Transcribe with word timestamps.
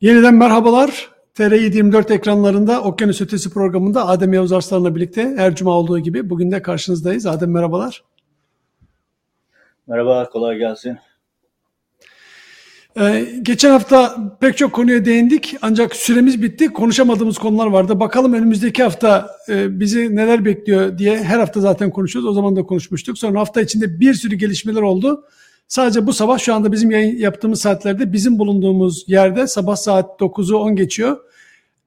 Yeniden 0.00 0.34
merhabalar. 0.34 1.10
TR724 1.34 2.14
ekranlarında 2.14 2.82
Okyanus 2.82 3.20
Ötesi 3.20 3.50
programında 3.50 4.06
Adem 4.06 4.32
Yavuz 4.32 4.52
Arslan'la 4.52 4.94
birlikte 4.94 5.34
her 5.36 5.54
cuma 5.54 5.70
olduğu 5.70 5.98
gibi 5.98 6.30
bugün 6.30 6.50
de 6.50 6.62
karşınızdayız. 6.62 7.26
Adem 7.26 7.50
merhabalar. 7.50 8.04
Merhaba, 9.86 10.28
kolay 10.28 10.58
gelsin. 10.58 10.98
Ee, 13.00 13.26
geçen 13.42 13.70
hafta 13.70 14.16
pek 14.40 14.56
çok 14.56 14.72
konuya 14.72 15.04
değindik 15.04 15.56
ancak 15.62 15.96
süremiz 15.96 16.42
bitti. 16.42 16.72
Konuşamadığımız 16.72 17.38
konular 17.38 17.66
vardı. 17.66 18.00
Bakalım 18.00 18.32
önümüzdeki 18.32 18.82
hafta 18.82 19.30
e, 19.48 19.80
bizi 19.80 20.16
neler 20.16 20.44
bekliyor 20.44 20.98
diye 20.98 21.22
her 21.22 21.38
hafta 21.38 21.60
zaten 21.60 21.90
konuşuyoruz. 21.90 22.30
O 22.30 22.32
zaman 22.32 22.56
da 22.56 22.62
konuşmuştuk. 22.62 23.18
Sonra 23.18 23.40
hafta 23.40 23.60
içinde 23.60 24.00
bir 24.00 24.14
sürü 24.14 24.34
gelişmeler 24.34 24.82
oldu. 24.82 25.24
Sadece 25.70 26.06
bu 26.06 26.12
sabah 26.12 26.38
şu 26.38 26.54
anda 26.54 26.72
bizim 26.72 26.90
yayın 26.90 27.18
yaptığımız 27.18 27.60
saatlerde 27.60 28.12
bizim 28.12 28.38
bulunduğumuz 28.38 29.04
yerde 29.06 29.46
sabah 29.46 29.76
saat 29.76 30.20
9'u 30.20 30.56
10 30.56 30.76
geçiyor. 30.76 31.18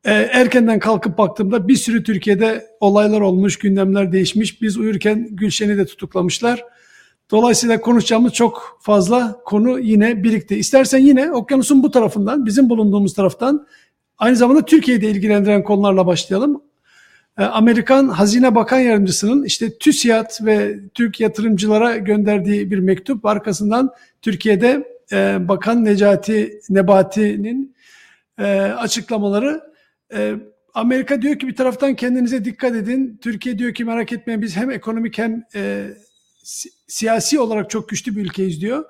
Ee, 0.06 0.12
erkenden 0.12 0.80
kalkıp 0.80 1.18
baktığımda 1.18 1.68
bir 1.68 1.76
sürü 1.76 2.04
Türkiye'de 2.04 2.66
olaylar 2.80 3.22
olmuş, 3.22 3.60
gündemler 3.60 4.12
değişmiş. 4.12 4.62
Biz 4.62 4.78
uyurken 4.78 5.28
Gülşen'i 5.32 5.78
de 5.78 5.86
tutuklamışlar. 5.86 6.66
Dolayısıyla 7.32 7.82
konuşacağımız 7.82 8.34
çok 8.34 8.80
fazla 8.82 9.42
konu 9.46 9.80
yine 9.80 10.24
birikti. 10.24 10.56
İstersen 10.56 11.00
yine 11.00 11.32
okyanusun 11.32 11.84
bu 11.84 11.92
tarafından, 11.92 12.46
bizim 12.46 12.70
bulunduğumuz 12.70 13.14
taraftan 13.14 13.68
aynı 14.18 14.36
zamanda 14.36 14.66
Türkiye'de 14.66 15.10
ilgilendiren 15.10 15.64
konularla 15.64 16.08
başlayalım. 16.08 16.62
Ee, 17.38 17.44
Amerikan 17.44 18.08
Hazine 18.08 18.56
Bakan 18.56 18.80
Yardımcısının 18.80 19.44
işte 19.44 19.78
TÜSİAD 19.78 20.46
ve 20.46 20.80
Türk 20.94 21.20
yatırımcılara 21.20 21.98
gönderdiği 21.98 22.72
bir 22.72 22.80
mektup 22.80 23.26
arkasından 23.26 23.92
Türkiye'de 24.22 24.84
e, 25.12 25.48
Bakan 25.48 25.86
Necati 25.86 26.60
Nebati'nin 26.70 27.76
e, 28.40 28.44
açıklamaları 28.62 29.62
e, 30.14 30.34
Amerika 30.74 31.22
diyor 31.22 31.40
ki 31.40 31.48
bir 31.48 31.56
taraftan 31.56 31.96
kendinize 31.96 32.46
dikkat 32.46 32.76
edin. 32.76 33.20
Türkiye 33.22 33.60
diyor 33.60 33.74
ki 33.74 33.86
merak 33.86 34.14
etmeyin 34.14 34.42
biz 34.42 34.58
hem 34.58 34.72
ekonomik 34.72 35.18
hem 35.18 35.44
siyasi 36.88 37.40
olarak 37.40 37.70
çok 37.70 37.90
güçlü 37.90 38.16
bir 38.16 38.22
ülkeyiz 38.22 38.62
diyor. 38.62 38.86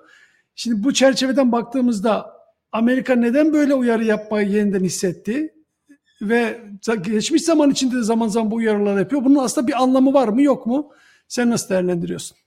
Şimdi 0.55 0.83
bu 0.83 0.93
çerçeveden 0.93 1.51
baktığımızda 1.51 2.33
Amerika 2.71 3.15
neden 3.15 3.53
böyle 3.53 3.73
uyarı 3.73 4.03
yapmayı 4.03 4.49
yeniden 4.49 4.83
hissetti? 4.83 5.52
Ve 6.29 6.61
geçmiş 7.01 7.43
zaman 7.43 7.69
içinde 7.69 7.95
de 7.95 8.03
zaman 8.03 8.27
zaman 8.27 8.51
bu 8.51 8.55
uyarılar 8.55 8.99
yapıyor. 8.99 9.25
Bunun 9.25 9.43
aslında 9.43 9.67
bir 9.67 9.83
anlamı 9.83 10.13
var 10.13 10.27
mı 10.27 10.41
yok 10.41 10.65
mu? 10.65 10.91
Sen 11.27 11.49
nasıl 11.49 11.69
değerlendiriyorsun? 11.69 12.37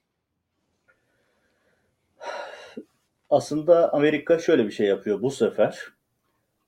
Aslında 3.30 3.92
Amerika 3.92 4.38
şöyle 4.38 4.66
bir 4.66 4.70
şey 4.70 4.86
yapıyor 4.86 5.22
bu 5.22 5.30
sefer. 5.30 5.78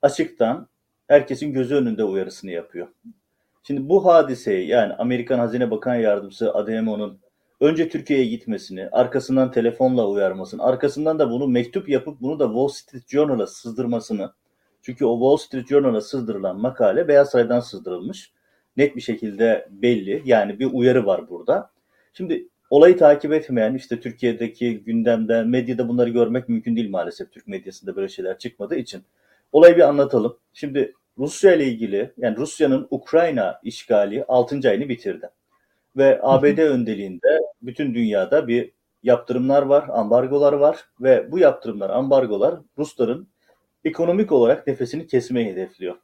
Açıktan 0.02 0.68
herkesin 1.08 1.52
gözü 1.52 1.74
önünde 1.74 2.04
uyarısını 2.04 2.50
yapıyor. 2.50 2.88
Şimdi 3.62 3.88
bu 3.88 4.04
hadiseyi 4.04 4.68
yani 4.68 4.94
Amerikan 4.94 5.38
Hazine 5.38 5.70
Bakan 5.70 5.94
Yardımcısı 5.94 6.54
Ademo'nun 6.54 7.20
önce 7.60 7.88
Türkiye'ye 7.88 8.26
gitmesini, 8.26 8.88
arkasından 8.92 9.50
telefonla 9.50 10.08
uyarmasını, 10.08 10.62
arkasından 10.62 11.18
da 11.18 11.30
bunu 11.30 11.48
mektup 11.48 11.88
yapıp 11.88 12.20
bunu 12.20 12.38
da 12.38 12.44
Wall 12.46 12.68
Street 12.68 13.08
Journal'a 13.08 13.46
sızdırmasını. 13.46 14.32
Çünkü 14.82 15.04
o 15.04 15.18
Wall 15.18 15.46
Street 15.46 15.68
Journal'a 15.68 16.00
sızdırılan 16.00 16.60
makale 16.60 17.08
Beyaz 17.08 17.30
Saray'dan 17.30 17.60
sızdırılmış. 17.60 18.32
Net 18.76 18.96
bir 18.96 19.00
şekilde 19.00 19.68
belli. 19.70 20.22
Yani 20.24 20.58
bir 20.58 20.68
uyarı 20.72 21.06
var 21.06 21.28
burada. 21.28 21.70
Şimdi 22.12 22.48
olayı 22.70 22.96
takip 22.96 23.32
etmeyen 23.32 23.74
işte 23.74 24.00
Türkiye'deki 24.00 24.78
gündemde, 24.78 25.42
medyada 25.42 25.88
bunları 25.88 26.10
görmek 26.10 26.48
mümkün 26.48 26.76
değil 26.76 26.90
maalesef. 26.90 27.32
Türk 27.32 27.46
medyasında 27.46 27.96
böyle 27.96 28.08
şeyler 28.08 28.38
çıkmadığı 28.38 28.76
için. 28.76 29.02
Olayı 29.52 29.76
bir 29.76 29.88
anlatalım. 29.88 30.36
Şimdi 30.52 30.94
Rusya 31.18 31.54
ile 31.54 31.64
ilgili 31.64 32.12
yani 32.16 32.36
Rusya'nın 32.36 32.86
Ukrayna 32.90 33.60
işgali 33.64 34.24
6. 34.24 34.68
ayını 34.68 34.88
bitirdi. 34.88 35.30
Ve 35.96 36.20
ABD 36.22 36.58
öndeliğinde 36.58 37.40
bütün 37.62 37.94
dünyada 37.94 38.48
bir 38.48 38.72
yaptırımlar 39.02 39.62
var, 39.62 39.88
ambargolar 39.88 40.52
var 40.52 40.84
ve 41.00 41.32
bu 41.32 41.38
yaptırımlar, 41.38 41.90
ambargolar 41.90 42.54
Rusların 42.78 43.28
ekonomik 43.88 44.32
olarak 44.32 44.66
nefesini 44.66 45.06
kesmeyi 45.06 45.46
hedefliyor. 45.46 45.96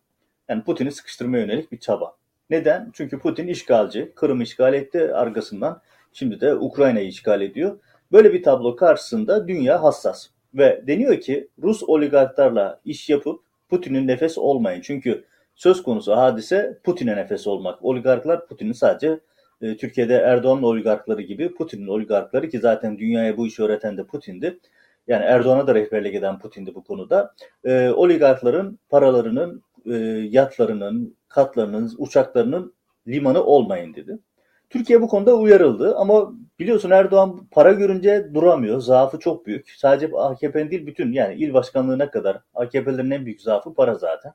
Yani 0.49 0.65
Putin'i 0.65 0.93
sıkıştırmaya 0.93 1.43
yönelik 1.43 1.73
bir 1.73 1.79
çaba. 1.79 2.17
Neden? 2.51 2.91
Çünkü 2.93 3.19
Putin 3.19 3.47
işgalci, 3.47 4.13
Kırım 4.17 4.41
işgal 4.41 4.75
etti 4.75 5.15
arkasından 5.15 5.83
şimdi 6.13 6.41
de 6.41 6.55
Ukrayna'yı 6.55 7.09
işgal 7.09 7.41
ediyor. 7.41 7.79
Böyle 8.13 8.33
bir 8.33 8.43
tablo 8.43 8.77
karşısında 8.77 9.49
dünya 9.49 9.83
hassas. 9.83 10.27
Ve 10.55 10.85
deniyor 10.87 11.21
ki 11.21 11.49
Rus 11.63 11.83
oligarklarla 11.83 12.81
iş 12.85 13.11
yapıp 13.11 13.41
Putin'in 13.69 14.07
nefes 14.07 14.39
olmayın. 14.39 14.81
Çünkü 14.81 15.25
söz 15.55 15.83
konusu 15.83 16.17
hadise 16.17 16.79
Putin'e 16.85 17.17
nefes 17.17 17.47
olmak. 17.47 17.85
Oligarklar 17.85 18.47
Putin'in 18.47 18.73
sadece 18.73 19.21
e, 19.63 19.77
Türkiye'de 19.77 20.15
Erdoğan'ın 20.15 20.63
oligarkları 20.63 21.23
gibi 21.23 21.55
Putin'in 21.55 21.89
oligarkları 21.89 22.49
ki 22.49 22.59
zaten 22.59 22.99
dünyaya 22.99 23.37
bu 23.37 23.47
işi 23.47 23.63
öğreten 23.63 23.97
de 23.97 24.05
Putin'di. 24.05 24.59
Yani 25.07 25.25
Erdoğan'a 25.25 25.67
da 25.67 25.75
rehberlik 25.75 26.15
eden 26.15 26.39
Putin'di 26.39 26.75
bu 26.75 26.85
konuda. 26.85 27.35
E, 27.65 27.91
oligarkların 27.91 28.79
paralarının, 28.89 29.63
e, 29.87 29.95
yatlarının, 30.31 31.17
katlarının, 31.29 31.93
uçaklarının 31.99 32.75
limanı 33.09 33.45
olmayın 33.45 33.95
dedi. 33.95 34.19
Türkiye 34.71 35.03
bu 35.03 35.09
konuda 35.09 35.37
uyarıldı 35.37 35.97
ama 35.97 36.33
biliyorsun 36.59 36.91
Erdoğan 36.91 37.47
para 37.51 37.73
görünce 37.73 38.31
duramıyor. 38.35 38.81
Zaafı 38.81 39.19
çok 39.19 39.47
büyük. 39.47 39.71
Sadece 39.71 40.17
AKP'nin 40.17 40.71
değil 40.71 40.87
bütün 40.87 41.13
yani 41.13 41.35
il 41.35 41.55
başkanlığına 41.55 42.11
kadar 42.11 42.41
AKP'lerin 42.55 43.11
en 43.11 43.27
büyük 43.27 43.43
zaafı 43.43 43.75
para 43.75 43.95
zaten. 43.95 44.33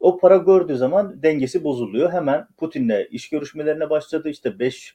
O 0.00 0.18
para 0.18 0.36
gördüğü 0.36 0.76
zaman 0.76 1.22
dengesi 1.22 1.64
bozuluyor. 1.64 2.12
Hemen 2.12 2.46
Putin'le 2.56 3.06
iş 3.10 3.28
görüşmelerine 3.28 3.90
başladı. 3.90 4.28
İşte 4.28 4.58
5 4.58 4.90
e, 4.90 4.94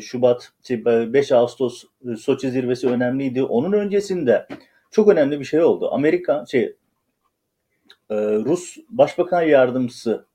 Şubat, 0.00 0.52
5 0.70 1.28
şey, 1.28 1.38
Ağustos 1.38 1.84
e, 2.12 2.16
Soçi 2.16 2.50
zirvesi 2.50 2.88
önemliydi. 2.88 3.42
Onun 3.42 3.72
öncesinde 3.72 4.46
çok 4.90 5.08
önemli 5.08 5.40
bir 5.40 5.44
şey 5.44 5.62
oldu. 5.62 5.90
Amerika 5.92 6.44
şey 6.50 6.62
e, 8.10 8.16
Rus 8.16 8.76
Başbakan 8.88 9.42
Yardımcısı 9.42 10.26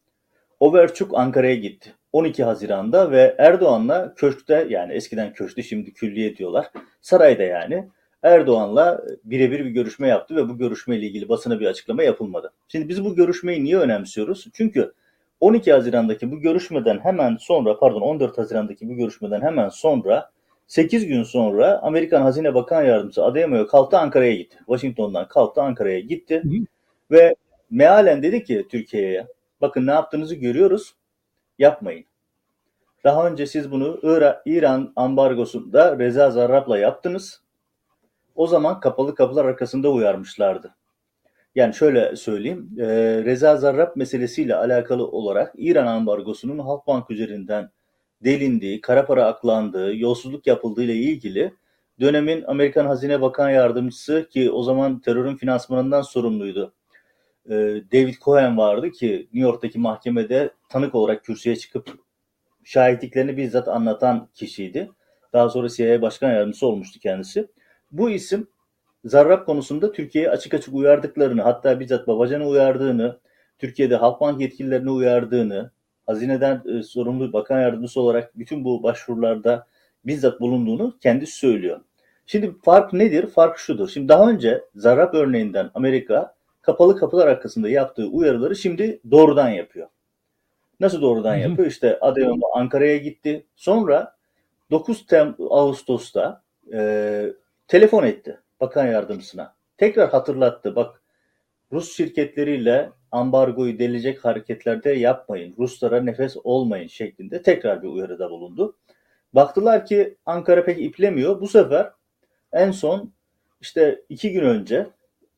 Overçuk 0.59 1.11
Ankara'ya 1.13 1.55
gitti. 1.55 1.93
12 2.13 2.43
Haziran'da 2.43 3.11
ve 3.11 3.35
Erdoğan'la 3.37 4.13
köşkte 4.15 4.67
yani 4.69 4.93
eskiden 4.93 5.33
köşkte 5.33 5.63
şimdi 5.63 5.93
külliye 5.93 6.37
diyorlar. 6.37 6.71
Sarayda 7.01 7.43
yani 7.43 7.89
Erdoğan'la 8.23 9.03
birebir 9.23 9.65
bir 9.65 9.69
görüşme 9.69 10.07
yaptı 10.07 10.35
ve 10.35 10.49
bu 10.49 10.57
görüşmeyle 10.57 11.05
ilgili 11.05 11.29
basına 11.29 11.59
bir 11.59 11.65
açıklama 11.65 12.03
yapılmadı. 12.03 12.53
Şimdi 12.67 12.89
biz 12.89 13.05
bu 13.05 13.15
görüşmeyi 13.15 13.63
niye 13.63 13.77
önemsiyoruz? 13.77 14.47
Çünkü 14.53 14.93
12 15.39 15.73
Haziran'daki 15.73 16.31
bu 16.31 16.39
görüşmeden 16.39 16.99
hemen 16.99 17.37
sonra 17.37 17.79
pardon 17.79 18.01
14 18.01 18.37
Haziran'daki 18.37 18.89
bu 18.89 18.93
görüşmeden 18.93 19.41
hemen 19.41 19.69
sonra 19.69 20.31
8 20.67 21.07
gün 21.07 21.23
sonra 21.23 21.79
Amerikan 21.83 22.21
Hazine 22.21 22.55
Bakan 22.55 22.83
Yardımcısı 22.83 23.23
Ademoyo 23.25 23.67
kalktı 23.67 23.97
Ankara'ya 23.97 24.35
gitti. 24.35 24.57
Washington'dan 24.57 25.27
kalktı 25.27 25.61
Ankara'ya 25.61 25.99
gitti 25.99 26.43
hı 26.43 26.65
ve 27.11 27.35
mealen 27.71 28.23
dedi 28.23 28.43
ki 28.43 28.67
Türkiye'ye 28.71 29.27
bakın 29.61 29.87
ne 29.87 29.91
yaptığınızı 29.91 30.35
görüyoruz 30.35 30.95
yapmayın. 31.59 32.05
Daha 33.03 33.27
önce 33.27 33.47
siz 33.47 33.71
bunu 33.71 33.99
İran 34.45 34.93
ambargosunda 34.95 35.99
Reza 35.99 36.31
Zarrab'la 36.31 36.77
yaptınız. 36.77 37.41
O 38.35 38.47
zaman 38.47 38.79
kapalı 38.79 39.15
kapılar 39.15 39.45
arkasında 39.45 39.91
uyarmışlardı. 39.91 40.75
Yani 41.55 41.73
şöyle 41.73 42.15
söyleyeyim, 42.15 42.69
e, 42.79 42.85
Reza 43.25 43.57
Zarrab 43.57 43.95
meselesiyle 43.95 44.55
alakalı 44.55 45.07
olarak 45.07 45.53
İran 45.57 45.87
ambargosunun 45.87 46.59
Halkbank 46.59 47.11
üzerinden 47.11 47.69
delindiği, 48.23 48.81
kara 48.81 49.05
para 49.05 49.25
aklandığı, 49.25 49.95
yolsuzluk 49.95 50.47
yapıldığı 50.47 50.83
ile 50.83 50.95
ilgili 50.95 51.53
dönemin 51.99 52.43
Amerikan 52.47 52.85
Hazine 52.85 53.21
Bakan 53.21 53.49
Yardımcısı 53.49 54.27
ki 54.29 54.51
o 54.51 54.63
zaman 54.63 54.99
terörün 54.99 55.35
finansmanından 55.35 56.01
sorumluydu. 56.01 56.73
E, 57.49 57.53
David 57.91 58.15
Cohen 58.21 58.57
vardı 58.57 58.91
ki 58.91 59.11
New 59.33 59.39
York'taki 59.39 59.79
mahkemede 59.79 60.51
tanık 60.69 60.95
olarak 60.95 61.23
kürsüye 61.23 61.55
çıkıp 61.55 61.89
şahitliklerini 62.63 63.37
bizzat 63.37 63.67
anlatan 63.67 64.29
kişiydi. 64.33 64.91
Daha 65.33 65.49
sonra 65.49 65.69
CIA 65.69 66.01
Başkan 66.01 66.31
Yardımcısı 66.31 66.67
olmuştu 66.67 66.99
kendisi. 66.99 67.47
Bu 67.91 68.09
isim 68.09 68.47
Zarrab 69.05 69.45
konusunda 69.45 69.91
Türkiye'ye 69.91 70.29
açık 70.29 70.53
açık 70.53 70.73
uyardıklarını, 70.73 71.41
hatta 71.41 71.79
bizzat 71.79 72.07
Babacan'ı 72.07 72.47
uyardığını, 72.47 73.19
Türkiye'de 73.59 73.95
Halkbank 73.95 74.41
yetkililerini 74.41 74.91
uyardığını, 74.91 75.71
hazineden 76.05 76.61
e, 76.65 76.83
sorumlu 76.83 77.33
bakan 77.33 77.61
yardımcısı 77.61 78.01
olarak 78.01 78.39
bütün 78.39 78.65
bu 78.65 78.83
başvurularda 78.83 79.67
bizzat 80.05 80.41
bulunduğunu 80.41 80.97
kendisi 81.01 81.37
söylüyor. 81.37 81.79
Şimdi 82.25 82.55
fark 82.63 82.93
nedir? 82.93 83.27
Fark 83.27 83.57
şudur. 83.57 83.89
Şimdi 83.89 84.09
daha 84.09 84.29
önce 84.29 84.63
Zarrab 84.75 85.13
örneğinden 85.13 85.69
Amerika 85.73 86.35
kapalı 86.61 86.97
kapılar 86.97 87.27
arkasında 87.27 87.69
yaptığı 87.69 88.05
uyarıları 88.05 88.55
şimdi 88.55 88.99
doğrudan 89.11 89.49
yapıyor. 89.49 89.87
Nasıl 90.79 91.01
doğrudan 91.01 91.35
yapıyor? 91.35 91.67
İşte 91.67 91.99
Adıyaman 91.99 92.41
Ankara'ya 92.53 92.97
gitti. 92.97 93.45
Sonra 93.55 94.15
9 94.71 95.05
Tem 95.05 95.35
Ağustos'ta 95.49 96.41
e, 96.73 97.33
telefon 97.67 98.03
etti 98.03 98.42
bakan 98.63 98.87
yardımcısına. 98.87 99.55
Tekrar 99.77 100.09
hatırlattı. 100.09 100.75
Bak 100.75 101.01
Rus 101.71 101.95
şirketleriyle 101.95 102.89
ambargoyu 103.11 103.79
delecek 103.79 104.25
hareketlerde 104.25 104.91
yapmayın, 104.91 105.55
Ruslara 105.59 106.01
nefes 106.01 106.37
olmayın 106.43 106.87
şeklinde 106.87 107.41
tekrar 107.41 107.83
bir 107.83 107.87
uyarıda 107.87 108.29
bulundu. 108.29 108.75
Baktılar 109.33 109.85
ki 109.85 110.17
Ankara 110.25 110.65
pek 110.65 110.81
iplemiyor. 110.81 111.41
Bu 111.41 111.47
sefer 111.47 111.91
en 112.53 112.71
son 112.71 113.11
işte 113.61 114.01
iki 114.09 114.31
gün 114.31 114.43
önce 114.43 114.87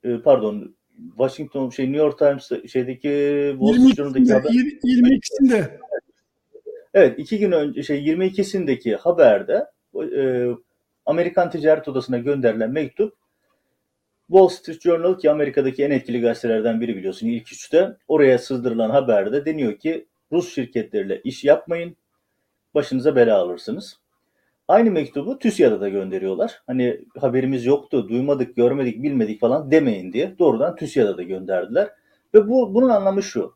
e, 0.03 0.17
pardon 0.17 0.75
Washington 1.17 1.69
şey 1.69 1.85
New 1.85 1.97
York 1.97 2.19
Times 2.19 2.51
şeydeki 2.71 3.09
Wall 3.59 3.73
Street 3.73 3.95
Journal'daki 3.95 4.33
haber 4.33 4.49
22'sinde. 4.49 5.79
Evet 6.93 7.19
iki 7.19 7.39
gün 7.39 7.51
önce 7.51 7.83
şey 7.83 8.05
22'sindeki 8.05 8.95
haberde 8.95 9.65
e, 9.95 10.21
Amerikan 11.05 11.49
Ticaret 11.49 11.87
Odası'na 11.87 12.17
gönderilen 12.17 12.71
mektup 12.71 13.13
Wall 14.27 14.47
Street 14.47 14.81
Journal 14.81 15.17
ki 15.17 15.31
Amerika'daki 15.31 15.83
en 15.83 15.91
etkili 15.91 16.21
gazetelerden 16.21 16.81
biri 16.81 16.95
biliyorsun 16.95 17.27
ilk 17.27 17.53
üçte 17.53 17.97
oraya 18.07 18.39
sızdırılan 18.39 18.89
haberde 18.89 19.45
deniyor 19.45 19.77
ki 19.77 20.05
Rus 20.31 20.55
şirketleriyle 20.55 21.21
iş 21.23 21.43
yapmayın 21.43 21.97
başınıza 22.75 23.15
bela 23.15 23.37
alırsınız. 23.37 23.99
Aynı 24.67 24.91
mektubu 24.91 25.39
TÜSİAD'a 25.39 25.81
da 25.81 25.89
gönderiyorlar. 25.89 26.61
Hani 26.67 27.01
haberimiz 27.19 27.65
yoktu, 27.65 28.09
duymadık, 28.09 28.55
görmedik, 28.55 29.03
bilmedik 29.03 29.41
falan 29.41 29.71
demeyin 29.71 30.13
diye 30.13 30.39
doğrudan 30.39 30.75
TÜSİAD'a 30.75 31.17
da 31.17 31.23
gönderdiler. 31.23 31.89
Ve 32.33 32.47
bu 32.47 32.73
bunun 32.73 32.89
anlamı 32.89 33.23
şu. 33.23 33.55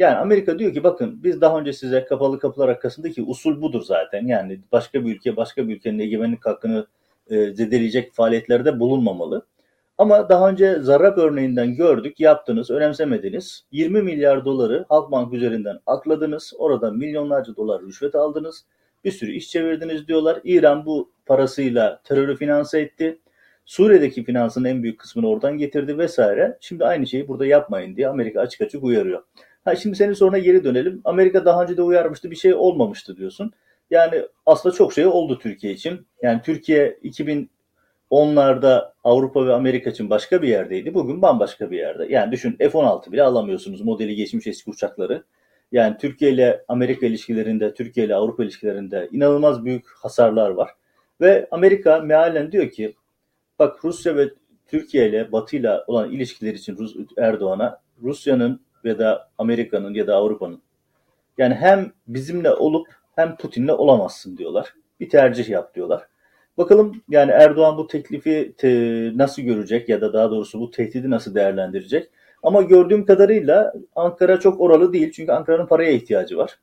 Yani 0.00 0.16
Amerika 0.16 0.58
diyor 0.58 0.74
ki 0.74 0.84
bakın 0.84 1.20
biz 1.24 1.40
daha 1.40 1.58
önce 1.58 1.72
size 1.72 2.04
kapalı 2.04 2.38
kapılar 2.38 2.68
arkasındaki 2.68 3.22
usul 3.22 3.62
budur 3.62 3.82
zaten. 3.82 4.26
Yani 4.26 4.60
başka 4.72 5.04
bir 5.04 5.14
ülke 5.16 5.36
başka 5.36 5.68
bir 5.68 5.76
ülkenin 5.76 5.98
egemenlik 5.98 6.46
hakkını 6.46 6.86
e, 7.30 7.52
zedeleyecek 7.52 8.12
faaliyetlerde 8.12 8.80
bulunmamalı. 8.80 9.46
Ama 9.98 10.28
daha 10.28 10.48
önce 10.50 10.80
Zarrab 10.80 11.18
örneğinden 11.18 11.74
gördük, 11.74 12.20
yaptınız, 12.20 12.70
önemsemediniz. 12.70 13.64
20 13.72 14.02
milyar 14.02 14.44
doları 14.44 14.84
Halkbank 14.88 15.32
üzerinden 15.32 15.78
akladınız. 15.86 16.52
Orada 16.58 16.90
milyonlarca 16.90 17.56
dolar 17.56 17.82
rüşvet 17.82 18.14
aldınız. 18.14 18.64
Bir 19.04 19.12
sürü 19.12 19.32
iş 19.32 19.50
çevirdiniz 19.50 20.08
diyorlar. 20.08 20.40
İran 20.44 20.86
bu 20.86 21.12
parasıyla 21.26 22.00
terörü 22.04 22.36
finanse 22.36 22.80
etti. 22.80 23.18
Suriye'deki 23.64 24.24
finansın 24.24 24.64
en 24.64 24.82
büyük 24.82 24.98
kısmını 24.98 25.28
oradan 25.28 25.58
getirdi 25.58 25.98
vesaire. 25.98 26.58
Şimdi 26.60 26.84
aynı 26.84 27.06
şeyi 27.06 27.28
burada 27.28 27.46
yapmayın 27.46 27.96
diye 27.96 28.08
Amerika 28.08 28.40
açık 28.40 28.60
açık 28.60 28.84
uyarıyor. 28.84 29.22
Ha 29.64 29.76
şimdi 29.76 29.96
senin 29.96 30.12
soruna 30.12 30.38
geri 30.38 30.64
dönelim. 30.64 31.00
Amerika 31.04 31.44
daha 31.44 31.62
önce 31.62 31.76
de 31.76 31.82
uyarmıştı 31.82 32.30
bir 32.30 32.36
şey 32.36 32.54
olmamıştı 32.54 33.16
diyorsun. 33.16 33.52
Yani 33.90 34.22
aslında 34.46 34.74
çok 34.74 34.92
şey 34.92 35.06
oldu 35.06 35.38
Türkiye 35.38 35.72
için. 35.72 36.06
Yani 36.22 36.42
Türkiye 36.42 36.98
2010'larda 38.10 38.92
Avrupa 39.04 39.46
ve 39.46 39.54
Amerika 39.54 39.90
için 39.90 40.10
başka 40.10 40.42
bir 40.42 40.48
yerdeydi. 40.48 40.94
Bugün 40.94 41.22
bambaşka 41.22 41.70
bir 41.70 41.78
yerde. 41.78 42.06
Yani 42.10 42.32
düşün 42.32 42.56
F-16 42.58 43.12
bile 43.12 43.22
alamıyorsunuz 43.22 43.80
modeli 43.80 44.14
geçmiş 44.16 44.46
eski 44.46 44.70
uçakları. 44.70 45.24
Yani 45.72 45.96
Türkiye 46.00 46.30
ile 46.30 46.64
Amerika 46.68 47.06
ilişkilerinde, 47.06 47.74
Türkiye 47.74 48.06
ile 48.06 48.14
Avrupa 48.14 48.44
ilişkilerinde 48.44 49.08
inanılmaz 49.12 49.64
büyük 49.64 49.88
hasarlar 49.88 50.50
var. 50.50 50.70
Ve 51.20 51.48
Amerika 51.50 52.00
mealen 52.00 52.52
diyor 52.52 52.70
ki 52.70 52.94
bak 53.58 53.84
Rusya 53.84 54.16
ve 54.16 54.30
Türkiye 54.66 55.08
ile 55.08 55.32
Batı 55.32 55.56
ile 55.56 55.70
olan 55.86 56.10
ilişkiler 56.10 56.54
için 56.54 57.08
Erdoğan'a 57.18 57.80
Rusya'nın 58.02 58.60
ya 58.84 58.98
da 58.98 59.30
Amerika'nın 59.38 59.94
ya 59.94 60.06
da 60.06 60.16
Avrupa'nın 60.16 60.62
yani 61.38 61.54
hem 61.54 61.92
bizimle 62.08 62.52
olup 62.52 62.88
hem 63.16 63.36
Putin'le 63.36 63.68
olamazsın 63.68 64.36
diyorlar. 64.36 64.74
Bir 65.00 65.08
tercih 65.08 65.48
yap 65.48 65.74
diyorlar. 65.74 66.02
Bakalım 66.58 67.02
yani 67.08 67.30
Erdoğan 67.30 67.78
bu 67.78 67.86
teklifi 67.86 68.54
te, 68.58 68.70
nasıl 69.16 69.42
görecek 69.42 69.88
ya 69.88 70.00
da 70.00 70.12
daha 70.12 70.30
doğrusu 70.30 70.60
bu 70.60 70.70
tehdidi 70.70 71.10
nasıl 71.10 71.34
değerlendirecek? 71.34 72.10
Ama 72.42 72.62
gördüğüm 72.62 73.06
kadarıyla 73.06 73.72
Ankara 73.96 74.40
çok 74.40 74.60
oralı 74.60 74.92
değil. 74.92 75.12
Çünkü 75.12 75.32
Ankara'nın 75.32 75.66
paraya 75.66 75.90
ihtiyacı 75.90 76.36
var. 76.36 76.58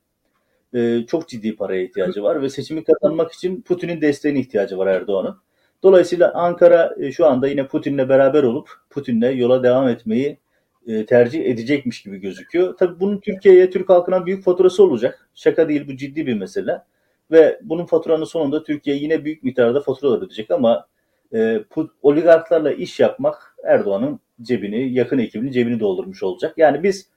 Ee, 0.74 1.06
çok 1.06 1.28
ciddi 1.28 1.56
paraya 1.56 1.82
ihtiyacı 1.82 2.22
var 2.22 2.42
ve 2.42 2.50
seçimi 2.50 2.84
kazanmak 2.84 3.32
için 3.32 3.62
Putin'in 3.62 4.00
desteğine 4.00 4.40
ihtiyacı 4.40 4.78
var 4.78 4.86
Erdoğan'ın. 4.86 5.36
Dolayısıyla 5.82 6.32
Ankara 6.34 6.94
e, 7.00 7.12
şu 7.12 7.26
anda 7.26 7.48
yine 7.48 7.66
Putin'le 7.66 8.08
beraber 8.08 8.42
olup 8.42 8.70
Putin'le 8.90 9.36
yola 9.36 9.62
devam 9.62 9.88
etmeyi 9.88 10.38
e, 10.86 11.06
tercih 11.06 11.46
edecekmiş 11.46 12.02
gibi 12.02 12.18
gözüküyor. 12.18 12.76
Tabii 12.76 13.00
bunun 13.00 13.18
Türkiye'ye, 13.18 13.70
Türk 13.70 13.88
halkına 13.88 14.26
büyük 14.26 14.44
faturası 14.44 14.82
olacak. 14.82 15.28
Şaka 15.34 15.68
değil 15.68 15.88
bu 15.88 15.96
ciddi 15.96 16.26
bir 16.26 16.34
mesele. 16.34 16.82
Ve 17.30 17.60
bunun 17.62 17.86
faturanın 17.86 18.24
sonunda 18.24 18.62
Türkiye 18.64 18.96
yine 18.96 19.24
büyük 19.24 19.42
miktarda 19.42 19.80
faturalar 19.80 20.18
ödeyecek 20.18 20.50
ama 20.50 20.86
e, 21.34 21.64
oligarklarla 22.02 22.72
iş 22.72 23.00
yapmak 23.00 23.56
Erdoğan'ın 23.64 24.20
cebini, 24.42 24.92
yakın 24.92 25.18
ekibinin 25.18 25.52
cebini 25.52 25.80
doldurmuş 25.80 26.22
olacak. 26.22 26.54
Yani 26.56 26.82
biz 26.82 27.08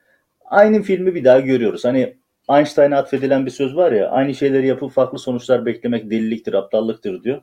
aynı 0.45 0.81
filmi 0.81 1.15
bir 1.15 1.23
daha 1.23 1.39
görüyoruz. 1.39 1.85
Hani 1.85 2.15
Einstein'a 2.49 2.97
atfedilen 2.97 3.45
bir 3.45 3.51
söz 3.51 3.75
var 3.75 3.91
ya, 3.91 4.09
aynı 4.09 4.35
şeyleri 4.35 4.67
yapıp 4.67 4.91
farklı 4.91 5.19
sonuçlar 5.19 5.65
beklemek 5.65 6.11
deliliktir, 6.11 6.53
aptallıktır 6.53 7.23
diyor. 7.23 7.41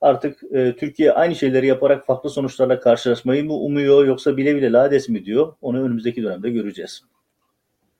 Artık 0.00 0.42
e, 0.52 0.76
Türkiye 0.76 1.12
aynı 1.12 1.34
şeyleri 1.34 1.66
yaparak 1.66 2.06
farklı 2.06 2.30
sonuçlarla 2.30 2.80
karşılaşmayı 2.80 3.44
mı 3.44 3.54
umuyor 3.54 4.06
yoksa 4.06 4.36
bile 4.36 4.56
bile 4.56 4.72
lades 4.72 5.08
mi 5.08 5.24
diyor? 5.24 5.54
Onu 5.60 5.82
önümüzdeki 5.82 6.22
dönemde 6.22 6.50
göreceğiz. 6.50 7.02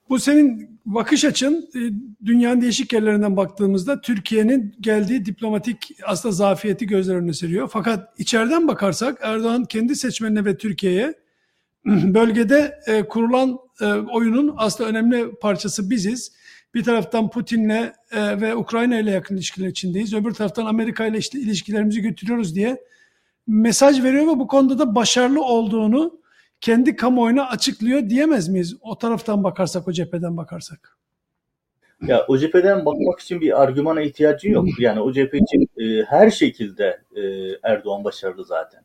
Bu 0.09 0.19
senin 0.19 0.81
bakış 0.87 1.25
açın 1.25 1.69
e, 1.75 1.81
dünyanın 2.27 2.61
değişik 2.61 2.93
yerlerinden 2.93 3.37
baktığımızda 3.37 4.01
Türkiye'nin 4.01 4.75
geldiği 4.81 5.25
diplomatik 5.25 5.91
aslında 6.05 6.33
zafiyeti 6.33 6.87
gözler 6.87 7.15
önüne 7.15 7.33
seriyor. 7.33 7.69
Fakat 7.73 8.21
içeriden 8.21 8.69
bakarsak 8.69 9.19
Erdoğan 9.23 9.65
kendi 9.65 9.97
seçmenine 9.97 10.45
ve 10.45 10.57
Türkiye'ye 10.57 11.15
bölgede 11.87 12.79
e, 12.87 13.03
kurulan 13.03 13.59
e, 13.81 13.85
oyunun 13.87 14.55
aslında 14.57 14.91
önemli 14.91 15.35
parçası 15.41 15.91
biziz. 15.91 16.36
Bir 16.77 16.85
taraftan 16.85 17.31
Putin'le 17.31 17.93
ve 18.13 18.55
Ukrayna 18.55 18.99
ile 18.99 19.11
yakın 19.11 19.37
ilişkiler 19.37 19.69
içindeyiz. 19.69 20.15
Öbür 20.15 20.35
taraftan 20.35 20.67
Amerika 20.67 21.07
ile 21.07 21.19
işte 21.19 21.39
ilişkilerimizi 21.39 22.03
götürüyoruz 22.03 22.55
diye 22.55 22.83
mesaj 23.47 24.03
veriyor 24.03 24.27
ve 24.27 24.39
bu 24.39 24.47
konuda 24.47 24.79
da 24.79 24.95
başarılı 24.95 25.45
olduğunu 25.45 26.21
kendi 26.61 26.97
kamuoyuna 26.97 27.49
açıklıyor 27.49 28.11
diyemez 28.11 28.49
miyiz? 28.49 28.77
O 28.81 28.99
taraftan 28.99 29.45
bakarsak, 29.45 29.89
o 29.89 29.93
cepheden 29.93 30.37
bakarsak. 30.37 30.99
Ya 32.07 32.25
o 32.29 32.39
cepheden 32.39 32.87
bakmak 32.87 33.21
için 33.21 33.41
bir 33.41 33.63
argümana 33.63 34.03
ihtiyacın 34.03 34.51
yok. 34.51 34.69
Yani 34.79 35.01
o 35.01 35.13
cephe 35.13 35.39
için 35.39 35.69
e, 35.79 36.05
her 36.05 36.31
şekilde 36.31 37.01
e, 37.15 37.23
Erdoğan 37.63 38.05
başarılı 38.05 38.45
zaten. 38.45 38.83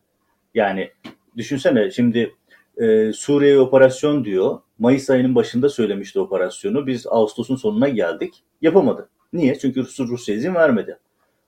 Yani 0.54 0.92
düşünsene 1.38 1.92
şimdi 1.92 2.36
e, 2.78 3.14
Suriye 3.14 3.60
operasyon 3.60 4.26
diyor. 4.26 4.60
Mayıs 4.82 5.10
ayının 5.10 5.36
başında 5.36 5.70
söylemişti 5.70 6.20
operasyonu. 6.20 6.88
Biz 6.88 7.08
Ağustos'un 7.08 7.56
sonuna 7.56 7.90
geldik. 7.90 8.44
Yapamadı. 8.62 9.10
Niye? 9.34 9.60
Çünkü 9.60 9.86
Rusya 10.00 10.36
izin 10.36 10.56
vermedi. 10.56 11.00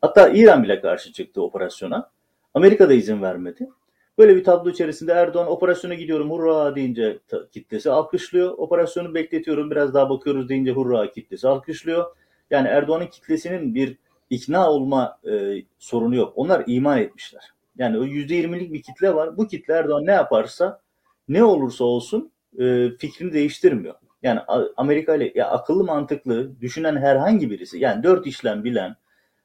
Hatta 0.02 0.30
İran 0.30 0.64
bile 0.64 0.82
karşı 0.82 1.14
çıktı 1.14 1.42
operasyona. 1.42 2.10
Amerika 2.54 2.90
da 2.90 2.94
izin 2.94 3.22
vermedi. 3.22 3.70
Böyle 4.18 4.36
bir 4.36 4.44
tablo 4.44 4.70
içerisinde 4.70 5.12
Erdoğan 5.12 5.48
operasyona 5.48 5.94
gidiyorum 5.94 6.32
hurra 6.32 6.76
deyince 6.76 7.20
kitlesi 7.52 7.92
alkışlıyor. 7.92 8.54
Operasyonu 8.58 9.14
bekletiyorum 9.14 9.72
biraz 9.72 9.94
daha 9.94 10.10
bakıyoruz 10.10 10.50
deyince 10.50 10.72
hurra 10.72 11.12
kitlesi 11.12 11.48
alkışlıyor. 11.48 12.06
Yani 12.52 12.68
Erdoğan'ın 12.68 13.08
kitlesinin 13.08 13.76
bir 13.76 13.98
ikna 14.30 14.72
olma 14.72 15.20
e, 15.32 15.64
sorunu 15.80 16.16
yok. 16.16 16.34
Onlar 16.36 16.64
iman 16.68 17.00
etmişler. 17.00 17.54
Yani 17.78 17.98
o 17.98 18.04
%20'lik 18.04 18.74
bir 18.74 18.82
kitle 18.82 19.16
var. 19.16 19.38
Bu 19.38 19.48
kitle 19.48 19.74
Erdoğan 19.74 20.06
ne 20.06 20.12
yaparsa 20.12 20.82
ne 21.28 21.44
olursa 21.44 21.84
olsun 21.84 22.33
e, 22.60 22.90
fikrini 22.98 23.34
değiştirmiyor. 23.34 23.96
Yani 24.24 24.40
Amerika 24.78 25.16
ile 25.16 25.32
ya 25.36 25.50
akıllı 25.50 25.84
mantıklı 25.84 26.62
düşünen 26.62 26.98
herhangi 26.98 27.52
birisi 27.52 27.80
yani 27.80 28.04
dört 28.04 28.28
işlem 28.28 28.64
bilen 28.64 28.96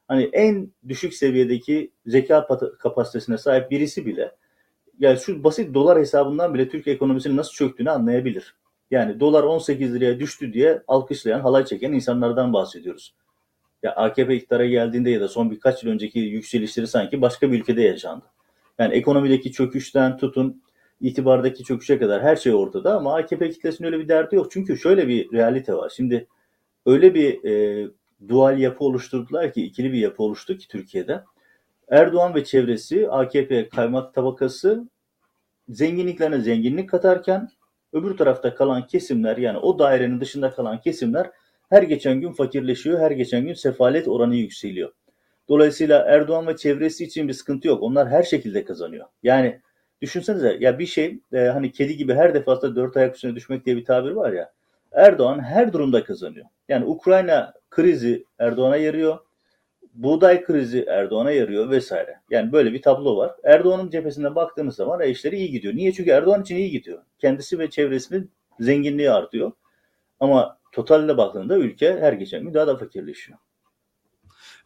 hani 0.09 0.31
en 0.33 0.73
düşük 0.89 1.15
seviyedeki 1.15 1.91
zeka 2.07 2.47
kapasitesine 2.79 3.39
sahip 3.39 3.71
birisi 3.71 4.07
bile 4.07 4.33
yani 4.99 5.19
şu 5.19 5.45
basit 5.45 5.75
dolar 5.75 5.99
hesabından 5.99 6.55
bile 6.55 6.69
Türk 6.69 6.89
ekonomisinin 6.89 7.37
nasıl 7.37 7.53
çöktüğünü 7.53 7.91
anlayabilir. 7.91 8.55
Yani 8.91 9.21
dolar 9.21 9.43
18 9.43 9.95
liraya 9.95 10.21
düştü 10.21 10.53
diye 10.53 10.83
alkışlayan, 10.89 11.41
halay 11.41 11.65
çeken 11.65 11.93
insanlardan 11.93 12.53
bahsediyoruz. 12.53 13.15
Ya 13.83 13.93
AKP 13.93 14.35
iktidara 14.35 14.67
geldiğinde 14.67 15.11
ya 15.11 15.21
da 15.21 15.29
son 15.29 15.51
birkaç 15.51 15.85
yıl 15.85 15.91
önceki 15.91 16.19
yükselişleri 16.19 16.87
sanki 16.87 17.21
başka 17.21 17.53
bir 17.53 17.59
ülkede 17.59 17.83
yaşandı. 17.83 18.25
Yani 18.79 18.95
ekonomideki 18.95 19.53
çöküşten 19.53 20.17
tutun 20.17 20.63
itibardaki 21.01 21.65
çöküşe 21.65 21.99
kadar 21.99 22.23
her 22.23 22.37
şey 22.37 22.55
ortada 22.55 22.97
ama 22.97 23.17
AKP 23.17 23.51
kitlesinin 23.51 23.87
öyle 23.87 23.99
bir 23.99 24.09
derdi 24.09 24.37
yok. 24.37 24.51
Çünkü 24.51 24.79
şöyle 24.79 25.09
bir 25.09 25.33
realite 25.33 25.75
var. 25.75 25.93
Şimdi 25.97 26.27
öyle 26.87 27.15
bir 27.15 27.45
e, 27.45 27.87
dual 28.29 28.59
yapı 28.59 28.85
oluşturdular 28.85 29.53
ki 29.53 29.65
ikili 29.65 29.93
bir 29.93 29.99
yapı 29.99 30.23
oluştu 30.23 30.57
ki 30.57 30.69
Türkiye'de. 30.69 31.25
Erdoğan 31.89 32.35
ve 32.35 32.45
çevresi 32.45 33.09
AKP 33.11 33.69
kaymak 33.69 34.15
tabakası 34.15 34.89
zenginliklerine 35.69 36.41
zenginlik 36.41 36.91
katarken 36.91 37.49
öbür 37.93 38.17
tarafta 38.17 38.55
kalan 38.55 38.87
kesimler 38.87 39.37
yani 39.37 39.59
o 39.59 39.79
dairenin 39.79 40.21
dışında 40.21 40.51
kalan 40.51 40.81
kesimler 40.81 41.31
her 41.69 41.83
geçen 41.83 42.21
gün 42.21 42.33
fakirleşiyor, 42.33 43.01
her 43.01 43.11
geçen 43.11 43.47
gün 43.47 43.55
sefalet 43.55 44.09
oranı 44.09 44.37
yükseliyor. 44.37 44.93
Dolayısıyla 45.49 46.05
Erdoğan 46.09 46.47
ve 46.47 46.57
çevresi 46.57 47.05
için 47.05 47.29
bir 47.29 47.33
sıkıntı 47.33 47.69
yok. 47.69 47.83
Onlar 47.83 48.09
her 48.09 48.23
şekilde 48.23 48.65
kazanıyor. 48.65 49.07
Yani 49.23 49.61
Düşünsenize 50.03 50.57
ya 50.61 50.79
bir 50.79 50.87
şey 50.87 51.21
e, 51.33 51.39
hani 51.39 51.73
kedi 51.73 51.97
gibi 51.97 52.15
her 52.15 52.35
defasında 52.35 52.77
dört 52.77 52.97
ayak 52.97 53.15
üstüne 53.15 53.35
düşmek 53.35 53.67
diye 53.67 53.77
bir 53.77 53.85
tabir 53.85 54.11
var 54.11 54.33
ya. 54.33 54.53
Erdoğan 54.93 55.41
her 55.45 55.73
durumda 55.73 56.05
kazanıyor. 56.05 56.47
Yani 56.69 56.85
Ukrayna 56.85 57.55
krizi 57.71 58.25
Erdoğan'a 58.39 58.77
yarıyor. 58.77 59.19
Buğday 59.95 60.45
krizi 60.45 60.85
Erdoğan'a 60.89 61.31
yarıyor 61.31 61.71
vesaire. 61.71 62.21
Yani 62.31 62.53
böyle 62.53 62.73
bir 62.73 62.83
tablo 62.83 63.17
var. 63.17 63.33
Erdoğan'ın 63.45 63.91
cephesine 63.91 64.35
baktığımız 64.35 64.77
zaman 64.77 65.01
e, 65.01 65.11
işleri 65.11 65.37
iyi 65.37 65.51
gidiyor. 65.51 65.75
Niye? 65.75 65.93
Çünkü 65.93 66.11
Erdoğan 66.11 66.43
için 66.43 66.57
iyi 66.57 66.71
gidiyor. 66.71 67.03
Kendisi 67.19 67.59
ve 67.59 67.71
çevresinin 67.71 68.31
zenginliği 68.61 69.11
artıyor. 69.11 69.53
Ama 70.21 70.59
totalde 70.73 71.17
baktığında 71.17 71.59
ülke 71.59 72.01
her 72.01 72.13
geçen 72.13 72.43
gün 72.43 72.55
daha 72.55 72.67
da 72.67 72.77
fakirleşiyor. 72.77 73.39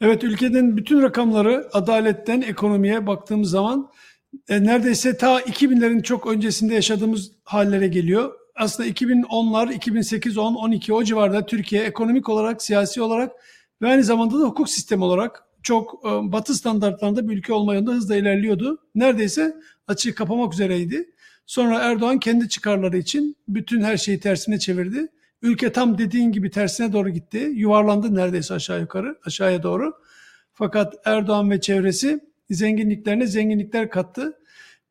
Evet 0.00 0.24
ülkenin 0.24 0.76
bütün 0.76 1.02
rakamları 1.02 1.68
adaletten 1.72 2.40
ekonomiye 2.40 3.06
baktığımız 3.06 3.50
zaman 3.50 3.90
e, 4.48 4.64
neredeyse 4.64 5.16
ta 5.16 5.40
2000'lerin 5.40 6.02
çok 6.02 6.26
öncesinde 6.26 6.74
yaşadığımız 6.74 7.32
hallere 7.44 7.88
geliyor. 7.88 8.32
Aslında 8.54 8.88
2010'lar, 8.88 9.74
2008, 9.74 10.38
10, 10.38 10.54
12 10.54 10.92
o 10.92 11.04
civarda 11.04 11.46
Türkiye 11.46 11.82
ekonomik 11.82 12.28
olarak, 12.28 12.62
siyasi 12.62 13.02
olarak 13.02 13.32
ve 13.82 13.88
aynı 13.88 14.04
zamanda 14.04 14.40
da 14.40 14.44
hukuk 14.44 14.68
sistemi 14.68 15.04
olarak 15.04 15.44
çok 15.62 16.06
e, 16.06 16.32
batı 16.32 16.54
standartlarında 16.54 17.28
bir 17.28 17.36
ülke 17.36 17.52
olma 17.52 17.74
yolunda 17.74 17.92
hızla 17.92 18.16
ilerliyordu. 18.16 18.78
Neredeyse 18.94 19.56
açığı 19.88 20.14
kapamak 20.14 20.54
üzereydi. 20.54 21.10
Sonra 21.46 21.78
Erdoğan 21.78 22.18
kendi 22.18 22.48
çıkarları 22.48 22.98
için 22.98 23.36
bütün 23.48 23.82
her 23.82 23.96
şeyi 23.96 24.20
tersine 24.20 24.58
çevirdi. 24.58 25.08
Ülke 25.42 25.72
tam 25.72 25.98
dediğin 25.98 26.32
gibi 26.32 26.50
tersine 26.50 26.92
doğru 26.92 27.08
gitti. 27.08 27.38
Yuvarlandı 27.54 28.14
neredeyse 28.14 28.54
aşağı 28.54 28.80
yukarı, 28.80 29.18
aşağıya 29.26 29.62
doğru. 29.62 29.94
Fakat 30.52 30.94
Erdoğan 31.04 31.50
ve 31.50 31.60
çevresi 31.60 32.20
zenginliklerine 32.54 33.26
zenginlikler 33.26 33.90
kattı. 33.90 34.38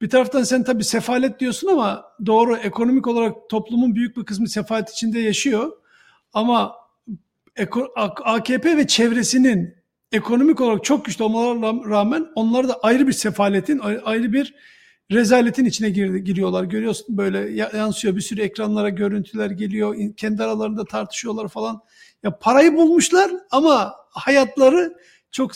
Bir 0.02 0.10
taraftan 0.10 0.44
sen 0.44 0.64
tabii 0.64 0.84
sefalet 0.84 1.40
diyorsun 1.40 1.68
ama 1.68 2.06
doğru 2.26 2.58
ekonomik 2.58 3.08
olarak 3.08 3.50
toplumun 3.50 3.96
büyük 3.96 4.18
bir 4.18 4.26
kısmı 4.26 4.50
sefalet 4.50 4.90
içinde 4.90 5.20
yaşıyor. 5.20 5.72
Ama 6.34 6.76
AKP 8.24 8.78
ve 8.78 8.88
çevresinin 8.88 9.76
ekonomik 10.12 10.62
olarak 10.62 10.84
çok 10.84 11.06
güçlü 11.06 11.24
olmalarına 11.24 11.90
rağmen 11.90 12.28
onlar 12.36 12.68
da 12.68 12.80
ayrı 12.84 13.08
bir 13.08 13.14
sefaletin, 13.14 13.80
ayrı 14.06 14.34
bir 14.34 14.56
rezaletin 15.12 15.66
içine 15.66 15.90
giriyorlar. 15.90 16.64
Görüyorsun 16.64 17.18
böyle 17.18 17.64
yansıyor 17.78 18.16
bir 18.16 18.22
sürü 18.22 18.42
ekranlara 18.42 18.90
görüntüler 18.90 19.52
geliyor. 19.52 19.96
Kendi 20.18 20.44
aralarında 20.44 20.86
tartışıyorlar 20.86 21.48
falan. 21.48 21.82
Ya 22.24 22.40
parayı 22.40 22.76
bulmuşlar 22.76 23.32
ama 23.52 23.94
hayatları 24.10 24.98
çok 25.32 25.52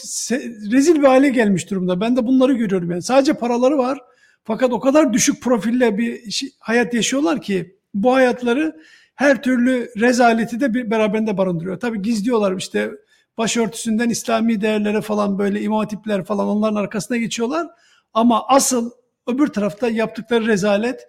rezil 0.72 0.96
bir 0.96 1.08
hale 1.08 1.30
gelmiş 1.30 1.70
durumda. 1.72 2.02
Ben 2.02 2.18
de 2.18 2.28
bunları 2.28 2.54
görüyorum 2.54 2.92
yani. 2.92 3.02
Sadece 3.02 3.34
paraları 3.34 3.78
var. 3.78 4.00
Fakat 4.44 4.74
o 4.74 4.80
kadar 4.80 5.14
düşük 5.14 5.42
profille 5.42 5.98
bir 5.98 6.22
hayat 6.60 6.94
yaşıyorlar 6.94 7.42
ki 7.42 7.76
bu 7.94 8.14
hayatları 8.14 8.76
her 9.16 9.44
türlü 9.44 9.90
rezaleti 10.00 10.60
de 10.60 10.74
bir 10.74 10.92
beraberinde 10.92 11.38
barındırıyor. 11.38 11.80
Tabii 11.80 12.02
gizliyorlar 12.02 12.58
işte 12.58 12.92
başörtüsünden 13.38 14.10
İslami 14.10 14.62
değerlere 14.62 15.02
falan 15.02 15.40
böyle 15.40 15.62
imam 15.62 15.80
hatipler 15.80 16.26
falan 16.26 16.48
onların 16.48 16.76
arkasına 16.76 17.18
geçiyorlar. 17.18 17.68
Ama 18.14 18.48
asıl 18.48 18.92
öbür 19.28 19.48
tarafta 19.48 19.90
yaptıkları 19.90 20.48
rezalet 20.48 21.08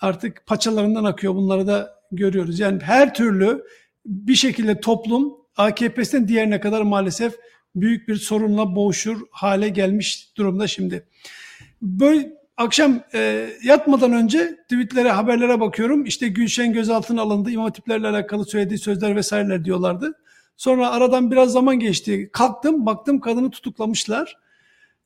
artık 0.00 0.46
paçalarından 0.46 1.04
akıyor. 1.04 1.34
Bunları 1.34 1.66
da 1.66 1.94
görüyoruz. 2.12 2.60
Yani 2.60 2.82
her 2.82 3.14
türlü 3.14 3.64
bir 4.06 4.34
şekilde 4.34 4.80
toplum 4.80 5.34
AKP'sinden 5.56 6.28
diğerine 6.28 6.60
kadar 6.60 6.82
maalesef 6.82 7.34
büyük 7.76 8.08
bir 8.08 8.16
sorunla 8.16 8.76
boğuşur 8.76 9.20
hale 9.30 9.68
gelmiş 9.68 10.32
durumda 10.36 10.66
şimdi. 10.66 11.06
Böyle 11.82 12.32
akşam 12.56 13.00
e, 13.14 13.48
yatmadan 13.64 14.12
önce 14.12 14.56
tweetlere, 14.62 15.10
haberlere 15.10 15.60
bakıyorum. 15.60 16.04
İşte 16.04 16.28
Gülşen 16.28 16.72
gözaltına 16.72 17.22
alındı. 17.22 17.50
İmam 17.50 17.64
hatiplerle 17.64 18.08
alakalı 18.08 18.44
söylediği 18.44 18.78
sözler 18.78 19.16
vesaireler 19.16 19.64
diyorlardı. 19.64 20.12
Sonra 20.56 20.90
aradan 20.90 21.30
biraz 21.30 21.52
zaman 21.52 21.80
geçti. 21.80 22.30
Kalktım, 22.32 22.86
baktım 22.86 23.20
kadını 23.20 23.50
tutuklamışlar. 23.50 24.36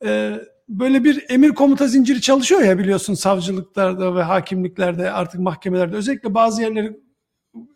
E, 0.05 0.33
böyle 0.69 1.05
bir 1.05 1.25
emir 1.29 1.51
komuta 1.51 1.87
zinciri 1.87 2.21
çalışıyor 2.21 2.61
ya 2.61 2.79
biliyorsun 2.79 3.15
savcılıklarda 3.15 4.15
ve 4.15 4.23
hakimliklerde 4.23 5.11
artık 5.11 5.41
mahkemelerde. 5.41 5.97
Özellikle 5.97 6.35
bazı 6.35 6.63
yerleri 6.63 7.01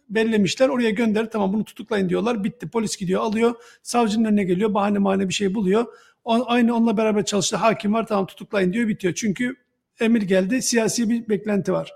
bellemişler. 0.08 0.68
Oraya 0.68 0.90
gönder 0.90 1.30
tamam 1.30 1.52
bunu 1.52 1.64
tutuklayın 1.64 2.08
diyorlar. 2.08 2.44
Bitti 2.44 2.68
polis 2.68 2.96
gidiyor 2.96 3.22
alıyor. 3.22 3.54
Savcının 3.82 4.24
önüne 4.24 4.44
geliyor. 4.44 4.74
Bahane 4.74 4.98
mahane 4.98 5.28
bir 5.28 5.34
şey 5.34 5.54
buluyor. 5.54 5.86
O, 6.24 6.44
aynı 6.46 6.76
onunla 6.76 6.96
beraber 6.96 7.24
çalıştı 7.24 7.56
hakim 7.56 7.94
var 7.94 8.06
tamam 8.06 8.26
tutuklayın 8.26 8.72
diyor 8.72 8.88
bitiyor. 8.88 9.14
Çünkü 9.14 9.56
emir 10.00 10.22
geldi 10.22 10.62
siyasi 10.62 11.10
bir 11.10 11.28
beklenti 11.28 11.72
var. 11.72 11.92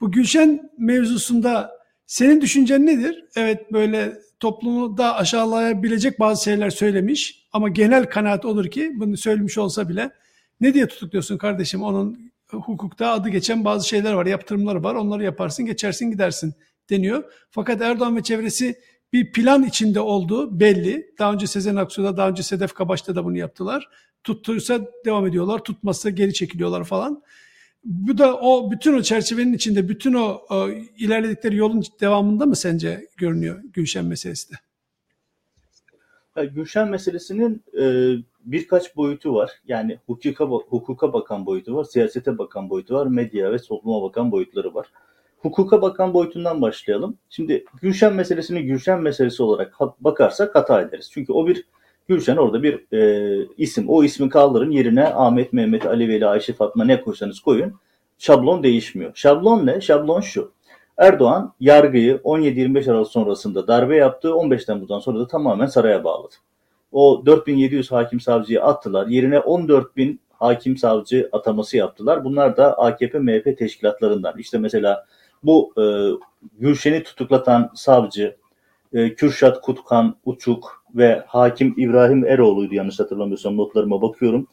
Bu 0.00 0.12
Gülşen 0.12 0.70
mevzusunda 0.78 1.70
senin 2.06 2.40
düşüncen 2.40 2.86
nedir? 2.86 3.24
Evet 3.36 3.72
böyle 3.72 4.18
toplumu 4.40 4.98
da 4.98 5.16
aşağılayabilecek 5.16 6.20
bazı 6.20 6.44
şeyler 6.44 6.70
söylemiş 6.70 7.46
ama 7.52 7.68
genel 7.68 8.04
kanaat 8.04 8.44
olur 8.44 8.70
ki 8.70 8.92
bunu 8.94 9.16
söylemiş 9.16 9.58
olsa 9.58 9.88
bile 9.88 10.10
ne 10.60 10.74
diye 10.74 10.86
tutukluyorsun 10.88 11.38
kardeşim 11.38 11.82
onun 11.82 12.32
hukukta 12.48 13.10
adı 13.10 13.28
geçen 13.28 13.64
bazı 13.64 13.88
şeyler 13.88 14.12
var, 14.12 14.26
yaptırımları 14.26 14.84
var. 14.84 14.94
Onları 14.94 15.24
yaparsın, 15.24 15.66
geçersin, 15.66 16.10
gidersin 16.10 16.54
deniyor. 16.90 17.24
Fakat 17.50 17.82
Erdoğan 17.82 18.16
ve 18.16 18.22
çevresi 18.22 18.78
bir 19.12 19.32
plan 19.32 19.62
içinde 19.62 20.00
olduğu 20.00 20.60
belli. 20.60 21.14
Daha 21.18 21.32
önce 21.32 21.46
Sezen 21.46 21.76
Aksu'da, 21.76 22.16
daha 22.16 22.28
önce 22.28 22.42
Sedef 22.42 22.72
Kabaş'ta 22.72 23.16
da 23.16 23.24
bunu 23.24 23.38
yaptılar. 23.38 23.88
Tuttursa 24.24 24.80
devam 25.04 25.26
ediyorlar, 25.26 25.64
tutmazsa 25.64 26.10
geri 26.10 26.34
çekiliyorlar 26.34 26.84
falan. 26.84 27.22
Bu 27.84 28.18
da 28.18 28.36
o 28.36 28.70
bütün 28.70 28.94
o 28.94 29.02
çerçevenin 29.02 29.52
içinde, 29.52 29.88
bütün 29.88 30.14
o, 30.14 30.42
o 30.50 30.68
ilerledikleri 30.98 31.56
yolun 31.56 31.82
devamında 32.00 32.46
mı 32.46 32.56
sence 32.56 33.06
görünüyor 33.16 33.62
Gülşen 33.64 34.04
meselesi 34.04 34.52
de? 34.52 34.56
Gülşen 36.44 36.88
meselesinin 36.88 37.62
e, 37.80 38.14
birkaç 38.44 38.96
boyutu 38.96 39.34
var. 39.34 39.50
Yani 39.66 39.98
hukuka, 40.06 40.44
hukuka 40.44 41.12
bakan 41.12 41.46
boyutu 41.46 41.74
var, 41.74 41.84
siyasete 41.84 42.38
bakan 42.38 42.70
boyutu 42.70 42.94
var, 42.94 43.06
medya 43.06 43.52
ve 43.52 43.58
topluma 43.58 44.02
bakan 44.02 44.32
boyutları 44.32 44.74
var. 44.74 44.86
Hukuka 45.42 45.82
bakan 45.82 46.14
boyutundan 46.14 46.62
başlayalım. 46.62 47.16
Şimdi 47.30 47.64
Gülşen 47.82 48.14
meselesini 48.14 48.62
Gülşen 48.62 49.02
meselesi 49.02 49.42
olarak 49.42 49.74
bakarsak 50.00 50.54
hata 50.54 50.80
ederiz. 50.80 51.10
Çünkü 51.12 51.32
o 51.32 51.46
bir 51.46 51.64
Gülşen 52.08 52.36
orada 52.36 52.62
bir 52.62 52.96
e, 52.96 53.46
isim. 53.58 53.84
O 53.88 54.04
ismi 54.04 54.28
kaldırın 54.28 54.70
yerine 54.70 55.04
Ahmet, 55.06 55.52
Mehmet, 55.52 55.86
Ali 55.86 56.08
Veli, 56.08 56.26
Ayşe, 56.26 56.52
Fatma 56.52 56.84
ne 56.84 57.00
koysanız 57.00 57.40
koyun. 57.40 57.74
Şablon 58.18 58.62
değişmiyor. 58.62 59.12
Şablon 59.14 59.66
ne? 59.66 59.80
Şablon 59.80 60.20
şu. 60.20 60.52
Erdoğan 60.98 61.52
yargıyı 61.60 62.16
17-25 62.16 62.90
Aralık 62.90 63.08
sonrasında 63.08 63.68
darbe 63.68 63.96
yaptı. 63.96 64.34
15 64.34 64.64
Temmuz'dan 64.64 64.98
sonra 64.98 65.18
da 65.18 65.26
tamamen 65.26 65.66
saraya 65.66 66.04
bağladı. 66.04 66.34
O 66.92 67.22
4700 67.26 67.92
hakim 67.92 68.20
savcıyı 68.20 68.64
attılar. 68.64 69.06
Yerine 69.06 69.38
14000 69.38 70.20
hakim 70.30 70.76
savcı 70.76 71.28
ataması 71.32 71.76
yaptılar. 71.76 72.24
Bunlar 72.24 72.56
da 72.56 72.78
AKP 72.78 73.18
MHP 73.18 73.58
teşkilatlarından. 73.58 74.38
İşte 74.38 74.58
mesela 74.58 75.06
bu 75.44 75.72
e, 75.78 75.84
Gülşen'i 76.58 77.02
tutuklatan 77.02 77.70
savcı 77.74 78.36
e, 78.92 79.14
Kürşat 79.14 79.60
Kutkan 79.60 80.16
Uçuk 80.24 80.84
ve 80.94 81.22
hakim 81.26 81.74
İbrahim 81.76 82.24
Eroğlu'ydu 82.24 82.74
yanlış 82.74 83.00
hatırlamıyorsam 83.00 83.56
notlarıma 83.56 84.02
bakıyorum. 84.02 84.46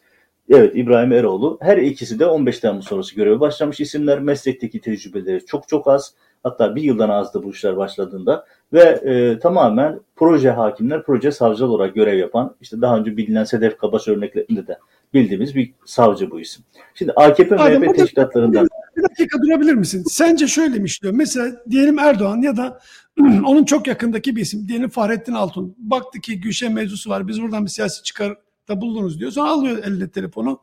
Evet 0.50 0.76
İbrahim 0.76 1.12
Eroğlu. 1.12 1.58
Her 1.62 1.78
ikisi 1.78 2.20
de 2.20 2.26
15 2.26 2.60
Temmuz 2.60 2.86
sonrası 2.86 3.16
göreve 3.16 3.40
başlamış 3.40 3.80
isimler. 3.80 4.20
Meslekteki 4.20 4.82
tecrübeleri 4.82 5.46
çok 5.46 5.68
çok 5.68 5.88
az. 5.88 6.14
Hatta 6.44 6.76
bir 6.76 6.82
yıldan 6.82 7.10
azdı 7.10 7.44
bu 7.44 7.50
işler 7.52 7.78
başladığında. 7.78 8.46
Ve 8.74 8.82
e, 8.82 9.40
tamamen 9.40 10.00
proje 10.16 10.50
hakimler, 10.50 11.04
proje 11.04 11.32
savcılar 11.32 11.70
olarak 11.70 11.96
görev 11.96 12.18
yapan, 12.18 12.56
işte 12.62 12.82
daha 12.82 12.98
önce 12.98 13.18
bilinen 13.18 13.44
Sedef 13.44 13.78
Kabaş 13.78 14.08
örneklerinde 14.08 14.68
de 14.68 14.78
bildiğimiz 15.14 15.56
bir 15.56 15.74
savcı 15.86 16.32
bu 16.32 16.40
isim. 16.40 16.64
Şimdi 16.94 17.12
AKP 17.12 17.56
Adem, 17.56 17.82
MHP 17.82 17.96
teşkilatlarından... 17.96 18.68
Bir 19.00 19.04
dakika 19.04 19.42
durabilir 19.42 19.74
misin? 19.74 20.04
Sence 20.10 20.48
şöyle 20.48 20.80
mi 20.80 20.86
işliyor? 20.86 21.14
Mesela 21.14 21.52
diyelim 21.70 22.00
Erdoğan 22.00 22.42
ya 22.42 22.58
da 22.58 22.80
onun 23.20 23.66
çok 23.66 23.88
yakındaki 23.88 24.36
bir 24.36 24.42
isim. 24.42 24.68
Diyelim 24.68 24.90
Fahrettin 24.90 25.34
Altun. 25.34 25.76
Baktı 25.78 26.20
ki 26.20 26.40
Gülşen 26.42 26.74
mevzusu 26.74 27.10
var. 27.10 27.28
Biz 27.28 27.42
buradan 27.42 27.66
bir 27.66 27.70
siyasi 27.70 28.04
çıkarda 28.04 28.82
bulunuruz 28.82 29.20
diyor. 29.20 29.32
Sonra 29.32 29.50
alıyor 29.50 29.84
eline 29.84 30.10
telefonu. 30.10 30.62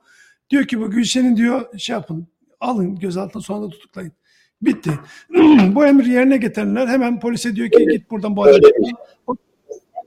Diyor 0.50 0.64
ki 0.64 0.80
bu 0.80 0.90
Gülşen'in 0.90 1.36
diyor 1.36 1.78
şey 1.78 1.94
yapın. 1.94 2.26
Alın 2.60 2.96
gözaltına 2.96 3.42
sonra 3.42 3.62
da 3.62 3.68
tutuklayın. 3.68 4.12
Bitti. 4.62 4.90
bu 5.74 5.86
emri 5.86 6.10
yerine 6.10 6.36
getirenler 6.36 6.86
hemen 6.86 7.20
polise 7.20 7.56
diyor 7.56 7.70
ki 7.70 7.86
git 7.90 8.10
buradan 8.10 8.36
bu 8.36 8.42
adamı. 8.42 8.60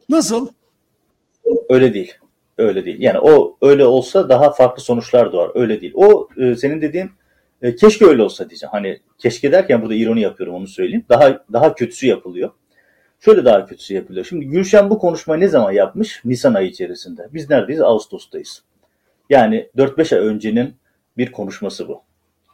Nasıl? 0.10 0.48
Öyle 1.70 1.94
değil. 1.94 2.14
Öyle 2.58 2.86
değil. 2.86 2.98
Yani 3.00 3.20
o 3.20 3.58
öyle 3.62 3.86
olsa 3.86 4.30
daha 4.30 4.52
farklı 4.52 4.84
sonuçlar 4.84 5.32
doğar. 5.34 5.52
Öyle 5.56 5.82
değil. 5.82 5.94
O 5.96 6.30
e, 6.38 6.56
senin 6.56 6.82
dediğin 6.82 7.12
e, 7.62 7.76
keşke 7.76 8.06
öyle 8.06 8.24
olsa 8.24 8.50
diyeceğim. 8.50 8.72
Hani 8.72 9.00
keşke 9.18 9.52
derken 9.52 9.82
burada 9.82 9.96
ironi 9.96 10.22
yapıyorum 10.22 10.56
onu 10.56 10.68
söyleyeyim. 10.68 11.06
Daha 11.10 11.46
daha 11.54 11.76
kötüsü 11.76 12.08
yapılıyor. 12.08 12.52
Şöyle 13.20 13.46
daha 13.46 13.66
kötüsü 13.66 13.94
yapılıyor. 13.94 14.26
Şimdi 14.26 14.46
Gülşen 14.46 14.90
bu 14.90 15.00
konuşmayı 15.00 15.42
ne 15.42 15.48
zaman 15.48 15.72
yapmış? 15.72 16.22
Nisan 16.26 16.54
ayı 16.54 16.68
içerisinde. 16.68 17.28
Biz 17.34 17.50
neredeyiz? 17.50 17.82
Ağustos'tayız. 17.82 18.64
Yani 19.30 19.70
4-5 19.78 20.16
ay 20.16 20.28
öncenin 20.28 20.76
bir 21.18 21.32
konuşması 21.32 21.88
bu. 21.88 22.02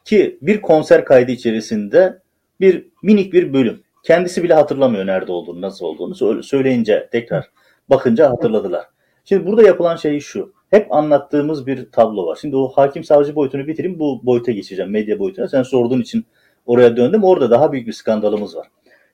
Ki 0.04 0.38
bir 0.42 0.60
konser 0.60 1.04
kaydı 1.04 1.32
içerisinde 1.32 2.18
bir 2.60 2.86
minik 3.02 3.32
bir 3.32 3.52
bölüm. 3.52 3.82
Kendisi 4.02 4.42
bile 4.42 4.54
hatırlamıyor 4.54 5.06
nerede 5.06 5.32
olduğunu, 5.32 5.60
nasıl 5.60 5.86
olduğunu. 5.86 6.42
Söyleyince 6.42 7.08
tekrar 7.12 7.50
bakınca 7.90 8.30
hatırladılar. 8.30 8.86
Şimdi 9.24 9.46
burada 9.46 9.62
yapılan 9.62 9.96
şey 9.96 10.20
şu. 10.20 10.52
Hep 10.70 10.92
anlattığımız 10.92 11.66
bir 11.66 11.90
tablo 11.90 12.26
var. 12.26 12.38
Şimdi 12.40 12.56
o 12.56 12.68
hakim 12.68 13.04
savcı 13.04 13.34
boyutunu 13.34 13.66
bitireyim 13.66 13.98
bu 13.98 14.20
boyuta 14.26 14.52
geçeceğim. 14.52 14.90
Medya 14.90 15.18
boyutuna. 15.18 15.48
Sen 15.48 15.62
sorduğun 15.62 16.00
için 16.00 16.24
oraya 16.66 16.96
döndüm. 16.96 17.24
Orada 17.24 17.50
daha 17.50 17.72
büyük 17.72 17.86
bir 17.86 17.92
skandalımız 17.92 18.56
var. 18.56 18.66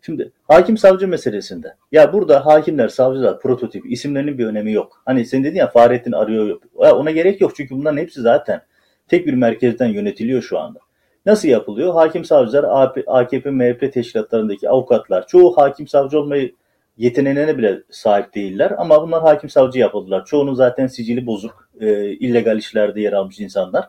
Şimdi 0.03 0.33
hakim 0.49 0.77
savcı 0.77 1.09
meselesinde 1.09 1.77
ya 1.93 2.13
burada 2.13 2.47
hakimler, 2.47 2.89
savcılar, 2.89 3.41
prototip 3.41 3.93
isimlerinin 3.93 4.39
bir 4.39 4.47
önemi 4.47 4.73
yok. 4.73 5.03
Hani 5.05 5.25
sen 5.25 5.45
dedin 5.45 5.57
ya 5.57 5.67
Fahrettin 5.67 6.13
arıyor 6.13 6.49
yok. 6.49 6.63
Ya 6.83 6.97
ona 6.97 7.11
gerek 7.11 7.41
yok 7.41 7.53
çünkü 7.57 7.75
bunların 7.75 7.97
hepsi 7.97 8.21
zaten 8.21 8.63
tek 9.09 9.27
bir 9.27 9.35
merkezden 9.35 9.89
yönetiliyor 9.89 10.43
şu 10.43 10.59
anda. 10.59 10.79
Nasıl 11.27 11.49
yapılıyor? 11.49 11.95
Hakim 11.95 12.25
savcılar 12.25 12.65
AKP, 13.07 13.51
MHP 13.51 13.93
teşkilatlarındaki 13.93 14.69
avukatlar 14.69 15.27
çoğu 15.27 15.57
hakim 15.57 15.89
savcı 15.89 16.19
olmayı 16.19 16.55
yeteneğine 16.97 17.59
bile 17.59 17.83
sahip 17.91 18.35
değiller 18.35 18.75
ama 18.79 19.03
bunlar 19.03 19.23
hakim 19.23 19.51
savcı 19.51 19.79
yapıldılar. 19.79 20.25
Çoğunun 20.25 20.55
zaten 20.55 20.87
sicili 20.87 21.27
bozuk, 21.27 21.69
e, 21.81 22.11
illegal 22.11 22.59
işlerde 22.59 23.01
yer 23.01 23.13
almış 23.13 23.41
insanlar. 23.41 23.89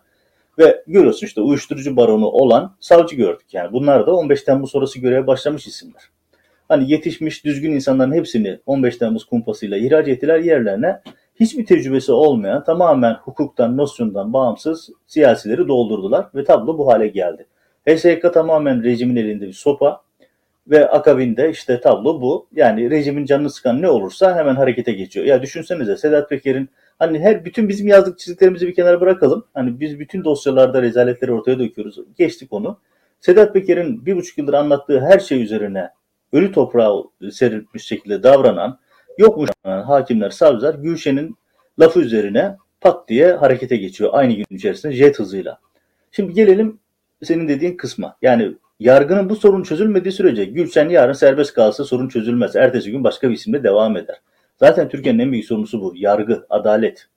Ve 0.59 0.83
görüyorsun 0.87 1.27
işte 1.27 1.41
uyuşturucu 1.41 1.95
baronu 1.95 2.27
olan 2.27 2.75
savcı 2.79 3.15
gördük 3.15 3.53
yani. 3.53 3.73
Bunlar 3.73 4.07
da 4.07 4.15
15 4.15 4.43
Temmuz 4.43 4.71
sonrası 4.71 4.99
göreve 4.99 5.27
başlamış 5.27 5.67
isimler. 5.67 6.01
Hani 6.67 6.91
yetişmiş 6.91 7.45
düzgün 7.45 7.71
insanların 7.71 8.13
hepsini 8.13 8.59
15 8.65 8.97
Temmuz 8.97 9.25
kumpasıyla 9.25 9.77
ihraç 9.77 10.07
ettiler 10.07 10.39
yerlerine. 10.39 11.01
Hiçbir 11.35 11.65
tecrübesi 11.65 12.11
olmayan 12.11 12.63
tamamen 12.63 13.13
hukuktan, 13.13 13.77
nosyondan 13.77 14.33
bağımsız 14.33 14.89
siyasileri 15.07 15.67
doldurdular 15.67 16.25
ve 16.35 16.43
tablo 16.43 16.77
bu 16.77 16.87
hale 16.87 17.07
geldi. 17.07 17.47
HSK 17.87 18.33
tamamen 18.33 18.83
rejimin 18.83 19.15
elinde 19.15 19.47
bir 19.47 19.53
sopa 19.53 20.01
ve 20.67 20.89
akabinde 20.89 21.49
işte 21.49 21.81
tablo 21.81 22.21
bu. 22.21 22.47
Yani 22.51 22.91
rejimin 22.91 23.25
canını 23.25 23.49
sıkan 23.49 23.81
ne 23.81 23.89
olursa 23.89 24.35
hemen 24.35 24.55
harekete 24.55 24.91
geçiyor. 24.91 25.25
Ya 25.25 25.41
düşünsenize 25.41 25.97
Sedat 25.97 26.29
Peker'in 26.29 26.69
Hani 26.99 27.19
her 27.19 27.45
bütün 27.45 27.69
bizim 27.69 27.87
yazdık 27.87 28.19
çizdiklerimizi 28.19 28.67
bir 28.67 28.75
kenara 28.75 29.01
bırakalım. 29.01 29.45
Hani 29.53 29.79
biz 29.79 29.99
bütün 29.99 30.23
dosyalarda 30.23 30.81
rezaletleri 30.81 31.31
ortaya 31.31 31.59
döküyoruz. 31.59 31.99
Geçtik 32.17 32.53
onu. 32.53 32.79
Sedat 33.19 33.53
Peker'in 33.53 34.05
bir 34.05 34.15
buçuk 34.15 34.37
yıldır 34.37 34.53
anlattığı 34.53 35.01
her 35.01 35.19
şey 35.19 35.43
üzerine 35.43 35.89
ölü 36.33 36.51
toprağa 36.51 36.93
serilmiş 37.31 37.83
şekilde 37.83 38.23
davranan, 38.23 38.79
yokmuş 39.17 39.49
hakimler, 39.63 40.29
savcılar 40.29 40.75
Gülşen'in 40.75 41.37
lafı 41.79 41.99
üzerine 41.99 42.57
pat 42.81 43.07
diye 43.07 43.33
harekete 43.33 43.77
geçiyor 43.77 44.09
aynı 44.13 44.33
gün 44.33 44.45
içerisinde 44.49 44.93
jet 44.93 45.19
hızıyla. 45.19 45.59
Şimdi 46.11 46.33
gelelim 46.33 46.79
senin 47.23 47.47
dediğin 47.47 47.77
kısma. 47.77 48.17
Yani 48.21 48.55
yargının 48.83 49.29
bu 49.29 49.35
sorun 49.35 49.63
çözülmediği 49.63 50.11
sürece 50.11 50.45
Gülşen 50.45 50.89
yarın 50.89 51.13
serbest 51.13 51.53
kalsa 51.53 51.85
sorun 51.85 52.07
çözülmez. 52.07 52.55
Ertesi 52.55 52.91
gün 52.91 53.03
başka 53.03 53.29
bir 53.29 53.33
isimle 53.33 53.63
devam 53.63 53.97
eder. 53.97 54.21
Zaten 54.57 54.89
Türkiye'nin 54.89 55.19
en 55.19 55.31
büyük 55.31 55.45
sorumlusu 55.45 55.81
bu. 55.81 55.93
Yargı, 55.95 56.45
adalet. 56.49 57.07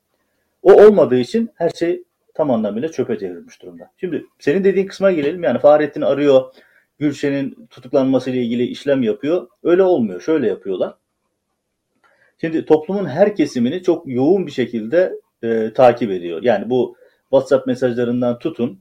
O 0.62 0.73
olmadığı 0.73 1.18
için 1.18 1.50
her 1.54 1.70
şey 1.70 2.02
tam 2.35 2.50
anlamıyla 2.50 2.88
çöpe 2.88 3.18
çevrilmiş 3.18 3.62
durumda. 3.62 3.90
Şimdi 3.96 4.25
senin 4.38 4.64
dediğin 4.64 4.87
kısma 4.87 5.12
gelelim. 5.12 5.42
Yani 5.42 5.58
Fahrettin 5.58 6.00
arıyor, 6.00 6.54
Gülşen'in 6.99 7.66
tutuklanması 7.70 8.30
ile 8.30 8.42
ilgili 8.42 8.62
işlem 8.62 9.02
yapıyor. 9.02 9.49
Öyle 9.62 9.82
olmuyor. 9.82 10.20
Şöyle 10.20 10.49
yapıyorlar. 10.49 10.94
Şimdi 12.40 12.64
toplumun 12.64 13.06
her 13.06 13.37
kesimini 13.37 13.82
çok 13.82 14.08
yoğun 14.08 14.46
bir 14.46 14.52
şekilde 14.52 15.12
e, 15.42 15.73
takip 15.73 16.11
ediyor. 16.11 16.42
Yani 16.42 16.70
bu 16.70 16.96
WhatsApp 17.30 17.66
mesajlarından 17.66 18.38
tutun, 18.38 18.80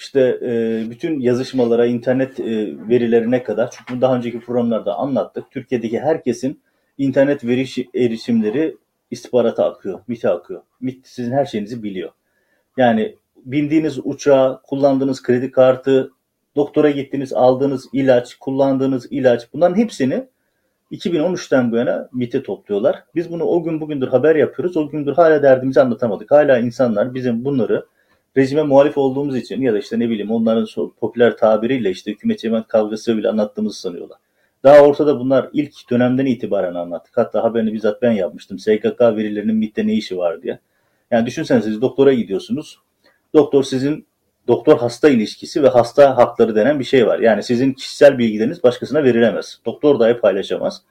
işte 0.00 0.38
e, 0.42 0.82
bütün 0.90 1.20
yazışmalara, 1.20 1.86
internet 1.86 2.40
e, 2.40 2.44
verilerine 2.88 3.42
kadar, 3.42 3.70
çünkü 3.70 4.00
daha 4.00 4.16
önceki 4.16 4.40
programlarda 4.40 4.94
anlattık. 4.94 5.50
Türkiye'deki 5.50 6.00
herkesin 6.00 6.60
internet 6.98 7.44
veri 7.44 7.64
erişimleri 7.94 8.76
istihbarata 9.10 9.64
akıyor, 9.64 10.00
MIT'e 10.08 10.28
akıyor. 10.28 10.62
MIT 10.80 11.06
sizin 11.06 11.32
her 11.32 11.46
şeyinizi 11.46 11.82
biliyor. 11.82 12.10
Yani 12.76 13.16
bindiğiniz 13.36 13.98
uçağa, 14.04 14.60
kullandığınız 14.64 15.22
kredi 15.22 15.50
kartı, 15.50 16.10
doktora 16.56 16.90
gittiniz, 16.90 17.32
aldığınız 17.32 17.88
ilaç, 17.92 18.34
kullandığınız 18.34 19.06
ilaç 19.10 19.52
bunların 19.52 19.76
hepsini 19.76 20.26
2013'ten 20.92 21.72
bu 21.72 21.76
yana 21.76 22.08
MIT'e 22.12 22.42
topluyorlar. 22.42 23.04
Biz 23.14 23.32
bunu 23.32 23.44
o 23.44 23.62
gün 23.62 23.80
bugündür 23.80 24.08
haber 24.08 24.36
yapıyoruz. 24.36 24.76
O 24.76 24.88
gündür 24.88 25.12
hala 25.12 25.42
derdimizi 25.42 25.80
anlatamadık. 25.80 26.30
Hala 26.30 26.58
insanlar 26.58 27.14
bizim 27.14 27.44
bunları 27.44 27.86
rejime 28.36 28.62
muhalif 28.62 28.98
olduğumuz 28.98 29.36
için 29.36 29.62
ya 29.62 29.72
da 29.72 29.78
işte 29.78 29.98
ne 29.98 30.10
bileyim 30.10 30.30
onların 30.30 30.90
popüler 31.00 31.36
tabiriyle 31.36 31.90
işte 31.90 32.10
hükümet 32.10 32.38
cemaat 32.38 32.68
kavgası 32.68 33.16
bile 33.16 33.28
anlattığımızı 33.28 33.80
sanıyorlar. 33.80 34.18
Daha 34.64 34.80
ortada 34.80 35.20
bunlar 35.20 35.48
ilk 35.52 35.90
dönemden 35.90 36.26
itibaren 36.26 36.74
anlattık. 36.74 37.16
Hatta 37.16 37.44
haberini 37.44 37.72
bizzat 37.72 38.02
ben 38.02 38.12
yapmıştım. 38.12 38.58
SGK 38.58 39.00
verilerinin 39.00 39.56
MIT'te 39.56 39.86
ne 39.86 39.94
işi 39.94 40.18
var 40.18 40.42
diye. 40.42 40.58
Yani 41.10 41.26
düşünsenize 41.26 41.70
siz 41.70 41.82
doktora 41.82 42.12
gidiyorsunuz. 42.12 42.78
Doktor 43.34 43.62
sizin 43.62 44.06
doktor 44.48 44.78
hasta 44.78 45.08
ilişkisi 45.08 45.62
ve 45.62 45.68
hasta 45.68 46.16
hakları 46.16 46.54
denen 46.54 46.78
bir 46.78 46.84
şey 46.84 47.06
var. 47.06 47.18
Yani 47.18 47.42
sizin 47.42 47.72
kişisel 47.72 48.18
bilgileriniz 48.18 48.62
başkasına 48.62 49.04
verilemez. 49.04 49.60
Doktor 49.66 50.00
dahi 50.00 50.20
paylaşamaz. 50.20 50.82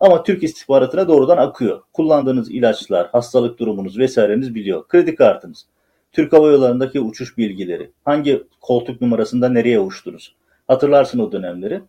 Ama 0.00 0.22
Türk 0.22 0.42
istihbaratına 0.42 1.08
doğrudan 1.08 1.36
akıyor. 1.36 1.82
Kullandığınız 1.92 2.50
ilaçlar, 2.50 3.08
hastalık 3.08 3.58
durumunuz 3.58 3.98
vesaireniz 3.98 4.54
biliyor. 4.54 4.88
Kredi 4.88 5.14
kartınız, 5.14 5.66
Türk 6.16 6.32
Hava 6.32 6.50
Yolları'ndaki 6.50 7.00
uçuş 7.00 7.38
bilgileri, 7.38 7.90
hangi 8.04 8.42
koltuk 8.60 9.00
numarasında 9.00 9.48
nereye 9.48 9.80
uçtunuz. 9.80 10.34
Hatırlarsın 10.68 11.18
o 11.18 11.32
dönemleri. 11.32 11.80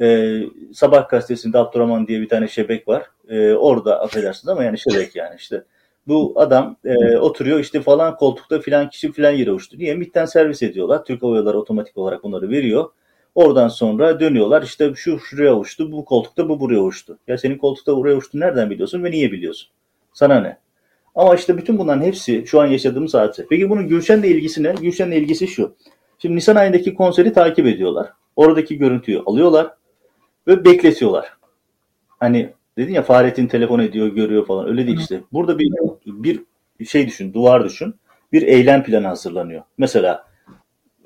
E, 0.00 0.40
Sabah 0.72 1.08
gazetesinde 1.08 1.58
Abdurrahman 1.58 2.06
diye 2.06 2.20
bir 2.20 2.28
tane 2.28 2.48
şebek 2.48 2.88
var. 2.88 3.02
E, 3.28 3.52
orada 3.52 4.00
affedersiniz 4.00 4.48
ama 4.48 4.64
yani 4.64 4.78
şebek 4.78 5.16
yani 5.16 5.36
işte. 5.38 5.64
Bu 6.06 6.32
adam 6.36 6.76
e, 6.84 7.16
oturuyor 7.16 7.60
işte 7.60 7.80
falan 7.80 8.16
koltukta 8.16 8.60
filan 8.60 8.88
kişi 8.88 9.12
filan 9.12 9.30
yere 9.30 9.52
uçtu. 9.52 9.78
Niye? 9.78 9.94
MİT'ten 9.94 10.24
servis 10.24 10.62
ediyorlar. 10.62 11.04
Türk 11.04 11.22
Hava 11.22 11.36
Yolları 11.36 11.58
otomatik 11.58 11.98
olarak 11.98 12.22
bunları 12.22 12.50
veriyor. 12.50 12.90
Oradan 13.34 13.68
sonra 13.68 14.20
dönüyorlar 14.20 14.62
işte 14.62 14.92
şu 14.94 15.18
şuraya 15.18 15.56
uçtu, 15.56 15.92
bu 15.92 16.04
koltukta 16.04 16.48
bu 16.48 16.60
buraya 16.60 16.80
uçtu. 16.80 17.18
Ya 17.28 17.38
senin 17.38 17.58
koltukta 17.58 17.96
buraya 17.96 18.16
uçtu 18.16 18.40
nereden 18.40 18.70
biliyorsun 18.70 19.04
ve 19.04 19.10
niye 19.10 19.32
biliyorsun? 19.32 19.68
Sana 20.12 20.40
ne? 20.40 20.63
Ama 21.14 21.34
işte 21.34 21.56
bütün 21.56 21.78
bunların 21.78 22.02
hepsi 22.02 22.44
şu 22.46 22.60
an 22.60 22.66
yaşadığımız 22.66 23.14
hadise. 23.14 23.46
Peki 23.50 23.70
bunun 23.70 23.88
Gülşen'le 23.88 24.22
ilgisi 24.22 24.62
ne? 24.62 24.74
Gülşen'le 24.80 25.12
ilgisi 25.12 25.48
şu. 25.48 25.74
Şimdi 26.18 26.36
Nisan 26.36 26.56
ayındaki 26.56 26.94
konseri 26.94 27.32
takip 27.32 27.66
ediyorlar. 27.66 28.08
Oradaki 28.36 28.78
görüntüyü 28.78 29.22
alıyorlar 29.26 29.74
ve 30.46 30.64
bekletiyorlar. 30.64 31.32
Hani 32.08 32.52
dedin 32.78 32.92
ya 32.92 33.02
Fahrettin 33.02 33.46
telefon 33.46 33.78
ediyor, 33.78 34.08
görüyor 34.08 34.46
falan. 34.46 34.68
Öyle 34.68 34.86
değil 34.86 34.98
işte. 34.98 35.20
Burada 35.32 35.58
bir 35.58 36.40
bir 36.80 36.84
şey 36.84 37.06
düşün, 37.06 37.32
duvar 37.32 37.64
düşün. 37.64 37.94
Bir 38.32 38.42
eylem 38.42 38.82
planı 38.82 39.06
hazırlanıyor. 39.06 39.62
Mesela 39.78 40.26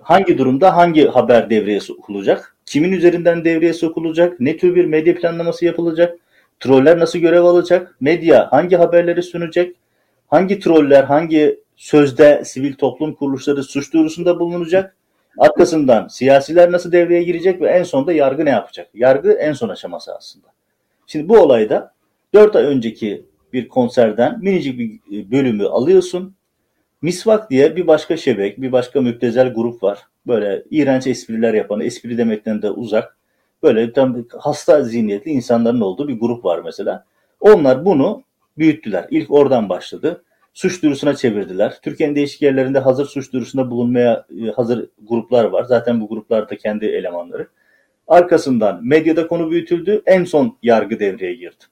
hangi 0.00 0.38
durumda 0.38 0.76
hangi 0.76 1.06
haber 1.06 1.50
devreye 1.50 1.80
sokulacak? 1.80 2.56
Kimin 2.66 2.92
üzerinden 2.92 3.44
devreye 3.44 3.72
sokulacak? 3.72 4.40
Ne 4.40 4.56
tür 4.56 4.74
bir 4.74 4.84
medya 4.84 5.14
planlaması 5.14 5.64
yapılacak? 5.64 6.18
Troller 6.60 6.98
nasıl 6.98 7.18
görev 7.18 7.42
alacak? 7.42 7.96
Medya 8.00 8.52
hangi 8.52 8.76
haberleri 8.76 9.22
sunacak? 9.22 9.74
Hangi 10.28 10.58
troller 10.58 11.04
hangi 11.04 11.60
sözde 11.76 12.42
sivil 12.44 12.74
toplum 12.74 13.14
kuruluşları 13.14 13.62
suç 13.62 13.92
duyurusunda 13.92 14.40
bulunacak? 14.40 14.96
Arkasından 15.38 16.08
siyasiler 16.08 16.72
nasıl 16.72 16.92
devreye 16.92 17.22
girecek 17.22 17.60
ve 17.60 17.68
en 17.68 17.82
sonunda 17.82 18.12
yargı 18.12 18.44
ne 18.44 18.50
yapacak? 18.50 18.88
Yargı 18.94 19.32
en 19.32 19.52
son 19.52 19.68
aşaması 19.68 20.14
aslında. 20.14 20.46
Şimdi 21.06 21.28
bu 21.28 21.38
olayda 21.38 21.92
4 22.34 22.56
ay 22.56 22.64
önceki 22.64 23.26
bir 23.52 23.68
konserden 23.68 24.38
minicik 24.42 24.78
bir 24.78 25.30
bölümü 25.30 25.66
alıyorsun. 25.66 26.34
Misvak 27.02 27.50
diye 27.50 27.76
bir 27.76 27.86
başka 27.86 28.16
şebek, 28.16 28.60
bir 28.60 28.72
başka 28.72 29.00
müptezel 29.00 29.54
grup 29.54 29.82
var. 29.82 29.98
Böyle 30.26 30.64
iğrenç 30.70 31.06
espriler 31.06 31.54
yapan, 31.54 31.80
espri 31.80 32.18
demekten 32.18 32.62
de 32.62 32.70
uzak. 32.70 33.18
Böyle 33.62 33.92
tam 33.92 34.24
hasta 34.38 34.82
zihniyetli 34.82 35.30
insanların 35.30 35.80
olduğu 35.80 36.08
bir 36.08 36.20
grup 36.20 36.44
var 36.44 36.60
mesela. 36.64 37.04
Onlar 37.40 37.84
bunu 37.84 38.22
büyüttüler. 38.58 39.06
İlk 39.10 39.30
oradan 39.30 39.68
başladı 39.68 40.22
suç 40.58 40.82
duyurusuna 40.82 41.16
çevirdiler. 41.16 41.78
Türkiye'nin 41.82 42.14
değişik 42.14 42.42
yerlerinde 42.42 42.78
hazır 42.78 43.06
suç 43.06 43.32
duyurusunda 43.32 43.70
bulunmaya 43.70 44.26
e, 44.42 44.50
hazır 44.50 44.88
gruplar 45.02 45.44
var. 45.44 45.64
Zaten 45.64 46.00
bu 46.00 46.08
gruplar 46.08 46.50
da 46.50 46.56
kendi 46.56 46.86
elemanları. 46.86 47.48
Arkasından 48.08 48.86
medyada 48.86 49.26
konu 49.26 49.50
büyütüldü. 49.50 50.02
En 50.06 50.24
son 50.24 50.58
yargı 50.62 51.00
devreye 51.00 51.34
girdi. 51.34 51.64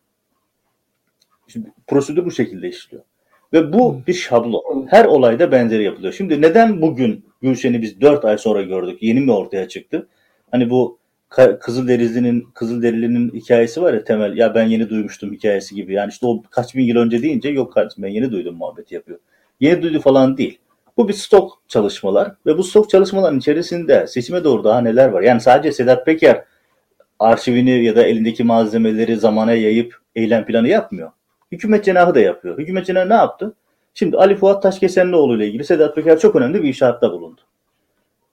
Şimdi 1.49 1.73
prosedür 1.87 2.25
bu 2.25 2.31
şekilde 2.31 2.69
işliyor. 2.69 3.03
Ve 3.53 3.73
bu 3.73 4.01
bir 4.07 4.15
şablon. 4.15 4.87
Her 4.91 5.05
olayda 5.05 5.53
benzeri 5.53 5.83
yapılıyor. 5.83 6.13
Şimdi 6.13 6.43
neden 6.43 6.83
bugün 6.83 7.25
Gülşen'i 7.43 7.83
biz 7.83 8.01
4 8.01 8.25
ay 8.25 8.39
sonra 8.39 8.63
gördük? 8.63 9.03
Yeni 9.03 9.21
mi 9.21 9.33
ortaya 9.33 9.69
çıktı? 9.69 10.09
Hani 10.51 10.71
bu 10.71 10.99
Kızılderili'nin 11.61 12.43
Kızılderili'nin 12.55 13.31
hikayesi 13.35 13.83
var 13.83 13.95
ya 13.95 14.05
temel 14.05 14.37
ya 14.37 14.55
ben 14.55 14.67
yeni 14.67 14.91
duymuştum 14.91 15.33
hikayesi 15.33 15.75
gibi. 15.75 15.93
Yani 15.93 16.11
işte 16.11 16.27
o 16.27 16.43
kaç 16.51 16.75
bin 16.75 16.85
yıl 16.85 16.97
önce 16.97 17.23
deyince 17.23 17.49
yok 17.49 17.73
kardeşim 17.73 18.03
ben 18.03 18.09
yeni 18.09 18.33
duydum 18.33 18.57
muhabbeti 18.57 18.95
yapıyor. 18.95 19.19
Yeni 19.61 19.83
duydu 19.83 20.01
falan 20.01 20.37
değil. 20.37 20.59
Bu 20.97 21.09
bir 21.09 21.13
stok 21.13 21.63
çalışmalar 21.69 22.33
ve 22.47 22.59
bu 22.59 22.65
stok 22.65 22.91
çalışmaların 22.91 23.39
içerisinde 23.39 24.07
seçime 24.07 24.45
doğru 24.45 24.65
daha 24.65 24.81
neler 24.81 25.09
var? 25.09 25.23
Yani 25.23 25.41
sadece 25.41 25.73
Sedat 25.73 26.07
Peker 26.07 26.45
arşivini 27.19 27.85
ya 27.85 27.97
da 27.97 28.03
elindeki 28.03 28.45
malzemeleri 28.45 29.17
zamana 29.17 29.53
yayıp 29.53 29.97
eylem 30.15 30.47
planı 30.47 30.69
yapmıyor. 30.69 31.11
Hükümet 31.53 31.85
cenahı 31.85 32.15
da 32.15 32.21
yapıyor. 32.21 32.59
Hükümet 32.59 32.87
cenahı 32.87 33.09
ne 33.09 33.15
yaptı? 33.15 33.55
Şimdi 33.95 34.17
Ali 34.17 34.37
Fuat 34.37 34.63
Taşkesenlioğlu 34.63 35.37
ile 35.37 35.47
ilgili 35.47 35.65
Sedat 35.65 35.95
Peker 35.95 36.19
çok 36.19 36.37
önemli 36.37 36.63
bir 36.63 36.69
inşaatta 36.69 37.13
bulundu. 37.13 37.41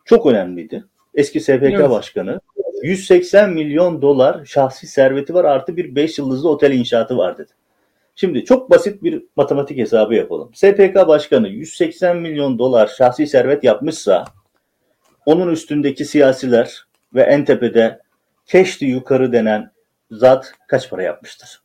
Çok 0.05 0.25
önemliydi. 0.25 0.85
Eski 1.13 1.39
SPK 1.39 1.63
evet. 1.63 1.89
Başkanı 1.89 2.39
180 2.83 3.49
milyon 3.49 4.01
dolar 4.01 4.45
şahsi 4.45 4.87
serveti 4.87 5.33
var 5.33 5.45
artı 5.45 5.77
bir 5.77 5.95
5 5.95 6.17
yıldızlı 6.17 6.49
otel 6.49 6.71
inşaatı 6.71 7.17
var 7.17 7.37
dedi. 7.37 7.51
Şimdi 8.15 8.45
çok 8.45 8.69
basit 8.69 9.03
bir 9.03 9.23
matematik 9.35 9.77
hesabı 9.77 10.15
yapalım. 10.15 10.51
SPK 10.53 11.07
Başkanı 11.07 11.47
180 11.47 12.17
milyon 12.17 12.59
dolar 12.59 12.87
şahsi 12.97 13.27
servet 13.27 13.63
yapmışsa 13.63 14.25
onun 15.25 15.51
üstündeki 15.51 16.05
siyasiler 16.05 16.85
ve 17.13 17.21
en 17.21 17.45
tepede 17.45 17.99
keşti 18.45 18.85
yukarı 18.85 19.31
denen 19.31 19.71
zat 20.11 20.53
kaç 20.67 20.89
para 20.89 21.03
yapmıştır? 21.03 21.61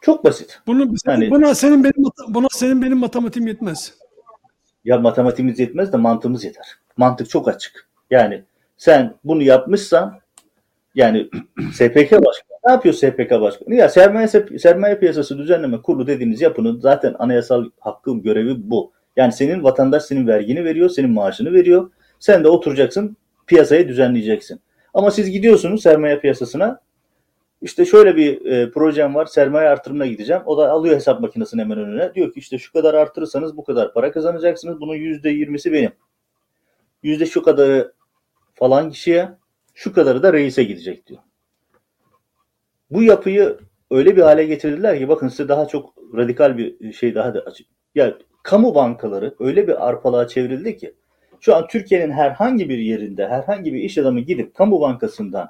Çok 0.00 0.24
basit. 0.24 0.60
Bunu, 0.66 0.94
yani, 1.06 1.30
buna 1.30 1.54
senin 1.54 1.84
benim 1.84 2.10
buna 2.28 2.46
senin 2.50 2.82
benim 2.82 2.98
matematiğim 2.98 3.48
yetmez. 3.48 3.94
Ya 4.84 4.98
matematiğimiz 4.98 5.58
yetmez 5.58 5.92
de 5.92 5.96
mantığımız 5.96 6.44
yeter. 6.44 6.66
Mantık 6.96 7.30
çok 7.30 7.48
açık. 7.48 7.88
Yani 8.10 8.44
sen 8.80 9.14
bunu 9.24 9.42
yapmışsan 9.42 10.20
yani 10.94 11.28
SPK 11.72 12.12
başkanı 12.12 12.58
ne 12.66 12.72
yapıyor 12.72 12.94
SPK 12.94 13.30
başkanı? 13.30 13.74
Ya 13.74 13.88
sermaye 13.88 14.28
sermaye 14.58 14.98
piyasası 14.98 15.38
düzenleme 15.38 15.82
kurulu 15.82 16.06
dediğimiz 16.06 16.40
yapının 16.40 16.80
zaten 16.80 17.14
anayasal 17.18 17.64
hakkı 17.80 18.18
görevi 18.18 18.70
bu. 18.70 18.92
Yani 19.16 19.32
senin 19.32 19.64
vatandaş 19.64 20.02
senin 20.02 20.26
vergini 20.26 20.64
veriyor, 20.64 20.88
senin 20.88 21.10
maaşını 21.10 21.52
veriyor. 21.52 21.90
Sen 22.18 22.44
de 22.44 22.48
oturacaksın, 22.48 23.16
piyasayı 23.46 23.88
düzenleyeceksin. 23.88 24.60
Ama 24.94 25.10
siz 25.10 25.30
gidiyorsunuz 25.30 25.82
sermaye 25.82 26.20
piyasasına. 26.20 26.80
İşte 27.62 27.84
şöyle 27.84 28.16
bir 28.16 28.46
e, 28.46 28.70
projem 28.70 29.14
var, 29.14 29.26
sermaye 29.26 29.68
artırımına 29.68 30.06
gideceğim. 30.06 30.42
O 30.46 30.58
da 30.58 30.70
alıyor 30.70 30.94
hesap 30.96 31.20
makinesini 31.20 31.60
hemen 31.60 31.78
önüne. 31.78 32.14
Diyor 32.14 32.32
ki 32.32 32.40
işte 32.40 32.58
şu 32.58 32.72
kadar 32.72 32.94
artırırsanız 32.94 33.56
bu 33.56 33.64
kadar 33.64 33.94
para 33.94 34.12
kazanacaksınız. 34.12 34.80
Bunun 34.80 34.94
yüzde 34.94 35.30
yirmisi 35.30 35.72
benim. 35.72 35.92
Yüzde 37.02 37.26
şu 37.26 37.42
kadarı 37.42 37.92
falan 38.60 38.90
kişiye, 38.90 39.28
şu 39.74 39.92
kadarı 39.92 40.22
da 40.22 40.32
reise 40.32 40.64
gidecek 40.64 41.06
diyor. 41.06 41.20
Bu 42.90 43.02
yapıyı 43.02 43.58
öyle 43.90 44.16
bir 44.16 44.22
hale 44.22 44.44
getirdiler 44.44 44.98
ki 44.98 45.08
bakın 45.08 45.28
size 45.28 45.48
daha 45.48 45.68
çok 45.68 45.94
radikal 46.16 46.58
bir 46.58 46.92
şey 46.92 47.14
daha 47.14 47.34
da 47.34 47.40
açık. 47.40 47.66
Ya 47.94 48.18
kamu 48.42 48.74
bankaları 48.74 49.34
öyle 49.40 49.68
bir 49.68 49.88
arpalığa 49.88 50.28
çevrildi 50.28 50.76
ki 50.76 50.94
şu 51.40 51.56
an 51.56 51.66
Türkiye'nin 51.66 52.12
herhangi 52.12 52.68
bir 52.68 52.78
yerinde 52.78 53.28
herhangi 53.28 53.74
bir 53.74 53.80
iş 53.80 53.98
adamı 53.98 54.20
gidip 54.20 54.54
kamu 54.54 54.80
bankasından 54.80 55.48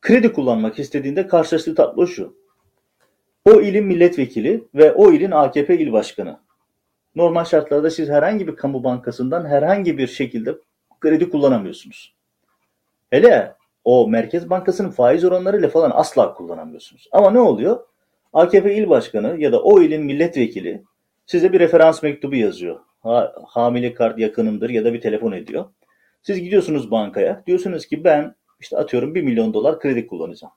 kredi 0.00 0.32
kullanmak 0.32 0.78
istediğinde 0.78 1.26
karşılaştığı 1.26 1.74
tablo 1.74 2.06
şu. 2.06 2.36
O 3.44 3.60
ilin 3.60 3.86
milletvekili 3.86 4.64
ve 4.74 4.92
o 4.92 5.12
ilin 5.12 5.30
AKP 5.30 5.78
il 5.78 5.92
başkanı. 5.92 6.40
Normal 7.14 7.44
şartlarda 7.44 7.90
siz 7.90 8.08
herhangi 8.08 8.46
bir 8.46 8.56
kamu 8.56 8.84
bankasından 8.84 9.46
herhangi 9.46 9.98
bir 9.98 10.06
şekilde 10.06 10.54
kredi 11.00 11.30
kullanamıyorsunuz. 11.30 12.14
Hele 13.10 13.54
o 13.84 14.08
Merkez 14.08 14.50
Bankası'nın 14.50 14.90
faiz 14.90 15.24
oranlarıyla 15.24 15.68
falan 15.68 15.90
asla 15.94 16.34
kullanamıyorsunuz. 16.34 17.08
Ama 17.12 17.30
ne 17.30 17.40
oluyor? 17.40 17.80
AKP 18.32 18.74
il 18.74 18.88
başkanı 18.88 19.36
ya 19.38 19.52
da 19.52 19.62
o 19.62 19.82
ilin 19.82 20.04
milletvekili 20.04 20.82
size 21.26 21.52
bir 21.52 21.60
referans 21.60 22.02
mektubu 22.02 22.34
yazıyor. 22.34 22.80
Ha, 23.02 23.34
hamile 23.46 23.94
kart 23.94 24.18
yakınımdır 24.18 24.70
ya 24.70 24.84
da 24.84 24.92
bir 24.92 25.00
telefon 25.00 25.32
ediyor. 25.32 25.64
Siz 26.22 26.40
gidiyorsunuz 26.40 26.90
bankaya. 26.90 27.42
Diyorsunuz 27.46 27.86
ki 27.86 28.04
ben 28.04 28.34
işte 28.60 28.76
atıyorum 28.76 29.14
1 29.14 29.22
milyon 29.22 29.54
dolar 29.54 29.80
kredi 29.80 30.06
kullanacağım. 30.06 30.52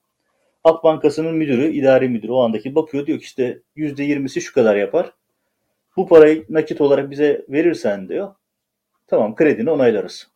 Halk 0.63 0.83
Bankası'nın 0.83 1.35
müdürü, 1.35 1.71
idari 1.71 2.09
müdürü 2.09 2.31
o 2.31 2.43
andaki 2.43 2.75
bakıyor 2.75 3.05
diyor 3.05 3.19
ki 3.19 3.23
işte 3.23 3.61
%20'si 3.77 4.41
şu 4.41 4.53
kadar 4.53 4.75
yapar. 4.75 5.13
Bu 5.97 6.07
parayı 6.07 6.45
nakit 6.49 6.81
olarak 6.81 7.11
bize 7.11 7.45
verirsen 7.49 8.09
diyor. 8.09 8.35
Tamam 9.07 9.35
kredini 9.35 9.71
onaylarız. 9.71 10.32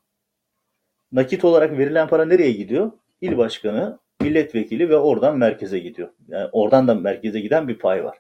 Nakit 1.12 1.46
olarak 1.46 1.78
verilen 1.78 2.08
para 2.08 2.26
nereye 2.26 2.52
gidiyor? 2.52 2.92
İl 3.22 3.38
başkanı, 3.38 4.00
milletvekili 4.22 4.90
ve 4.90 4.98
oradan 4.98 5.38
merkeze 5.38 5.80
gidiyor. 5.80 6.10
Yani 6.28 6.50
oradan 6.52 6.88
da 6.88 6.96
merkeze 6.96 7.40
giden 7.40 7.68
bir 7.68 7.78
pay 7.78 8.04
var. 8.04 8.18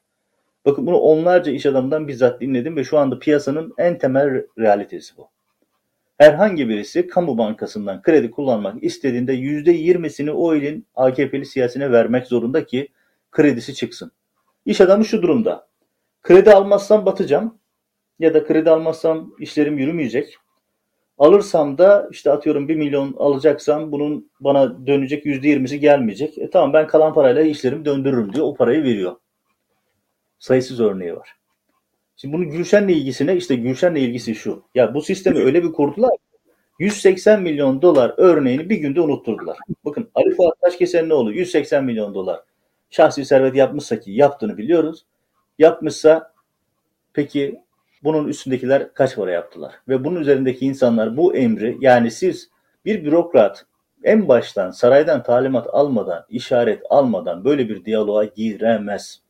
Bakın 0.65 0.88
bunu 0.88 0.97
onlarca 0.97 1.52
iş 1.52 1.65
adamından 1.65 2.08
bizzat 2.08 2.41
dinledim 2.41 2.76
ve 2.76 2.84
şu 2.84 2.97
anda 2.97 3.19
piyasanın 3.19 3.73
en 3.78 3.97
temel 3.97 4.45
realitesi 4.60 5.17
bu. 5.17 5.30
Herhangi 6.17 6.69
birisi 6.69 7.08
kamu 7.08 7.38
bankasından 7.38 8.02
kredi 8.02 8.32
kullanmak 8.32 8.84
istediğinde 8.84 9.36
%20'sini 9.36 10.32
o 10.32 10.56
ilin 10.56 10.86
AKP'li 10.95 11.45
siyasine 11.45 11.91
vermek 11.91 12.28
zorunda 12.28 12.65
ki 12.65 12.88
kredisi 13.32 13.73
çıksın. 13.73 14.12
İş 14.65 14.82
adamı 14.82 15.06
şu 15.06 15.21
durumda. 15.21 15.67
Kredi 16.21 16.52
almazsam 16.52 17.06
batacağım 17.06 17.60
ya 18.19 18.34
da 18.34 18.45
kredi 18.45 18.69
almazsam 18.69 19.34
işlerim 19.39 19.78
yürümeyecek. 19.78 20.38
Alırsam 21.17 21.77
da 21.77 22.08
işte 22.12 22.32
atıyorum 22.32 22.67
1 22.67 22.75
milyon 22.75 23.15
alacaksam 23.17 23.91
bunun 23.91 24.32
bana 24.39 24.88
dönecek 24.88 25.25
%20'si 25.25 25.75
gelmeyecek. 25.75 26.38
E 26.38 26.49
tamam 26.49 26.73
ben 26.73 26.88
kalan 26.88 27.13
parayla 27.13 27.41
işlerimi 27.41 27.86
döndürürüm 27.86 28.34
diyor. 28.34 28.45
O 28.45 28.56
parayı 28.56 28.84
veriyor. 28.84 29.15
Sayısız 30.39 30.80
örneği 30.80 31.15
var. 31.15 31.30
Şimdi 32.15 32.34
bunu 32.34 32.49
Gülşen'le 32.49 32.89
ilgisine 32.89 33.36
işte 33.36 33.56
Gülşen'le 33.56 33.95
ilgisi 33.95 34.36
şu. 34.36 34.63
Ya 34.75 34.93
bu 34.93 35.01
sistemi 35.01 35.39
öyle 35.39 35.63
bir 35.63 35.71
kurdular 35.71 36.12
180 36.80 37.41
milyon 37.41 37.82
dolar 37.82 38.13
örneğini 38.17 38.69
bir 38.69 38.77
günde 38.77 39.01
unutturdular. 39.01 39.58
Bakın 39.86 40.10
Ali 40.15 40.36
Fuat 40.36 40.62
Taşkesenlioğlu 40.62 41.34
180 41.34 41.86
milyon 41.86 42.13
dolar 42.13 42.39
şahsi 42.89 43.25
servet 43.25 43.56
yapmışsa 43.56 43.99
ki 43.99 44.12
yaptığını 44.12 44.58
biliyoruz. 44.58 45.06
Yapmışsa 45.60 46.34
peki 47.13 47.62
bunun 48.03 48.27
üstündekiler 48.27 48.93
kaç 48.93 49.15
para 49.15 49.31
yaptılar? 49.31 49.73
Ve 49.88 50.03
bunun 50.03 50.21
üzerindeki 50.21 50.65
insanlar 50.65 51.17
bu 51.17 51.36
emri 51.36 51.77
yani 51.81 52.12
siz 52.12 52.49
bir 52.86 53.05
bürokrat 53.05 53.65
en 54.03 54.27
baştan 54.27 54.71
saraydan 54.71 55.23
talimat 55.23 55.67
almadan, 55.71 56.25
işaret 56.29 56.83
almadan 56.89 57.43
böyle 57.45 57.69
bir 57.69 57.86
diyaloğa 57.86 58.23
giremez. 58.23 59.21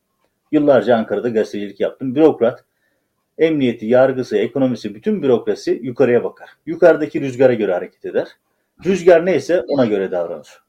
Yıllarca 0.52 0.96
Ankara'da 0.96 1.30
gazetecilik 1.30 1.80
yaptım. 1.80 2.16
Bürokrat 2.16 2.64
emniyeti, 3.38 3.86
yargısı, 3.86 4.38
ekonomisi, 4.38 4.96
bütün 4.96 5.24
bürokrasi 5.24 5.80
yukarıya 5.84 6.24
bakar. 6.24 6.50
Yukarıdaki 6.66 7.22
rüzgara 7.22 7.54
göre 7.54 7.74
hareket 7.74 8.06
eder. 8.06 8.28
Rüzgar 8.86 9.26
neyse 9.26 9.64
ona 9.68 9.86
göre 9.86 10.12
davranır. 10.12 10.62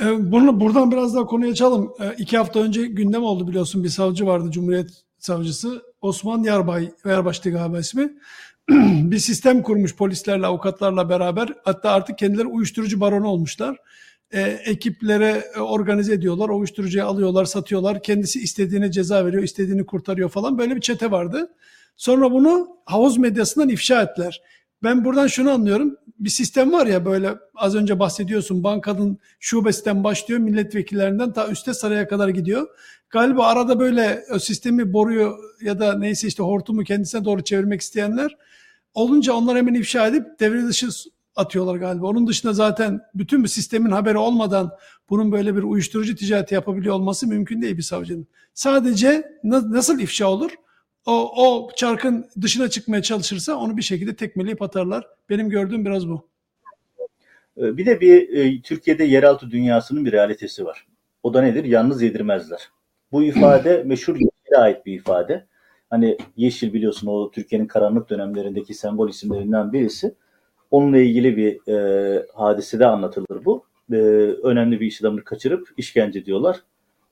Ee, 0.00 0.32
bunu 0.32 0.60
buradan 0.60 0.92
biraz 0.92 1.14
daha 1.14 1.26
konuya 1.26 1.50
açalım. 1.50 1.92
Ee, 2.00 2.14
iki 2.18 2.36
hafta 2.38 2.60
önce 2.60 2.86
gündem 2.86 3.22
oldu 3.22 3.48
biliyorsun 3.48 3.84
bir 3.84 3.88
savcı 3.88 4.26
vardı 4.26 4.50
Cumhuriyet 4.50 5.04
Savcısı. 5.18 5.82
Osman 6.00 6.42
Yarbay, 6.42 6.90
Yarbaş'tı 7.04 7.50
galiba 7.50 7.78
ismi. 7.78 8.12
bir 9.10 9.18
sistem 9.18 9.62
kurmuş 9.62 9.96
polislerle, 9.96 10.46
avukatlarla 10.46 11.08
beraber. 11.08 11.48
Hatta 11.64 11.90
artık 11.90 12.18
kendileri 12.18 12.46
uyuşturucu 12.46 13.00
baronu 13.00 13.28
olmuşlar 13.28 13.76
e, 14.30 14.40
ekiplere 14.42 15.44
e, 15.56 15.60
organize 15.60 16.12
ediyorlar. 16.12 16.48
O 16.48 16.56
uyuşturucuyu 16.58 17.04
alıyorlar, 17.04 17.44
satıyorlar. 17.44 18.02
Kendisi 18.02 18.40
istediğine 18.40 18.90
ceza 18.90 19.26
veriyor, 19.26 19.42
istediğini 19.42 19.86
kurtarıyor 19.86 20.28
falan. 20.28 20.58
Böyle 20.58 20.76
bir 20.76 20.80
çete 20.80 21.10
vardı. 21.10 21.50
Sonra 21.96 22.32
bunu 22.32 22.68
havuz 22.84 23.18
medyasından 23.18 23.68
ifşa 23.68 24.02
ettiler. 24.02 24.42
Ben 24.82 25.04
buradan 25.04 25.26
şunu 25.26 25.50
anlıyorum. 25.50 25.96
Bir 26.18 26.30
sistem 26.30 26.72
var 26.72 26.86
ya 26.86 27.04
böyle 27.04 27.34
az 27.54 27.74
önce 27.74 27.98
bahsediyorsun 27.98 28.64
bankanın 28.64 29.18
şubesinden 29.40 30.04
başlıyor 30.04 30.40
milletvekillerinden 30.40 31.32
ta 31.32 31.48
üste 31.48 31.74
saraya 31.74 32.08
kadar 32.08 32.28
gidiyor. 32.28 32.68
Galiba 33.10 33.46
arada 33.46 33.80
böyle 33.80 34.24
o 34.34 34.38
sistemi 34.38 34.92
boruyu 34.92 35.36
ya 35.62 35.80
da 35.80 35.98
neyse 35.98 36.28
işte 36.28 36.42
hortumu 36.42 36.84
kendisine 36.84 37.24
doğru 37.24 37.44
çevirmek 37.44 37.80
isteyenler 37.80 38.36
olunca 38.94 39.32
onlar 39.32 39.56
hemen 39.56 39.74
ifşa 39.74 40.06
edip 40.06 40.40
devre 40.40 40.66
dışı 40.66 40.88
atıyorlar 41.36 41.76
galiba. 41.76 42.06
Onun 42.06 42.26
dışında 42.26 42.52
zaten 42.52 43.00
bütün 43.14 43.42
bir 43.44 43.48
sistemin 43.48 43.90
haberi 43.90 44.18
olmadan 44.18 44.70
bunun 45.10 45.32
böyle 45.32 45.56
bir 45.56 45.62
uyuşturucu 45.62 46.16
ticareti 46.16 46.54
yapabiliyor 46.54 46.94
olması 46.94 47.26
mümkün 47.26 47.62
değil 47.62 47.76
bir 47.76 47.82
savcının. 47.82 48.26
Sadece 48.54 49.38
nasıl 49.44 49.98
ifşa 49.98 50.26
olur? 50.26 50.50
O, 51.06 51.46
o 51.46 51.70
çarkın 51.76 52.26
dışına 52.40 52.70
çıkmaya 52.70 53.02
çalışırsa 53.02 53.56
onu 53.56 53.76
bir 53.76 53.82
şekilde 53.82 54.16
tekmeleyip 54.16 54.62
atarlar. 54.62 55.06
Benim 55.30 55.50
gördüğüm 55.50 55.84
biraz 55.84 56.08
bu. 56.08 56.28
Ee, 57.58 57.76
bir 57.76 57.86
de 57.86 58.00
bir 58.00 58.28
e, 58.36 58.62
Türkiye'de 58.62 59.04
yeraltı 59.04 59.50
dünyasının 59.50 60.04
bir 60.04 60.12
realitesi 60.12 60.64
var. 60.64 60.86
O 61.22 61.34
da 61.34 61.42
nedir? 61.42 61.64
Yalnız 61.64 62.02
yedirmezler. 62.02 62.70
Bu 63.12 63.22
ifade 63.22 63.82
meşhur 63.86 64.14
Yeşil'e 64.14 64.56
ait 64.56 64.86
bir 64.86 64.94
ifade. 64.94 65.46
Hani 65.90 66.18
Yeşil 66.36 66.72
biliyorsun 66.72 67.06
o 67.06 67.30
Türkiye'nin 67.30 67.66
karanlık 67.66 68.10
dönemlerindeki 68.10 68.74
sembol 68.74 69.08
isimlerinden 69.08 69.72
birisi. 69.72 70.14
Onunla 70.70 70.98
ilgili 70.98 71.36
bir 71.36 71.72
e, 71.72 72.26
hadisede 72.34 72.86
anlatılır 72.86 73.44
bu. 73.44 73.64
E, 73.92 73.96
önemli 74.42 74.80
bir 74.80 74.86
iş 74.86 75.00
adamını 75.00 75.24
kaçırıp 75.24 75.68
işkence 75.76 76.24
diyorlar. 76.24 76.62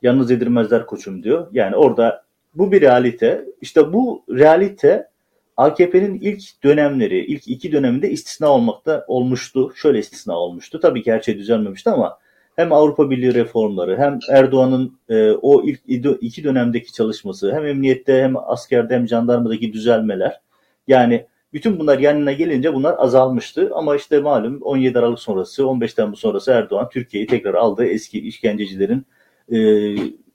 Yalnız 0.03 0.31
yedirmezler 0.31 0.87
koçum 0.87 1.23
diyor. 1.23 1.49
Yani 1.53 1.77
orada 1.77 2.26
Bu 2.57 2.73
bir 2.73 2.81
realite. 2.81 3.45
İşte 3.61 3.93
bu 3.93 4.25
realite 4.31 5.09
AKP'nin 5.57 6.21
ilk 6.21 6.63
dönemleri, 6.65 7.27
ilk 7.27 7.49
iki 7.49 7.73
döneminde 7.73 8.11
istisna 8.11 8.49
olmakta 8.49 9.05
olmuştu. 9.09 9.73
Şöyle 9.77 9.99
istisna 9.99 10.39
olmuştu. 10.39 10.81
Tabii 10.81 11.03
ki 11.03 11.13
her 11.13 11.21
şey 11.21 11.39
düzelmemişti 11.39 11.91
ama 11.91 12.19
hem 12.57 12.73
Avrupa 12.73 13.11
Birliği 13.11 13.35
reformları 13.35 13.99
hem 13.99 14.19
Erdoğan'ın 14.31 14.99
e, 15.09 15.31
o 15.31 15.63
ilk 15.65 15.81
iki 16.21 16.45
dönemdeki 16.45 16.93
çalışması 16.93 17.55
hem 17.55 17.67
emniyette 17.67 18.23
hem 18.23 18.37
askerde 18.37 18.95
hem 18.95 19.09
jandarmadaki 19.09 19.73
düzelmeler 19.73 20.41
yani 20.89 21.27
bütün 21.53 21.79
bunlar 21.79 21.99
yanına 21.99 22.33
gelince 22.33 22.75
bunlar 22.75 22.95
azalmıştı 22.99 23.71
ama 23.75 23.97
işte 23.97 24.21
malum 24.21 24.63
17 24.63 24.99
Aralık 24.99 25.19
sonrası 25.19 25.69
15 25.69 25.95
Temmuz 25.95 26.19
sonrası 26.19 26.51
Erdoğan 26.51 26.89
Türkiye'yi 26.89 27.27
tekrar 27.27 27.55
aldı 27.55 27.85
eski 27.85 28.21
işkencecilerin 28.21 29.07
e, 29.53 29.59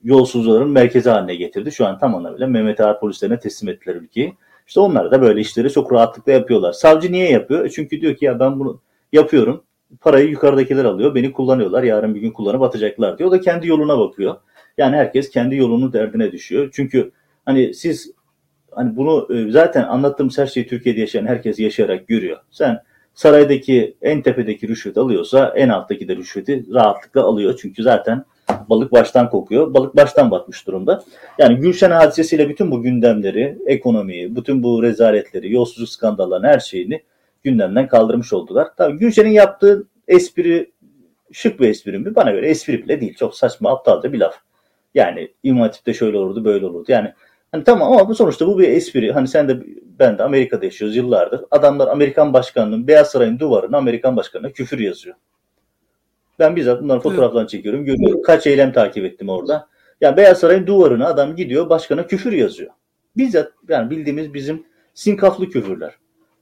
yolsuzların 0.04 0.70
merkezi 0.70 1.10
haline 1.10 1.36
getirdi. 1.36 1.72
Şu 1.72 1.86
an 1.86 2.00
tam 2.00 2.16
anlamıyla 2.16 2.48
Mehmet 2.48 2.80
Ağar 2.80 3.00
polislerine 3.00 3.40
teslim 3.40 3.70
ettiler 3.70 3.96
ülkeyi. 3.96 4.34
İşte 4.68 4.80
onlar 4.80 5.12
da 5.12 5.22
böyle 5.22 5.42
işleri 5.42 5.72
çok 5.72 5.94
rahatlıkla 5.94 6.32
yapıyorlar. 6.32 6.74
Savcı 6.74 7.12
niye 7.12 7.32
yapıyor? 7.32 7.70
Çünkü 7.70 8.02
diyor 8.02 8.16
ki 8.16 8.26
ya 8.26 8.40
ben 8.40 8.60
bunu 8.60 8.82
yapıyorum. 9.12 9.64
Parayı 10.02 10.30
yukarıdakiler 10.30 10.86
alıyor. 10.86 11.16
Beni 11.16 11.32
kullanıyorlar. 11.32 11.84
Yarın 11.84 12.16
bir 12.16 12.20
gün 12.20 12.32
kullanıp 12.32 12.62
atacaklar 12.62 13.18
diyor. 13.18 13.30
O 13.30 13.32
da 13.32 13.42
kendi 13.42 13.68
yoluna 13.68 14.00
bakıyor. 14.00 14.36
Yani 14.78 14.96
herkes 14.96 15.30
kendi 15.30 15.56
yolunun 15.56 15.94
derdine 15.94 16.32
düşüyor. 16.32 16.70
Çünkü 16.74 17.12
hani 17.46 17.74
siz 17.74 18.12
hani 18.72 18.96
bunu 18.96 19.28
e, 19.36 19.52
zaten 19.52 19.84
anlattığımız 19.84 20.38
her 20.38 20.48
şeyi 20.48 20.68
Türkiye'de 20.68 21.00
yaşayan 21.00 21.26
herkes 21.26 21.60
yaşayarak 21.60 22.08
görüyor. 22.08 22.38
Sen 22.52 22.80
saraydaki 23.14 23.98
en 24.02 24.22
tepedeki 24.22 24.68
rüşvet 24.68 24.98
alıyorsa 24.98 25.54
en 25.56 25.70
alttaki 25.70 26.08
de 26.08 26.16
rüşveti 26.16 26.66
rahatlıkla 26.74 27.24
alıyor. 27.24 27.60
Çünkü 27.62 27.84
zaten 27.84 28.26
balık 28.70 28.92
baştan 28.92 29.30
kokuyor. 29.30 29.74
Balık 29.74 29.96
baştan 29.96 30.32
batmış 30.32 30.68
durumda. 30.68 31.04
Yani 31.38 31.56
Gülşen 31.56 31.92
hadisesiyle 31.92 32.50
bütün 32.50 32.72
bu 32.72 32.82
gündemleri, 32.82 33.58
ekonomiyi, 33.68 34.36
bütün 34.36 34.64
bu 34.64 34.84
rezaletleri, 34.84 35.54
yolsuzluk 35.54 35.90
skandallarını 35.90 36.48
her 36.48 36.60
şeyini 36.60 37.02
gündemden 37.44 37.88
kaldırmış 37.88 38.34
oldular. 38.34 38.68
Tabii 38.78 38.98
Gülşen'in 38.98 39.30
yaptığı 39.30 39.88
espri 40.08 40.72
şık 41.32 41.60
bir 41.60 41.70
espri 41.70 42.00
mi? 42.00 42.16
Bana 42.16 42.32
göre 42.32 42.50
espri 42.50 42.84
bile 42.84 43.02
değil. 43.02 43.16
Çok 43.16 43.36
saçma, 43.36 43.72
aptalca 43.72 44.14
bir 44.14 44.20
laf. 44.20 44.36
Yani 44.96 45.32
İmam 45.44 45.62
Hatip'te 45.62 45.94
şöyle 45.94 46.18
olurdu, 46.18 46.46
böyle 46.46 46.66
olurdu. 46.66 46.86
Yani 46.92 47.14
hani 47.52 47.64
tamam 47.64 47.92
ama 47.94 48.10
bu 48.10 48.16
sonuçta 48.16 48.48
bu 48.48 48.60
bir 48.60 48.70
espri. 48.70 49.12
Hani 49.12 49.28
sen 49.28 49.50
de 49.50 49.60
ben 50.00 50.18
de 50.18 50.24
Amerika'da 50.24 50.66
yaşıyoruz 50.66 50.96
yıllardır. 50.96 51.42
Adamlar 51.52 51.88
Amerikan 51.88 52.34
başkanının 52.34 52.88
Beyaz 52.88 53.12
Saray'ın 53.12 53.40
duvarına 53.40 53.78
Amerikan 53.78 54.16
başkanına 54.16 54.50
küfür 54.50 54.80
yazıyor. 54.80 55.16
Ben 56.42 56.56
bizzat 56.56 56.82
bunların 56.82 57.02
fotoğraflarını 57.02 57.48
çekiyorum. 57.48 57.86
Görüyorum. 57.86 58.22
Kaç 58.22 58.48
eylem 58.48 58.74
takip 58.74 59.06
ettim 59.06 59.30
orada. 59.30 59.68
Ya 60.02 60.18
Beyaz 60.18 60.40
Saray'ın 60.40 60.68
duvarına 60.68 61.08
adam 61.08 61.36
gidiyor 61.36 61.70
başkana 61.70 62.08
küfür 62.08 62.32
yazıyor. 62.32 62.72
Bizzat 63.18 63.52
yani 63.70 63.90
bildiğimiz 63.90 64.34
bizim 64.34 64.64
sinkaflı 64.94 65.50
küfürler. 65.50 65.94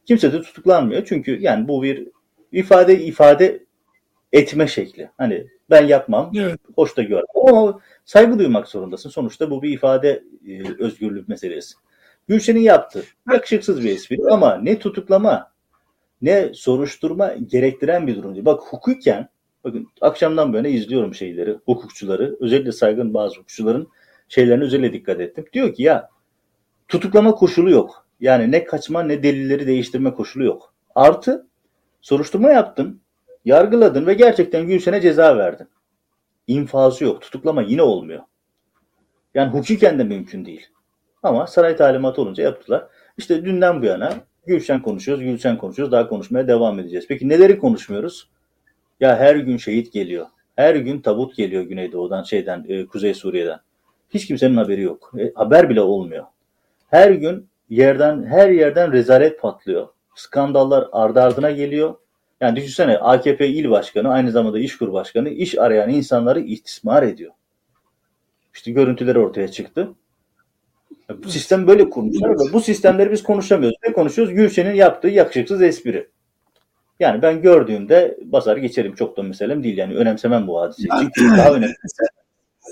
Kimse 0.06 0.34
de 0.34 0.42
tutuklanmıyor. 0.42 1.06
Çünkü 1.06 1.42
yani 1.42 1.68
bu 1.68 1.84
bir 1.84 2.08
ifade 2.52 3.00
ifade 3.00 3.64
etme 4.34 4.68
şekli. 4.68 5.10
Hani 5.18 5.48
ben 5.70 5.88
yapmam. 5.88 6.32
Evet. 6.38 6.60
Hoş 6.76 6.98
da 6.98 7.04
gör. 7.04 7.24
Ama 7.48 7.80
saygı 8.06 8.40
duymak 8.40 8.68
zorundasın. 8.68 9.10
Sonuçta 9.10 9.52
bu 9.52 9.62
bir 9.62 9.70
ifade 9.70 10.24
e, 10.48 10.84
özgürlük 10.84 11.28
meselesi. 11.28 11.76
Gülşen'in 12.28 12.60
yaptı. 12.60 13.04
Yakışıksız 13.32 13.84
bir 13.84 13.90
espri 13.92 14.18
ama 14.32 14.56
ne 14.56 14.80
tutuklama 14.80 15.52
ne 16.22 16.54
soruşturma 16.54 17.34
gerektiren 17.34 18.08
bir 18.08 18.16
durum 18.16 18.34
değil. 18.34 18.46
Bak 18.46 18.62
hukuken 18.62 19.30
bakın 19.64 19.88
akşamdan 20.02 20.54
böyle 20.54 20.72
izliyorum 20.72 21.14
şeyleri, 21.14 21.58
hukukçuları, 21.66 22.38
özellikle 22.40 22.72
saygın 22.72 23.14
bazı 23.14 23.36
hukukçuların 23.36 23.88
şeylerine 24.28 24.64
özellikle 24.64 24.94
dikkat 24.94 25.20
ettim. 25.20 25.46
Diyor 25.54 25.74
ki 25.74 25.84
ya 25.84 26.10
tutuklama 26.88 27.32
koşulu 27.32 27.70
yok. 27.70 28.06
Yani 28.20 28.52
ne 28.52 28.64
kaçma 28.64 29.04
ne 29.04 29.24
delilleri 29.24 29.68
değiştirme 29.68 30.14
koşulu 30.14 30.44
yok. 30.44 30.74
Artı 30.96 31.48
soruşturma 32.02 32.50
yaptın, 32.50 33.02
yargıladın 33.46 34.08
ve 34.08 34.14
gerçekten 34.14 34.68
Gülşen'e 34.68 35.02
ceza 35.02 35.38
verdin. 35.38 35.68
İnfazı 36.48 37.04
yok. 37.04 37.22
Tutuklama 37.22 37.62
yine 37.62 37.82
olmuyor. 37.82 38.22
Yani 39.34 39.52
hukuken 39.54 40.00
de 40.00 40.04
mümkün 40.04 40.46
değil. 40.46 40.68
Ama 41.24 41.48
saray 41.48 41.76
talimatı 41.76 42.22
olunca 42.22 42.44
yaptılar. 42.44 42.88
İşte 43.18 43.46
dünden 43.46 43.82
bu 43.82 43.86
yana 43.86 44.14
Gülşen 44.46 44.82
konuşuyoruz, 44.82 45.24
Gülşen 45.24 45.58
konuşuyoruz. 45.58 45.92
Daha 45.92 46.08
konuşmaya 46.10 46.48
devam 46.48 46.80
edeceğiz. 46.80 47.06
Peki 47.08 47.30
neleri 47.30 47.60
konuşmuyoruz? 47.60 48.30
Ya 49.00 49.18
her 49.20 49.36
gün 49.36 49.58
şehit 49.58 49.94
geliyor. 49.94 50.28
Her 50.56 50.76
gün 50.76 51.02
tabut 51.02 51.36
geliyor 51.36 51.64
Güneydoğu'dan, 51.64 52.24
şeyden, 52.24 52.66
e, 52.68 52.86
Kuzey 52.86 53.14
Suriye'den. 53.14 53.60
Hiç 54.10 54.28
kimsenin 54.28 54.58
haberi 54.58 54.82
yok. 54.82 55.12
E, 55.20 55.32
haber 55.36 55.70
bile 55.70 55.82
olmuyor. 55.82 56.26
Her 56.90 57.12
gün 57.12 57.48
yerden, 57.70 58.26
her 58.26 58.50
yerden 58.50 58.92
rezalet 58.92 59.42
patlıyor. 59.42 59.88
Skandallar 60.16 60.88
ardı 60.92 61.22
ardına 61.22 61.52
geliyor. 61.52 61.96
Yani 62.42 62.56
düşünsene 62.56 62.98
AKP 62.98 63.48
il 63.48 63.70
başkanı, 63.70 64.10
aynı 64.10 64.32
zamanda 64.32 64.60
İşkur 64.60 64.94
başkanı 64.94 65.30
iş 65.30 65.58
arayan 65.58 65.90
insanları 65.90 66.40
istismar 66.40 67.04
ediyor. 67.04 67.32
İşte 68.54 68.72
görüntüler 68.72 69.16
ortaya 69.16 69.48
çıktı. 69.48 69.90
Bu 71.24 71.30
sistem 71.30 71.68
böyle 71.68 71.90
kurmuşlar 71.90 72.36
bu 72.54 72.62
sistemleri 72.62 73.12
biz 73.12 73.24
konuşamıyoruz. 73.24 73.78
Ne 73.88 73.94
konuşuyoruz? 73.94 74.34
Gülşen'in 74.34 74.74
yaptığı 74.74 75.08
yakışıksız 75.08 75.62
espri. 75.62 76.10
Yani 77.00 77.22
ben 77.22 77.42
gördüğümde 77.42 78.18
basar 78.22 78.58
geçerim 78.58 78.96
çok 78.96 79.18
da 79.18 79.24
meselem 79.24 79.64
değil. 79.64 79.78
Yani 79.78 79.96
önemsemem 79.96 80.48
bu 80.48 80.62
hadiseyi. 80.62 80.90
Çünkü 81.16 81.38
daha 81.38 81.54
önemli. 81.54 81.76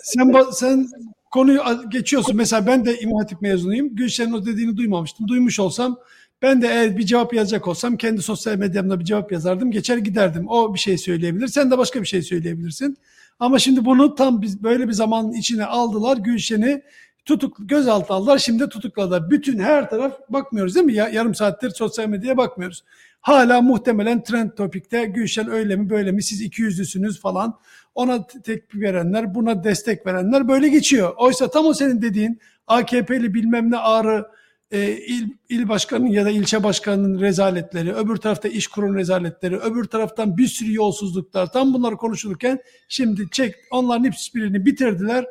Sen, 0.04 0.52
sen 0.52 0.88
konuyu 1.32 1.62
geçiyorsun. 1.90 2.36
Mesela 2.36 2.68
ben 2.68 2.86
de 2.86 3.00
İmam 3.00 3.20
Hatip 3.20 3.42
mezunuyum. 3.42 3.96
Gülşen'in 3.96 4.34
o 4.34 4.46
dediğini 4.46 4.78
duymamıştım. 4.78 5.28
Duymuş 5.28 5.60
olsam 5.60 6.00
ben 6.42 6.62
de 6.62 6.68
eğer 6.68 6.98
bir 6.98 7.06
cevap 7.06 7.34
yazacak 7.34 7.68
olsam 7.68 7.98
kendi 7.98 8.22
sosyal 8.22 8.56
medyamda 8.56 9.00
bir 9.00 9.06
cevap 9.06 9.32
yazardım. 9.32 9.72
Geçer 9.72 9.98
giderdim. 9.98 10.48
O 10.48 10.74
bir 10.74 10.80
şey 10.80 10.98
söyleyebilir. 10.98 11.48
Sen 11.48 11.72
de 11.72 11.78
başka 11.78 12.02
bir 12.02 12.08
şey 12.08 12.22
söyleyebilirsin. 12.22 12.98
Ama 13.40 13.60
şimdi 13.60 13.86
bunu 13.86 14.16
tam 14.16 14.42
biz 14.42 14.64
böyle 14.64 14.88
bir 14.88 14.94
zamanın 14.94 15.34
içine 15.34 15.66
aldılar. 15.66 16.18
Gülşen'i 16.18 16.82
tutuk 17.28 17.58
gözaltı 17.60 18.14
aldılar. 18.14 18.38
Şimdi 18.38 18.70
tutukladılar. 18.70 19.30
Bütün 19.30 19.60
her 19.60 19.90
taraf 19.90 20.20
bakmıyoruz 20.30 20.76
değil 20.76 20.86
mi? 20.86 20.94
Ya, 20.94 21.10
yarım 21.10 21.36
saattir 21.36 21.70
sosyal 21.70 22.08
medyaya 22.08 22.38
bakmıyoruz. 22.38 22.84
Hala 23.22 23.62
muhtemelen 23.62 24.24
trend 24.24 24.52
topikte 24.52 25.06
Gülşen 25.06 25.50
öyle 25.50 25.76
mi 25.76 25.90
böyle 25.90 26.12
mi 26.12 26.24
siz 26.24 26.42
iki 26.42 26.62
yüzlüsünüz 26.62 27.22
falan. 27.22 27.60
Ona 27.96 28.28
tepki 28.28 28.82
verenler, 28.82 29.36
buna 29.36 29.64
destek 29.64 30.06
verenler 30.06 30.48
böyle 30.48 30.70
geçiyor. 30.70 31.14
Oysa 31.18 31.50
tam 31.50 31.66
o 31.66 31.74
senin 31.74 32.02
dediğin 32.02 32.40
AKP'li 32.68 33.34
bilmem 33.34 33.72
ne 33.72 33.78
ağrı 33.78 34.28
e, 34.72 34.92
il, 34.92 35.30
il 35.50 35.70
başkanının 35.70 36.10
ya 36.10 36.26
da 36.26 36.30
ilçe 36.30 36.64
başkanının 36.64 37.22
rezaletleri, 37.22 37.94
öbür 37.94 38.16
tarafta 38.16 38.48
iş 38.48 38.68
kurum 38.68 38.96
rezaletleri, 38.96 39.58
öbür 39.58 39.84
taraftan 39.84 40.38
bir 40.38 40.48
sürü 40.48 40.74
yolsuzluklar. 40.74 41.52
Tam 41.52 41.74
bunları 41.74 41.98
konuşulurken 41.98 42.60
şimdi 42.90 43.30
çek 43.32 43.56
onların 43.72 44.12
hiçbirini 44.12 44.66
bitirdiler. 44.66 45.26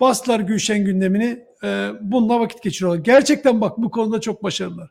Bastılar 0.00 0.40
Gülşen 0.40 0.84
gündemini. 0.84 1.44
E, 1.64 1.90
bununla 2.00 2.40
vakit 2.40 2.62
geçiriyorlar. 2.62 3.04
Gerçekten 3.04 3.60
bak 3.60 3.78
bu 3.78 3.90
konuda 3.90 4.20
çok 4.20 4.42
başarılılar. 4.42 4.90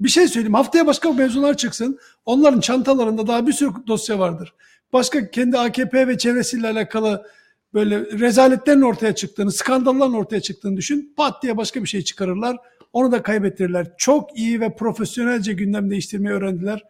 Bir 0.00 0.08
şey 0.08 0.28
söyleyeyim. 0.28 0.54
Haftaya 0.54 0.86
başka 0.86 1.12
mevzular 1.12 1.56
çıksın. 1.56 1.98
Onların 2.24 2.60
çantalarında 2.60 3.26
daha 3.26 3.46
bir 3.46 3.52
sürü 3.52 3.70
dosya 3.86 4.18
vardır. 4.18 4.54
Başka 4.92 5.30
kendi 5.30 5.58
AKP 5.58 6.08
ve 6.08 6.18
çevresiyle 6.18 6.68
alakalı 6.68 7.26
böyle 7.74 8.00
rezaletlerin 8.00 8.82
ortaya 8.82 9.14
çıktığını, 9.14 9.52
skandalların 9.52 10.14
ortaya 10.14 10.40
çıktığını 10.40 10.76
düşün. 10.76 11.14
Pat 11.16 11.42
diye 11.42 11.56
başka 11.56 11.82
bir 11.82 11.88
şey 11.88 12.02
çıkarırlar. 12.02 12.56
Onu 12.92 13.12
da 13.12 13.22
kaybettirirler. 13.22 13.86
Çok 13.98 14.38
iyi 14.38 14.60
ve 14.60 14.76
profesyonelce 14.76 15.52
gündem 15.52 15.90
değiştirmeyi 15.90 16.34
öğrendiler. 16.34 16.82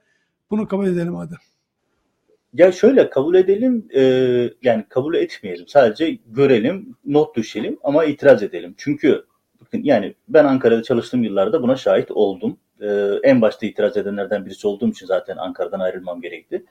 Bunu 0.50 0.68
kabul 0.68 0.87
edelim 0.87 1.14
hadi. 1.14 1.35
Ya 2.58 2.72
şöyle 2.72 3.10
kabul 3.10 3.34
edelim, 3.34 3.88
e, 3.94 4.02
yani 4.62 4.84
kabul 4.88 5.14
etmeyelim. 5.14 5.68
Sadece 5.68 6.18
görelim, 6.26 6.96
not 7.04 7.36
düşelim 7.36 7.78
ama 7.82 8.04
itiraz 8.04 8.42
edelim. 8.42 8.74
Çünkü 8.76 9.24
bakın 9.60 9.80
yani 9.84 10.14
ben 10.28 10.44
Ankara'da 10.44 10.82
çalıştığım 10.82 11.24
yıllarda 11.24 11.62
buna 11.62 11.76
şahit 11.76 12.10
oldum. 12.10 12.58
E, 12.80 12.86
en 13.22 13.42
başta 13.42 13.66
itiraz 13.66 13.96
edenlerden 13.96 14.46
birisi 14.46 14.66
olduğum 14.66 14.88
için 14.88 15.06
zaten 15.06 15.36
Ankara'dan 15.36 15.80
ayrılmam 15.80 16.20
gerekti. 16.20 16.64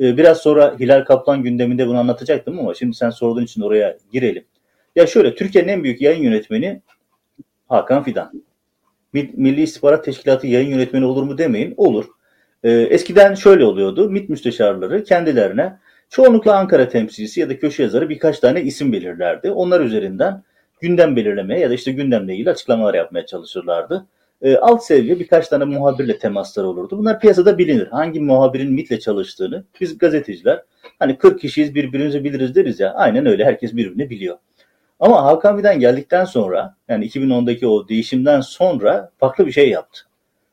E, 0.00 0.16
biraz 0.16 0.38
sonra 0.38 0.76
Hilal 0.80 1.04
Kaplan 1.04 1.42
gündeminde 1.42 1.86
bunu 1.86 1.98
anlatacaktım 1.98 2.58
ama 2.58 2.74
şimdi 2.74 2.96
sen 2.96 3.10
sorduğun 3.10 3.44
için 3.44 3.62
oraya 3.62 3.98
girelim. 4.12 4.44
Ya 4.96 5.06
şöyle 5.06 5.34
Türkiye'nin 5.34 5.68
en 5.68 5.84
büyük 5.84 6.00
yayın 6.00 6.22
yönetmeni 6.22 6.82
Hakan 7.68 8.02
Fidan. 8.02 8.42
Milli 9.12 9.62
İstihbarat 9.62 10.04
Teşkilatı 10.04 10.46
yayın 10.46 10.70
yönetmeni 10.70 11.04
olur 11.04 11.22
mu 11.22 11.38
demeyin. 11.38 11.74
Olur. 11.76 12.04
E, 12.62 12.70
eskiden 12.70 13.34
şöyle 13.34 13.64
oluyordu. 13.64 14.10
MİT 14.10 14.28
müsteşarları 14.28 15.04
kendilerine 15.04 15.78
çoğunlukla 16.10 16.56
Ankara 16.56 16.88
temsilcisi 16.88 17.40
ya 17.40 17.48
da 17.48 17.58
köşe 17.58 17.82
yazarı 17.82 18.08
birkaç 18.08 18.40
tane 18.40 18.62
isim 18.62 18.92
belirlerdi. 18.92 19.50
Onlar 19.50 19.80
üzerinden 19.80 20.42
gündem 20.80 21.16
belirlemeye 21.16 21.60
ya 21.60 21.70
da 21.70 21.74
işte 21.74 21.92
gündemle 21.92 22.34
ilgili 22.34 22.50
açıklamalar 22.50 22.94
yapmaya 22.94 23.26
çalışırlardı. 23.26 24.06
E, 24.42 24.56
alt 24.56 24.84
seviye 24.84 25.20
birkaç 25.20 25.48
tane 25.48 25.64
muhabirle 25.64 26.18
temaslar 26.18 26.64
olurdu. 26.64 26.98
Bunlar 26.98 27.20
piyasada 27.20 27.58
bilinir. 27.58 27.86
Hangi 27.86 28.20
muhabirin 28.20 28.72
MIT'le 28.72 29.00
çalıştığını 29.00 29.64
biz 29.80 29.98
gazeteciler 29.98 30.62
hani 30.98 31.18
40 31.18 31.40
kişiyiz 31.40 31.74
birbirimizi 31.74 32.24
biliriz 32.24 32.54
deriz 32.54 32.80
ya. 32.80 32.94
Aynen 32.94 33.26
öyle 33.26 33.44
herkes 33.44 33.76
birbirini 33.76 34.10
biliyor. 34.10 34.36
Ama 35.00 35.24
Hakan 35.24 35.56
Fidan 35.56 35.80
geldikten 35.80 36.24
sonra 36.24 36.74
yani 36.88 37.06
2010'daki 37.06 37.66
o 37.66 37.88
değişimden 37.88 38.40
sonra 38.40 39.10
farklı 39.18 39.46
bir 39.46 39.52
şey 39.52 39.70
yaptı. 39.70 40.07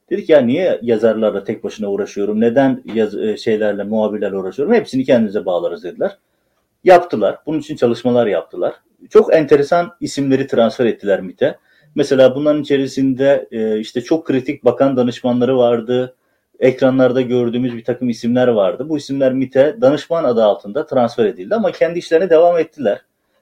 Dedik 0.09 0.29
ya 0.29 0.41
niye 0.41 0.79
yazarlarla 0.81 1.43
tek 1.43 1.63
başına 1.63 1.91
uğraşıyorum? 1.91 2.41
Neden 2.41 2.83
yaz, 2.93 3.17
e, 3.17 3.37
şeylerle, 3.37 3.83
muhabirlerle 3.83 4.37
uğraşıyorum? 4.37 4.73
Hepsini 4.73 5.03
kendimize 5.03 5.45
bağlarız 5.45 5.83
dediler. 5.83 6.17
Yaptılar. 6.83 7.37
Bunun 7.45 7.59
için 7.59 7.75
çalışmalar 7.75 8.27
yaptılar. 8.27 8.73
Çok 9.09 9.33
enteresan 9.33 9.91
isimleri 9.99 10.47
transfer 10.47 10.85
ettiler 10.85 11.21
MIT'e. 11.21 11.57
Mesela 11.95 12.35
bunların 12.35 12.61
içerisinde 12.61 13.47
e, 13.51 13.79
işte 13.79 14.01
çok 14.01 14.25
kritik 14.27 14.65
bakan 14.65 14.97
danışmanları 14.97 15.57
vardı. 15.57 16.15
Ekranlarda 16.59 17.21
gördüğümüz 17.21 17.77
bir 17.77 17.83
takım 17.83 18.09
isimler 18.09 18.47
vardı. 18.47 18.89
Bu 18.89 18.97
isimler 18.97 19.33
MIT'e 19.33 19.77
danışman 19.81 20.23
adı 20.23 20.43
altında 20.43 20.85
transfer 20.85 21.25
edildi 21.25 21.55
ama 21.55 21.71
kendi 21.71 21.99
işlerine 21.99 22.29
devam 22.29 22.57
ettiler. 22.57 23.01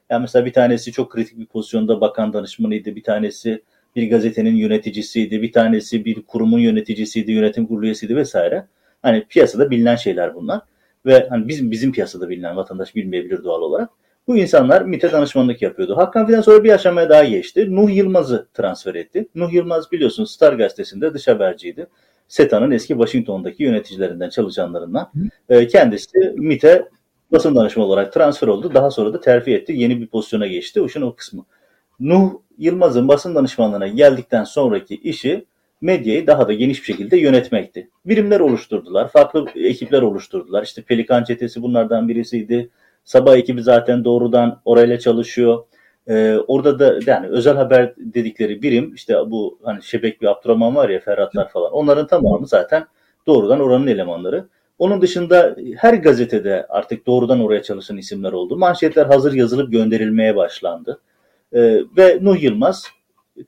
Yani 0.10 0.22
mesela 0.22 0.46
bir 0.46 0.54
tanesi 0.54 0.92
çok 0.92 1.12
kritik 1.12 1.40
bir 1.40 1.46
pozisyonda 1.46 2.02
bakan 2.02 2.34
danışmanıydı. 2.34 2.96
Bir 2.96 3.04
tanesi 3.04 3.64
bir 3.96 4.10
gazetenin 4.10 4.56
yöneticisiydi. 4.56 5.42
Bir 5.42 5.52
tanesi 5.52 6.06
bir 6.06 6.22
kurumun 6.22 6.60
yöneticisiydi, 6.60 7.32
yönetim 7.32 7.68
kurulu 7.68 7.86
üyesiydi 7.86 8.16
vesaire. 8.16 8.66
Hani 9.02 9.26
piyasada 9.30 9.72
bilinen 9.72 9.96
şeyler 9.96 10.36
bunlar. 10.36 10.62
Ve 11.06 11.28
hani 11.30 11.48
bizim 11.48 11.72
bizim 11.72 11.92
piyasada 11.92 12.30
bilinen 12.30 12.56
vatandaş 12.56 12.96
bilmeyebilir 12.96 13.44
doğal 13.44 13.62
olarak. 13.62 13.90
Bu 14.28 14.38
insanlar 14.38 14.82
MİT'e 14.82 15.12
danışmanlık 15.12 15.62
yapıyordu. 15.62 15.98
Hakan 15.98 16.28
Fidan 16.28 16.42
sonra 16.42 16.64
bir 16.64 16.72
aşamaya 16.72 17.10
daha 17.10 17.24
geçti. 17.24 17.76
Nuh 17.76 17.96
Yılmaz'ı 17.96 18.48
transfer 18.54 18.96
etti. 18.96 19.28
Nuh 19.36 19.54
Yılmaz 19.54 19.92
biliyorsunuz 19.92 20.32
Star 20.32 20.54
gazetesinde 20.54 21.14
dış 21.14 21.28
haberciydi. 21.28 21.88
SETA'nın 22.28 22.72
eski 22.72 22.94
Washington'daki 22.94 23.64
yöneticilerinden, 23.64 24.30
çalışanlarından. 24.30 25.12
E, 25.50 25.68
kendisi 25.68 26.34
MİT'e 26.36 26.88
basın 27.32 27.56
danışmanı 27.56 27.88
olarak 27.88 28.14
transfer 28.14 28.48
oldu. 28.48 28.74
Daha 28.74 28.92
sonra 28.92 29.14
da 29.14 29.22
terfi 29.22 29.54
etti. 29.54 29.74
Yeni 29.76 30.02
bir 30.02 30.08
pozisyona 30.08 30.48
geçti. 30.48 30.82
O 30.82 30.88
o 31.02 31.16
kısmı. 31.16 31.46
Nuh 32.00 32.32
Yılmaz'ın 32.58 33.08
basın 33.08 33.36
danışmanlığına 33.36 33.88
geldikten 33.88 34.44
sonraki 34.44 34.96
işi 34.96 35.46
medyayı 35.82 36.28
daha 36.28 36.48
da 36.48 36.54
geniş 36.54 36.80
bir 36.80 36.86
şekilde 36.86 37.18
yönetmekti. 37.18 37.90
Birimler 38.06 38.40
oluşturdular, 38.40 39.08
farklı 39.08 39.46
ekipler 39.56 40.02
oluşturdular. 40.02 40.64
İşte 40.64 40.82
Pelikan 40.82 41.24
Çetesi 41.24 41.62
bunlardan 41.62 42.10
birisiydi. 42.10 42.70
Sabah 43.04 43.38
ekibi 43.38 43.62
zaten 43.64 44.06
doğrudan 44.06 44.62
orayla 44.66 45.00
çalışıyor. 45.00 45.64
Ee, 46.08 46.38
orada 46.48 46.80
da 46.80 47.00
yani 47.06 47.28
özel 47.28 47.56
haber 47.56 47.94
dedikleri 47.98 48.62
birim 48.62 48.94
işte 48.94 49.16
bu 49.28 49.60
hani 49.64 49.84
Şebek 49.84 50.22
bir 50.22 50.28
Abdurrahman 50.28 50.76
var 50.76 50.90
ya 50.90 51.00
Ferhatlar 51.00 51.50
falan 51.50 51.72
onların 51.72 52.08
tamamı 52.08 52.48
zaten 52.48 52.86
doğrudan 53.28 53.60
oranın 53.60 53.88
elemanları. 53.88 54.48
Onun 54.80 55.02
dışında 55.02 55.56
her 55.78 55.94
gazetede 55.94 56.66
artık 56.70 57.08
doğrudan 57.08 57.40
oraya 57.40 57.64
çalışan 57.64 57.98
isimler 57.98 58.32
oldu. 58.32 58.58
Manşetler 58.58 59.06
hazır 59.06 59.34
yazılıp 59.34 59.72
gönderilmeye 59.72 60.36
başlandı. 60.36 61.00
Ee, 61.54 61.80
ve 61.98 62.20
Nuh 62.22 62.44
Yılmaz 62.44 62.88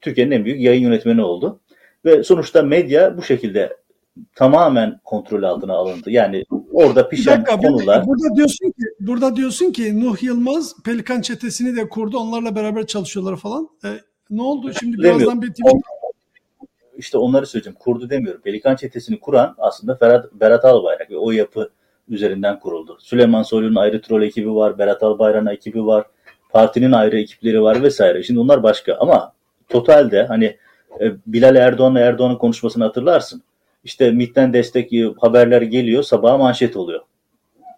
Türkiye'nin 0.01 0.31
en 0.31 0.45
büyük 0.45 0.61
yayın 0.61 0.81
yönetmeni 0.81 1.23
oldu. 1.23 1.59
Ve 2.05 2.23
sonuçta 2.23 2.61
medya 2.61 3.17
bu 3.17 3.23
şekilde 3.23 3.77
tamamen 4.35 4.99
kontrol 5.03 5.43
altına 5.43 5.73
alındı. 5.73 6.11
Yani 6.11 6.43
orada 6.71 7.09
pişen 7.09 7.45
dakika, 7.45 7.57
konular. 7.57 8.05
Burada 8.05 8.35
diyorsun 8.35 8.67
ki 8.67 8.83
burada 8.99 9.35
diyorsun 9.35 9.71
ki 9.71 10.05
Nuh 10.05 10.23
Yılmaz 10.23 10.75
Pelikan 10.83 11.21
çetesini 11.21 11.75
de 11.75 11.89
kurdu. 11.89 12.17
Onlarla 12.17 12.55
beraber 12.55 12.87
çalışıyorlar 12.87 13.35
falan. 13.35 13.69
E, 13.85 13.89
ne 14.29 14.41
oldu 14.41 14.71
şimdi 14.79 14.97
birazdan 14.97 15.41
bir 15.41 15.47
tweet 15.47 15.73
işte 16.97 17.17
onları 17.17 17.45
söyleyeceğim. 17.45 17.77
Kurdu 17.79 18.09
demiyorum. 18.09 18.41
Pelikan 18.41 18.75
çetesini 18.75 19.19
kuran 19.19 19.55
aslında 19.57 19.95
Ferhat, 19.95 20.33
Berat 20.33 20.65
Albayrak 20.65 21.11
ve 21.11 21.17
o 21.17 21.31
yapı 21.31 21.69
üzerinden 22.09 22.59
kuruldu. 22.59 22.97
Süleyman 23.01 23.43
Soylu'nun 23.43 23.75
ayrı 23.75 24.01
troll 24.01 24.21
ekibi 24.21 24.55
var, 24.55 24.77
Berat 24.77 25.03
Albayrak'ın 25.03 25.47
ekibi 25.47 25.85
var, 25.85 26.05
partinin 26.49 26.91
ayrı 26.91 27.19
ekipleri 27.19 27.61
var 27.61 27.83
vesaire. 27.83 28.23
Şimdi 28.23 28.39
onlar 28.39 28.63
başka 28.63 28.95
ama 28.95 29.33
totalde 29.69 30.23
hani 30.23 30.57
e, 31.01 31.11
Bilal 31.27 31.55
Erdoğan'la 31.55 31.99
Erdoğan'ın 31.99 32.37
konuşmasını 32.37 32.83
hatırlarsın. 32.83 33.43
İşte 33.83 34.11
MİT'ten 34.11 34.53
destek 34.53 34.91
haberler 35.21 35.61
geliyor, 35.61 36.03
sabaha 36.03 36.37
manşet 36.37 36.77
oluyor. 36.77 37.01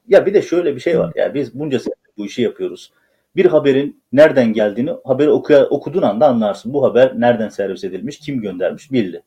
Ya 0.08 0.26
bir 0.26 0.34
de 0.34 0.42
şöyle 0.42 0.76
bir 0.76 0.82
şey 0.82 1.00
var. 1.00 1.12
Yani 1.16 1.34
biz 1.34 1.60
bunca 1.60 1.80
sene 1.80 1.94
bu 2.18 2.26
işi 2.26 2.42
yapıyoruz. 2.42 2.92
Bir 3.36 3.46
haberin 3.46 4.02
nereden 4.14 4.54
geldiğini 4.54 4.92
haberi 5.04 5.30
okuya, 5.30 5.66
okuduğun 5.66 6.02
anda 6.02 6.28
anlarsın. 6.28 6.74
Bu 6.74 6.84
haber 6.84 7.20
nereden 7.20 7.50
servis 7.50 7.84
edilmiş, 7.84 8.20
kim 8.20 8.42
göndermiş 8.42 8.92
belli. 8.92 9.22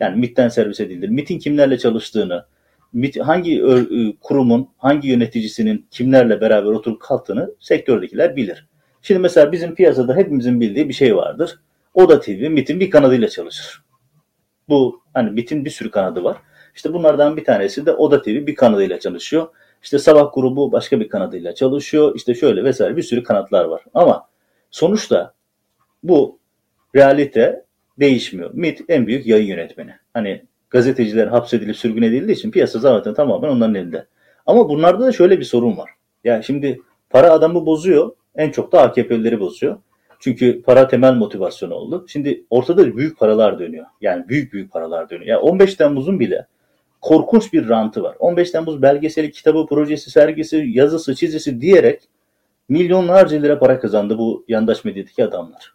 Yani 0.00 0.20
MİT'ten 0.20 0.48
servis 0.48 0.80
edildi. 0.80 1.08
MİT'in 1.08 1.38
kimlerle 1.38 1.78
çalıştığını, 1.78 2.44
MİT, 2.92 3.20
hangi 3.20 3.62
kurumun, 4.20 4.68
hangi 4.78 5.08
yöneticisinin 5.08 5.86
kimlerle 5.90 6.40
beraber 6.40 6.70
oturup 6.70 7.00
kalktığını 7.00 7.50
sektördekiler 7.60 8.36
bilir. 8.36 8.66
Şimdi 9.06 9.20
mesela 9.20 9.52
bizim 9.52 9.74
piyasada 9.74 10.16
hepimizin 10.16 10.60
bildiği 10.60 10.88
bir 10.88 10.94
şey 10.94 11.16
vardır. 11.16 11.60
Oda 11.94 12.20
TV 12.20 12.48
MIT'in 12.50 12.80
bir 12.80 12.90
kanadıyla 12.90 13.28
çalışır. 13.28 13.82
Bu 14.68 15.02
hani 15.14 15.30
MIT'in 15.30 15.64
bir 15.64 15.70
sürü 15.70 15.90
kanadı 15.90 16.24
var. 16.24 16.36
İşte 16.74 16.92
bunlardan 16.92 17.36
bir 17.36 17.44
tanesi 17.44 17.86
de 17.86 17.92
Oda 17.92 18.22
TV 18.22 18.28
bir 18.28 18.54
kanadıyla 18.54 19.00
çalışıyor. 19.00 19.48
İşte 19.82 19.98
Sabah 19.98 20.34
grubu 20.34 20.72
başka 20.72 21.00
bir 21.00 21.08
kanadıyla 21.08 21.54
çalışıyor. 21.54 22.14
İşte 22.16 22.34
şöyle 22.34 22.64
vesaire 22.64 22.96
bir 22.96 23.02
sürü 23.02 23.22
kanatlar 23.22 23.64
var. 23.64 23.82
Ama 23.94 24.28
sonuçta 24.70 25.34
bu 26.02 26.38
realite 26.96 27.64
değişmiyor. 28.00 28.50
MIT 28.54 28.80
en 28.88 29.06
büyük 29.06 29.26
yayın 29.26 29.46
yönetmeni. 29.46 29.94
Hani 30.14 30.44
gazeteciler 30.70 31.26
hapsedilip 31.26 31.76
sürgün 31.76 32.02
edildiği 32.02 32.36
için 32.36 32.50
piyasa 32.50 32.78
zaten 32.78 33.14
tamamen 33.14 33.48
onların 33.48 33.74
elinde. 33.74 34.06
Ama 34.46 34.68
bunlarda 34.68 35.06
da 35.06 35.12
şöyle 35.12 35.40
bir 35.40 35.44
sorun 35.44 35.76
var. 35.76 35.90
Ya 36.24 36.42
şimdi 36.42 36.80
para 37.10 37.30
adamı 37.30 37.66
bozuyor. 37.66 38.12
En 38.36 38.50
çok 38.50 38.72
da 38.72 38.82
AKP'lileri 38.82 39.40
bozuyor. 39.40 39.76
Çünkü 40.18 40.62
para 40.62 40.88
temel 40.88 41.14
motivasyon 41.14 41.70
oldu. 41.70 42.06
Şimdi 42.08 42.44
ortada 42.50 42.96
büyük 42.96 43.18
paralar 43.18 43.58
dönüyor. 43.58 43.86
Yani 44.00 44.28
büyük 44.28 44.52
büyük 44.52 44.72
paralar 44.72 45.10
dönüyor. 45.10 45.26
Yani 45.26 45.38
15 45.38 45.74
Temmuz'un 45.74 46.20
bile 46.20 46.46
korkunç 47.00 47.52
bir 47.52 47.68
rantı 47.68 48.02
var. 48.02 48.16
15 48.18 48.50
Temmuz 48.50 48.82
belgeseli, 48.82 49.30
kitabı, 49.30 49.66
projesi, 49.66 50.10
sergisi, 50.10 50.64
yazısı, 50.68 51.14
çizisi 51.14 51.60
diyerek 51.60 52.02
milyonlarca 52.68 53.38
lira 53.38 53.58
para 53.58 53.80
kazandı 53.80 54.18
bu 54.18 54.44
yandaş 54.48 54.84
medyadaki 54.84 55.24
adamlar. 55.24 55.74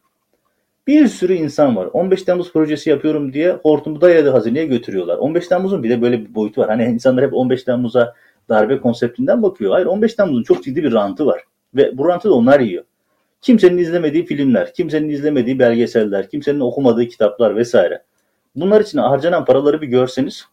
Bir 0.88 1.08
sürü 1.08 1.34
insan 1.34 1.76
var. 1.76 1.90
15 1.94 2.24
Temmuz 2.24 2.54
projesi 2.54 2.90
yapıyorum 2.90 3.34
diye 3.34 3.52
hortumu 3.52 4.02
dayadı 4.02 4.30
hazineye 4.30 4.66
götürüyorlar. 4.66 5.18
15 5.18 5.48
Temmuz'un 5.48 5.84
bir 5.84 5.90
de 5.90 6.02
böyle 6.02 6.20
bir 6.20 6.36
boyutu 6.36 6.62
var. 6.62 6.70
Hani 6.70 6.84
insanlar 6.84 7.26
hep 7.26 7.34
15 7.34 7.64
Temmuz'a 7.64 8.16
darbe 8.50 8.80
konseptinden 8.80 9.44
bakıyor. 9.44 9.72
Hayır 9.72 9.86
15 9.86 10.14
Temmuz'un 10.14 10.44
çok 10.44 10.64
ciddi 10.64 10.84
bir 10.84 10.94
rantı 10.94 11.26
var. 11.26 11.44
Ve 11.76 11.98
bu 11.98 12.08
rantı 12.08 12.30
da 12.30 12.34
onlar 12.34 12.60
yiyor. 12.60 12.84
Kimsenin 13.42 13.78
izlemediği 13.78 14.26
filmler, 14.26 14.74
kimsenin 14.74 15.10
izlemediği 15.10 15.60
belgeseller, 15.60 16.30
kimsenin 16.30 16.60
okumadığı 16.60 17.08
kitaplar 17.08 17.56
vesaire. 17.56 18.04
Bunlar 18.56 18.82
için 18.82 18.98
harcanan 18.98 19.46
paraları 19.46 19.82
bir 19.82 19.88
görseniz 19.88 20.46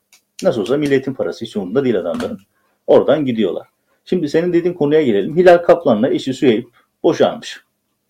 nasıl 0.42 0.60
olsa 0.60 0.76
milletin 0.76 1.14
parası 1.14 1.44
hiç 1.44 1.56
umurunda 1.56 1.84
değil 1.84 1.98
adamların. 1.98 2.38
Oradan 2.86 3.24
gidiyorlar. 3.24 3.68
Şimdi 4.04 4.28
senin 4.28 4.52
dediğin 4.52 4.74
konuya 4.74 5.02
gelelim. 5.02 5.36
Hilal 5.36 5.58
Kaplan'la 5.58 6.08
eşi 6.08 6.34
Süheyb 6.34 6.64
boşanmış. 7.02 7.60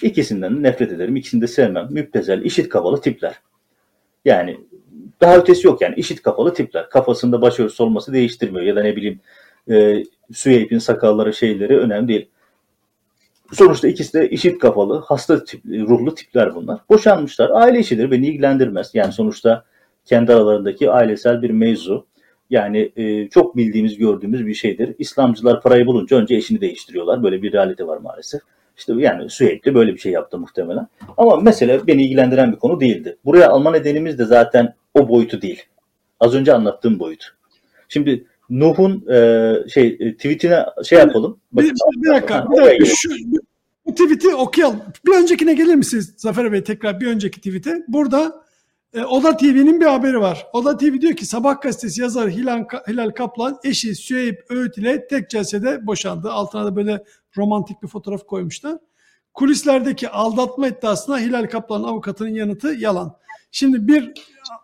İkisinden 0.03 0.57
de 0.57 0.63
nefret 0.63 0.93
ederim, 0.93 1.17
ikisini 1.17 1.41
de 1.41 1.47
sevmem. 1.47 1.89
Müptezel, 1.91 2.43
işit 2.43 2.69
kafalı 2.69 3.01
tipler. 3.01 3.35
Yani 4.25 4.61
daha 5.21 5.37
ötesi 5.37 5.67
yok 5.67 5.81
yani 5.81 5.95
işit 5.95 6.23
kafalı 6.23 6.55
tipler. 6.55 6.91
Kafasında 6.91 7.43
başörtüsü 7.43 7.83
olması 7.83 8.13
değiştirmiyor 8.13 8.67
ya 8.67 8.77
da 8.77 8.83
ne 8.83 8.97
bileyim 8.97 9.21
e, 9.71 10.05
Süheyb'in 10.33 10.79
sakalları 10.79 11.35
şeyleri 11.35 11.79
önemli 11.79 12.09
değil. 12.09 12.29
Sonuçta 13.53 13.89
ikisi 13.89 14.15
de 14.15 14.31
işit 14.31 14.59
kafalı, 14.59 15.03
hasta 15.07 15.45
tip, 15.45 15.65
ruhlu 15.65 16.15
tipler 16.15 16.55
bunlar. 16.55 16.81
Boşanmışlar. 16.91 17.51
Aile 17.51 17.79
işidir, 17.79 18.11
beni 18.11 18.27
ilgilendirmez. 18.27 18.91
Yani 18.95 19.13
sonuçta 19.13 19.65
kendi 20.05 20.33
aralarındaki 20.33 20.91
ailesel 20.91 21.43
bir 21.43 21.51
mevzu. 21.51 22.07
Yani 22.51 22.93
e, 22.97 23.29
çok 23.29 23.57
bildiğimiz, 23.57 23.99
gördüğümüz 23.99 24.47
bir 24.47 24.55
şeydir. 24.55 24.95
İslamcılar 24.99 25.63
parayı 25.63 25.87
bulunca 25.87 26.17
önce 26.17 26.35
eşini 26.35 26.61
değiştiriyorlar. 26.61 27.23
Böyle 27.23 27.43
bir 27.43 27.53
realite 27.53 27.87
var 27.87 27.99
maalesef. 27.99 28.41
İşte 28.77 28.93
yani 28.97 29.31
sürekli 29.31 29.75
böyle 29.75 29.95
bir 29.95 29.99
şey 29.99 30.13
yaptı 30.13 30.39
muhtemelen. 30.39 30.89
Ama 31.17 31.37
mesele 31.37 31.87
beni 31.87 32.03
ilgilendiren 32.03 32.53
bir 32.53 32.57
konu 32.57 32.81
değildi. 32.81 33.17
Buraya 33.25 33.49
alma 33.49 33.71
nedenimiz 33.71 34.19
de 34.19 34.25
zaten 34.25 34.75
o 34.95 35.09
boyutu 35.09 35.43
değil. 35.43 35.63
Az 36.21 36.35
önce 36.35 36.55
anlattığım 36.55 36.99
boyut. 36.99 37.25
Şimdi 37.89 38.25
Nuh'un 38.51 39.09
e, 39.11 39.55
şey 39.69 39.97
e, 40.01 40.17
tweetine 40.17 40.67
şey 40.85 40.99
yapalım. 40.99 41.41
Bir, 41.53 41.65
bir, 41.65 41.75
bir 41.97 42.09
dakika, 42.09 42.47
bir 42.51 42.57
dakika. 42.57 42.85
Şu, 42.97 43.11
bu 43.87 43.95
tweet'i 43.95 44.35
okuyalım. 44.35 44.83
Bir 45.07 45.13
öncekine 45.13 45.55
gelir 45.55 45.75
misiniz 45.75 46.15
Zafer 46.17 46.53
Bey 46.53 46.65
tekrar 46.65 47.01
bir 47.01 47.07
önceki 47.07 47.41
tweet'e? 47.41 47.85
Burada 47.89 48.45
e, 48.95 49.05
Oda 49.05 49.37
TV'nin 49.37 49.81
bir 49.81 49.87
haberi 49.87 50.21
var. 50.21 50.47
Oda 50.53 50.77
TV 50.77 51.01
diyor 51.01 51.17
ki 51.17 51.27
Sabah 51.27 51.61
gazetesi 51.61 52.01
yazarı 52.01 52.31
Hilal, 52.31 52.65
Hilal 52.89 53.11
Kaplan 53.11 53.59
eşi 53.65 53.95
Süheyb 53.95 54.37
Öğüt 54.49 54.79
ile 54.79 55.07
tek 55.09 55.31
celsede 55.31 55.87
boşandı. 55.87 56.31
Altına 56.31 56.65
da 56.65 56.77
böyle 56.77 57.05
romantik 57.37 57.83
bir 57.83 57.89
fotoğraf 57.89 58.27
koymuşlar. 58.27 58.79
Kulislerdeki 59.35 60.09
aldatma 60.09 60.69
iddiasına 60.69 61.19
Hilal 61.19 61.47
Kaplan'ın 61.47 61.85
avukatının 61.85 62.29
yanıtı 62.29 62.69
yalan. 62.69 63.17
Şimdi 63.51 63.89
bir 63.89 64.13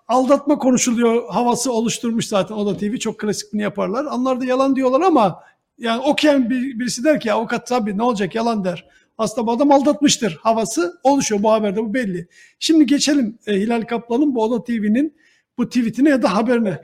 aldatma 0.08 0.58
konuşuluyor 0.58 1.28
havası 1.28 1.72
oluşturmuş 1.72 2.26
zaten 2.28 2.54
Oda 2.54 2.76
TV. 2.76 2.96
Çok 2.96 3.18
klasikini 3.18 3.62
yaparlar. 3.62 4.04
Onlar 4.04 4.40
da 4.40 4.44
yalan 4.44 4.76
diyorlar 4.76 5.00
ama 5.00 5.42
yani 5.78 6.02
okuyan 6.02 6.50
bir, 6.50 6.78
birisi 6.78 7.04
der 7.04 7.20
ki 7.20 7.32
avukat 7.32 7.66
tabii 7.66 7.98
ne 7.98 8.02
olacak 8.02 8.34
yalan 8.34 8.64
der. 8.64 8.88
Aslında 9.18 9.46
bu 9.46 9.52
adam 9.52 9.72
aldatmıştır 9.72 10.38
havası 10.42 11.00
oluşuyor 11.02 11.42
bu 11.42 11.52
haberde 11.52 11.80
bu 11.80 11.94
belli. 11.94 12.28
Şimdi 12.58 12.86
geçelim 12.86 13.38
e, 13.46 13.52
Hilal 13.52 13.82
Kaplan'ın 13.82 14.34
bu 14.34 14.42
Oda 14.42 14.64
TV'nin 14.64 15.16
bu 15.58 15.68
tweetine 15.68 16.08
ya 16.08 16.22
da 16.22 16.36
haberine. 16.36 16.80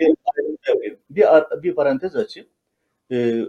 Bir, 1.10 1.26
bir 1.62 1.74
parantez 1.74 2.16
açayım. 2.16 2.48
Ee, 3.12 3.40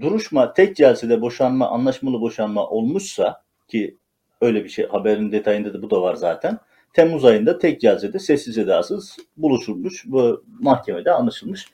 duruşma 0.00 0.52
tek 0.52 0.76
celsede 0.76 1.20
boşanma, 1.20 1.68
anlaşmalı 1.68 2.20
boşanma 2.20 2.66
olmuşsa 2.66 3.42
ki 3.68 3.98
öyle 4.40 4.64
bir 4.64 4.68
şey 4.68 4.86
haberin 4.86 5.32
detayında 5.32 5.74
da 5.74 5.82
bu 5.82 5.90
da 5.90 6.02
var 6.02 6.14
zaten. 6.14 6.58
Temmuz 6.92 7.24
ayında 7.24 7.58
tek 7.58 7.80
celsede 7.80 8.18
sessiz 8.18 8.58
edasız 8.58 9.16
buluşulmuş. 9.36 10.04
Bu 10.06 10.44
mahkemede 10.60 11.12
anlaşılmış. 11.12 11.66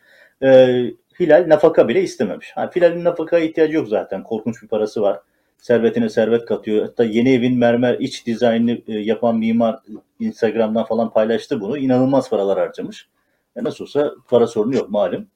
Ee, 0.43 0.91
Hilal 1.21 1.45
nafaka 1.49 1.89
bile 1.89 2.03
istememiş. 2.03 2.53
Ha, 2.55 2.71
Hilal'in 2.77 3.05
nafakaya 3.05 3.45
ihtiyacı 3.45 3.77
yok 3.77 3.89
zaten. 3.89 4.23
Korkunç 4.23 4.62
bir 4.62 4.69
parası 4.69 5.03
var. 5.03 5.21
Servetine 5.59 6.09
servet 6.09 6.45
katıyor. 6.45 6.87
Hatta 6.87 7.05
yeni 7.05 7.33
evin 7.33 7.59
mermer 7.59 7.99
iç 7.99 8.27
dizaynını 8.27 8.79
e, 8.89 8.93
yapan 8.99 9.39
mimar 9.39 9.79
Instagram'dan 10.21 10.85
falan 10.85 11.11
paylaştı 11.11 11.61
bunu. 11.61 11.79
İnanılmaz 11.79 12.31
paralar 12.31 12.59
harcamış. 12.59 13.09
E 13.57 13.64
nasıl 13.64 13.85
olsa 13.85 14.12
para 14.29 14.47
sorunu 14.47 14.75
yok 14.75 14.91
malum. 14.91 15.27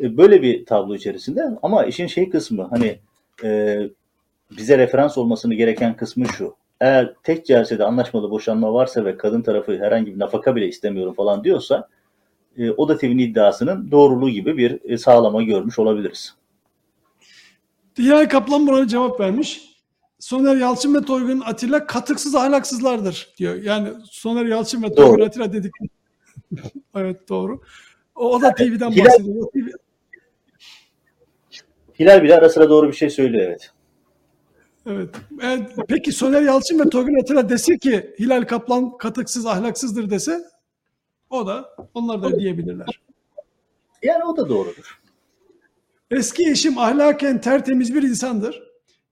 E, 0.00 0.16
böyle 0.16 0.42
bir 0.42 0.66
tablo 0.66 0.94
içerisinde 0.94 1.42
ama 1.62 1.84
işin 1.84 2.06
şey 2.06 2.30
kısmı 2.30 2.62
hani 2.70 2.98
e, 3.44 3.80
bize 4.56 4.78
referans 4.78 5.18
olmasını 5.18 5.54
gereken 5.54 5.96
kısmı 5.96 6.26
şu. 6.28 6.54
Eğer 6.80 7.14
tek 7.22 7.46
celsede 7.46 7.84
anlaşmalı 7.84 8.30
boşanma 8.30 8.74
varsa 8.74 9.04
ve 9.04 9.16
kadın 9.16 9.42
tarafı 9.42 9.78
herhangi 9.78 10.14
bir 10.14 10.18
nafaka 10.18 10.56
bile 10.56 10.68
istemiyorum 10.68 11.14
falan 11.14 11.44
diyorsa 11.44 11.88
e, 12.56 12.70
o 12.70 12.88
da 12.88 12.98
TV'nin 12.98 13.18
iddiasının 13.18 13.90
doğruluğu 13.90 14.30
gibi 14.30 14.56
bir 14.56 14.78
e, 14.84 14.98
sağlama 14.98 15.42
görmüş 15.42 15.78
olabiliriz. 15.78 16.34
Hilal 17.98 18.28
Kaplan 18.28 18.66
buna 18.66 18.88
cevap 18.88 19.20
vermiş. 19.20 19.70
Soner 20.18 20.56
Yalçın 20.56 20.94
ve 20.94 21.04
Toygun 21.04 21.40
Atilla 21.40 21.86
katıksız 21.86 22.34
ahlaksızlardır 22.34 23.34
diyor. 23.38 23.54
Yani 23.54 23.88
Soner 24.10 24.46
Yalçın 24.46 24.82
ve 24.82 24.94
Toygun 24.94 25.20
Atilla 25.20 25.52
dedik. 25.52 25.72
evet 26.96 27.28
doğru. 27.28 27.60
O, 28.14 28.34
o 28.36 28.42
da 28.42 28.54
TV'den 28.54 28.90
Hilal, 28.90 29.04
bahsediyor. 29.04 29.50
TV... 29.52 29.68
Hilal 32.00 32.22
bile 32.22 32.36
ara 32.36 32.48
sıra 32.48 32.70
doğru 32.70 32.88
bir 32.88 32.96
şey 32.96 33.10
söylüyor 33.10 33.46
evet. 33.48 33.70
Evet. 34.86 35.08
evet. 35.42 35.70
Peki 35.88 36.12
Soner 36.12 36.42
Yalçın 36.42 36.78
ve 36.78 36.90
Toygun 36.90 37.20
Atilla 37.20 37.48
dese 37.48 37.78
ki 37.78 38.14
Hilal 38.18 38.42
Kaplan 38.42 38.98
katıksız 38.98 39.46
ahlaksızdır 39.46 40.10
dese 40.10 40.44
o 41.30 41.46
da 41.46 41.76
onlar 41.94 42.22
da 42.22 42.38
diyebilirler. 42.38 43.00
Yani 44.02 44.24
o 44.24 44.36
da 44.36 44.48
doğrudur. 44.48 45.00
Eski 46.10 46.50
eşim 46.50 46.78
ahlaken 46.78 47.40
tertemiz 47.40 47.94
bir 47.94 48.02
insandır. 48.02 48.62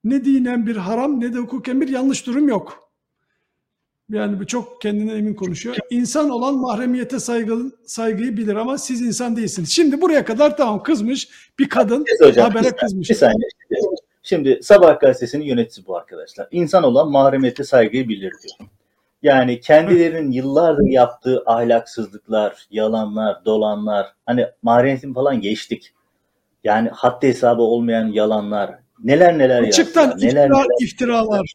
Ne 0.05 0.25
dinen 0.25 0.67
bir 0.67 0.77
haram 0.77 1.21
ne 1.21 1.35
de 1.35 1.39
hukuken 1.39 1.81
bir 1.81 1.89
yanlış 1.89 2.27
durum 2.27 2.49
yok. 2.49 2.89
Yani 4.11 4.41
bu 4.41 4.47
çok 4.47 4.81
kendine 4.81 5.13
emin 5.13 5.35
konuşuyor. 5.35 5.77
İnsan 5.91 6.31
olan 6.31 6.55
mahremiyete 6.55 7.19
saygı, 7.19 7.73
saygıyı 7.87 8.37
bilir 8.37 8.57
ama 8.57 8.79
siz 8.79 9.03
insan 9.03 9.37
değilsiniz. 9.37 9.71
Şimdi 9.71 10.01
buraya 10.01 10.25
kadar 10.25 10.57
tamam 10.57 10.83
kızmış 10.83 11.29
bir 11.59 11.69
kadın 11.69 12.05
hocam, 12.21 12.51
habere 12.51 12.77
kızmış. 12.77 13.11
Bir 13.11 13.15
saniye. 13.15 13.49
Şimdi 14.29 14.59
Sabah 14.63 15.01
gazetesinin 15.01 15.45
yöneticisi 15.45 15.87
bu 15.87 15.97
arkadaşlar. 15.97 16.49
İnsan 16.51 16.83
olan 16.83 17.11
mahremiyete 17.11 17.65
saygıyı 17.65 18.09
bilir 18.09 18.33
diyor. 18.43 18.71
Yani 19.23 19.61
kendilerinin 19.61 20.31
yıllardır 20.31 20.87
yaptığı 20.87 21.43
ahlaksızlıklar, 21.47 22.67
yalanlar, 22.71 23.45
dolanlar, 23.45 24.07
hani 24.27 24.47
mahremiyetin 24.63 25.15
falan 25.15 25.41
geçtik. 25.41 25.93
Yani 26.65 26.89
haddi 26.89 27.29
hesabı 27.29 27.63
olmayan 27.63 28.07
yalanlar, 28.07 28.79
neler 29.05 29.39
neler 29.39 29.63
yaptılar, 29.63 30.05
neler, 30.05 30.45
iftira, 30.45 30.45
neler, 30.45 30.67
iftiralar. 30.81 31.53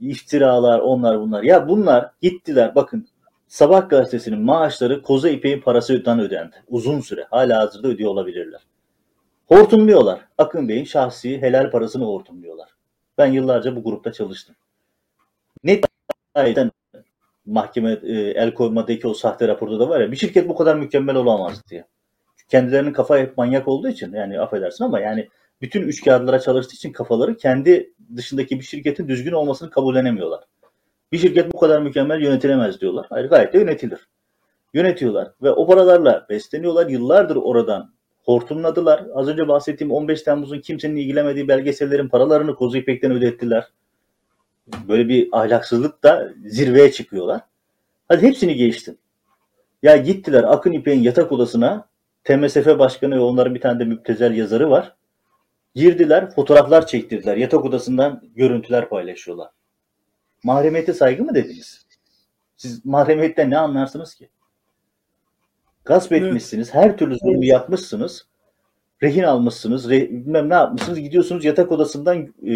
İftiralar, 0.00 0.78
onlar 0.78 1.20
bunlar. 1.20 1.42
Ya 1.42 1.68
bunlar 1.68 2.10
gittiler 2.22 2.74
bakın 2.74 3.08
Sabah 3.48 3.88
gazetesinin 3.88 4.42
maaşları 4.42 5.02
Koza 5.02 5.28
İpek'in 5.28 5.60
parasından 5.60 6.20
ödendi. 6.20 6.56
Uzun 6.68 7.00
süre. 7.00 7.26
Hala 7.30 7.58
hazırda 7.58 7.88
ödüyor 7.88 8.10
olabilirler. 8.10 8.60
Hortumluyorlar. 9.52 10.20
Akın 10.38 10.68
Bey'in 10.68 10.84
şahsi 10.84 11.42
helal 11.42 11.70
parasını 11.70 12.04
hortumluyorlar. 12.04 12.68
Ben 13.18 13.26
yıllarca 13.26 13.76
bu 13.76 13.84
grupta 13.84 14.12
çalıştım. 14.12 14.56
Ne 15.64 15.80
Aynen 16.34 16.70
mahkeme 17.46 17.92
e, 18.02 18.12
el 18.12 18.54
koymadaki 18.54 19.08
o 19.08 19.14
sahte 19.14 19.48
raporda 19.48 19.80
da 19.80 19.88
var 19.88 20.00
ya 20.00 20.12
bir 20.12 20.16
şirket 20.16 20.48
bu 20.48 20.56
kadar 20.56 20.76
mükemmel 20.76 21.16
olamaz 21.16 21.62
diye. 21.70 21.86
Kendilerinin 22.48 22.92
kafa 22.92 23.18
hep 23.18 23.38
manyak 23.38 23.68
olduğu 23.68 23.88
için 23.88 24.12
yani 24.12 24.40
affedersin 24.40 24.84
ama 24.84 25.00
yani 25.00 25.28
bütün 25.60 25.82
üç 25.82 26.04
kağıtlara 26.04 26.40
çalıştığı 26.40 26.74
için 26.74 26.92
kafaları 26.92 27.36
kendi 27.36 27.92
dışındaki 28.16 28.60
bir 28.60 28.64
şirketin 28.64 29.08
düzgün 29.08 29.32
olmasını 29.32 29.70
kabullenemiyorlar. 29.70 30.44
Bir 31.12 31.18
şirket 31.18 31.52
bu 31.52 31.58
kadar 31.58 31.82
mükemmel 31.82 32.22
yönetilemez 32.22 32.80
diyorlar. 32.80 33.06
Hayır 33.10 33.28
gayet 33.28 33.52
de 33.52 33.58
yönetilir. 33.58 34.08
Yönetiyorlar 34.74 35.32
ve 35.42 35.50
o 35.50 35.66
paralarla 35.66 36.26
besleniyorlar. 36.30 36.86
Yıllardır 36.86 37.36
oradan 37.36 37.92
hortumladılar. 38.22 39.06
Az 39.14 39.28
önce 39.28 39.48
bahsettiğim 39.48 39.92
15 39.92 40.22
Temmuz'un 40.22 40.60
kimsenin 40.60 40.96
ilgilemediği 40.96 41.48
belgesellerin 41.48 42.08
paralarını 42.08 42.54
Kozu 42.54 42.76
İpek'ten 42.76 43.12
ödettiler. 43.12 43.68
Böyle 44.88 45.08
bir 45.08 45.28
ahlaksızlık 45.32 46.02
da 46.02 46.32
zirveye 46.44 46.92
çıkıyorlar. 46.92 47.40
Hadi 48.08 48.22
hepsini 48.22 48.54
geçtim. 48.54 48.98
Ya 49.82 49.96
gittiler 49.96 50.44
Akın 50.44 50.72
İpek'in 50.72 51.02
yatak 51.02 51.32
odasına 51.32 51.88
TMSF 52.24 52.78
Başkanı 52.78 53.14
ve 53.16 53.20
onların 53.20 53.54
bir 53.54 53.60
tane 53.60 53.80
de 53.80 53.84
müptezel 53.84 54.36
yazarı 54.36 54.70
var. 54.70 54.96
Girdiler, 55.74 56.30
fotoğraflar 56.30 56.86
çektirdiler. 56.86 57.36
Yatak 57.36 57.64
odasından 57.64 58.22
görüntüler 58.36 58.88
paylaşıyorlar. 58.88 59.50
Mahremiyete 60.44 60.92
saygı 60.92 61.24
mı 61.24 61.34
dediniz? 61.34 61.86
Siz 62.56 62.84
mahremiyetten 62.84 63.50
ne 63.50 63.58
anlarsınız 63.58 64.14
ki? 64.14 64.28
Gasp 65.84 66.12
etmişsiniz, 66.12 66.70
evet. 66.74 66.84
her 66.84 66.98
türlü 66.98 67.18
zulmü 67.18 67.46
yapmışsınız 67.46 68.26
rehin 69.02 69.22
almışsınız, 69.22 69.90
re, 69.90 70.10
bilmem 70.10 70.48
ne 70.48 70.54
yapmışsınız. 70.54 71.00
Gidiyorsunuz 71.00 71.44
yatak 71.44 71.72
odasından 71.72 72.16
e, 72.18 72.52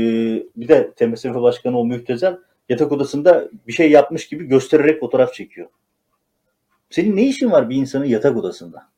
bir 0.57 0.69
de 0.69 0.93
TMSF 0.93 1.35
Başkanı 1.35 1.79
o 1.79 1.85
mühtezel 1.85 2.39
yatak 2.69 2.93
odasında 2.93 3.49
bir 3.67 3.73
şey 3.73 3.91
yapmış 3.91 4.29
gibi 4.29 4.45
göstererek 4.45 5.01
fotoğraf 5.01 5.35
çekiyor. 5.35 5.69
Senin 6.91 7.17
ne 7.17 7.27
işin 7.27 7.51
var 7.51 7.71
bir 7.71 7.77
insanın 7.77 8.05
yatak 8.05 8.37
odasında? 8.37 8.89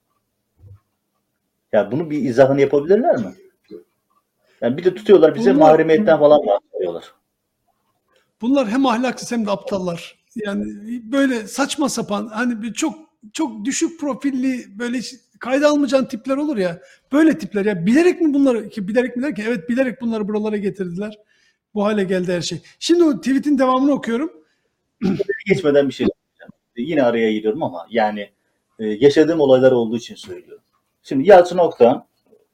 Ya 1.73 1.93
bunu 1.93 2.11
bir 2.11 2.23
izahını 2.23 2.61
yapabilirler 2.61 3.17
mi? 3.17 3.35
Yani 4.61 4.77
bir 4.77 4.85
de 4.85 4.95
tutuyorlar 4.95 5.35
bize 5.35 5.55
bunlar, 5.55 5.71
mahremiyetten 5.71 6.19
falan 6.19 6.47
bahsediyorlar. 6.47 7.13
Bunlar 8.41 8.69
hem 8.69 8.87
ahlaksız 8.87 9.33
hem 9.33 9.47
de 9.47 9.51
aptallar. 9.51 10.19
Yani 10.37 10.65
böyle 11.13 11.47
saçma 11.47 11.89
sapan 11.89 12.27
hani 12.27 12.63
bir 12.63 12.73
çok 12.73 13.08
çok 13.33 13.65
düşük 13.65 14.01
profilli 14.01 14.79
böyle 14.79 14.99
kayda 15.41 15.69
almayacağın 15.69 16.05
tipler 16.05 16.37
olur 16.37 16.57
ya. 16.57 16.81
Böyle 17.13 17.39
tipler 17.39 17.65
ya 17.65 17.87
bilerek 17.87 18.21
mi 18.21 18.35
bunları 18.35 18.69
ki 18.69 18.89
bilerek 18.89 19.17
mi 19.17 19.23
derken 19.23 19.45
evet 19.49 19.69
bilerek 19.69 20.01
bunları 20.01 20.29
buralara 20.29 20.57
getirdiler. 20.57 21.19
Bu 21.75 21.85
hale 21.85 22.05
geldi 22.05 22.33
her 22.33 22.41
şey. 22.41 22.59
Şimdi 22.79 23.05
o 23.05 23.17
tweet'in 23.17 23.59
devamını 23.59 23.93
okuyorum. 23.93 24.33
Geçmeden 25.47 25.89
bir 25.89 25.95
şey 25.95 26.07
söyleyeceğim. 26.07 26.53
Yine 26.77 27.03
araya 27.03 27.33
giriyorum 27.33 27.63
ama 27.63 27.87
yani 27.91 28.31
e, 28.79 28.87
yaşadığım 28.87 29.41
olaylar 29.41 29.73
olduğu 29.73 29.97
için 29.97 30.15
söylüyorum. 30.15 30.63
Şimdi 31.03 31.29
Yalçın 31.29 31.59
Oktan 31.59 32.07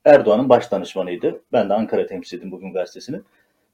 Erdoğan'ın 0.04 0.48
baş 0.48 0.70
danışmanıydı. 0.70 1.40
Ben 1.52 1.68
de 1.68 1.74
Ankara 1.74 2.06
temsil 2.06 2.50
bugün 2.50 2.72
gazetesini. 2.72 3.20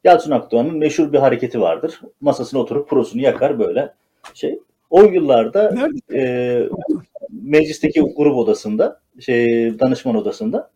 Yalçın 0.04 0.30
Akdoğan'ın 0.30 0.78
meşhur 0.78 1.12
bir 1.12 1.18
hareketi 1.18 1.60
vardır. 1.60 2.00
Masasına 2.20 2.60
oturup 2.60 2.88
prosunu 2.88 3.22
yakar 3.22 3.58
böyle 3.58 3.94
şey. 4.34 4.60
O 4.90 5.02
yıllarda 5.02 5.88
e, 6.14 6.68
meclisteki 7.30 8.00
grup 8.00 8.36
odasında, 8.36 9.00
şey 9.20 9.46
danışman 9.78 10.16
odasında 10.16 10.70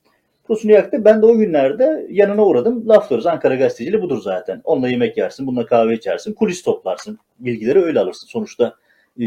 yaktı. 0.65 1.05
Ben 1.05 1.23
de 1.23 1.27
o 1.27 1.37
günlerde 1.37 2.07
yanına 2.11 2.47
uğradım. 2.47 2.89
Laflarız. 2.89 3.27
Ankara 3.27 3.55
gazeteciliği 3.55 4.03
budur 4.03 4.23
zaten. 4.23 4.61
Onunla 4.65 4.89
yemek 4.89 5.17
yersin, 5.17 5.47
bununla 5.47 5.67
kahve 5.67 5.95
içersin, 5.95 6.33
kulis 6.33 6.63
toplarsın. 6.63 7.19
Bilgileri 7.39 7.83
öyle 7.83 8.01
alırsın. 8.01 8.27
Sonuçta 8.27 8.75
e, 9.21 9.25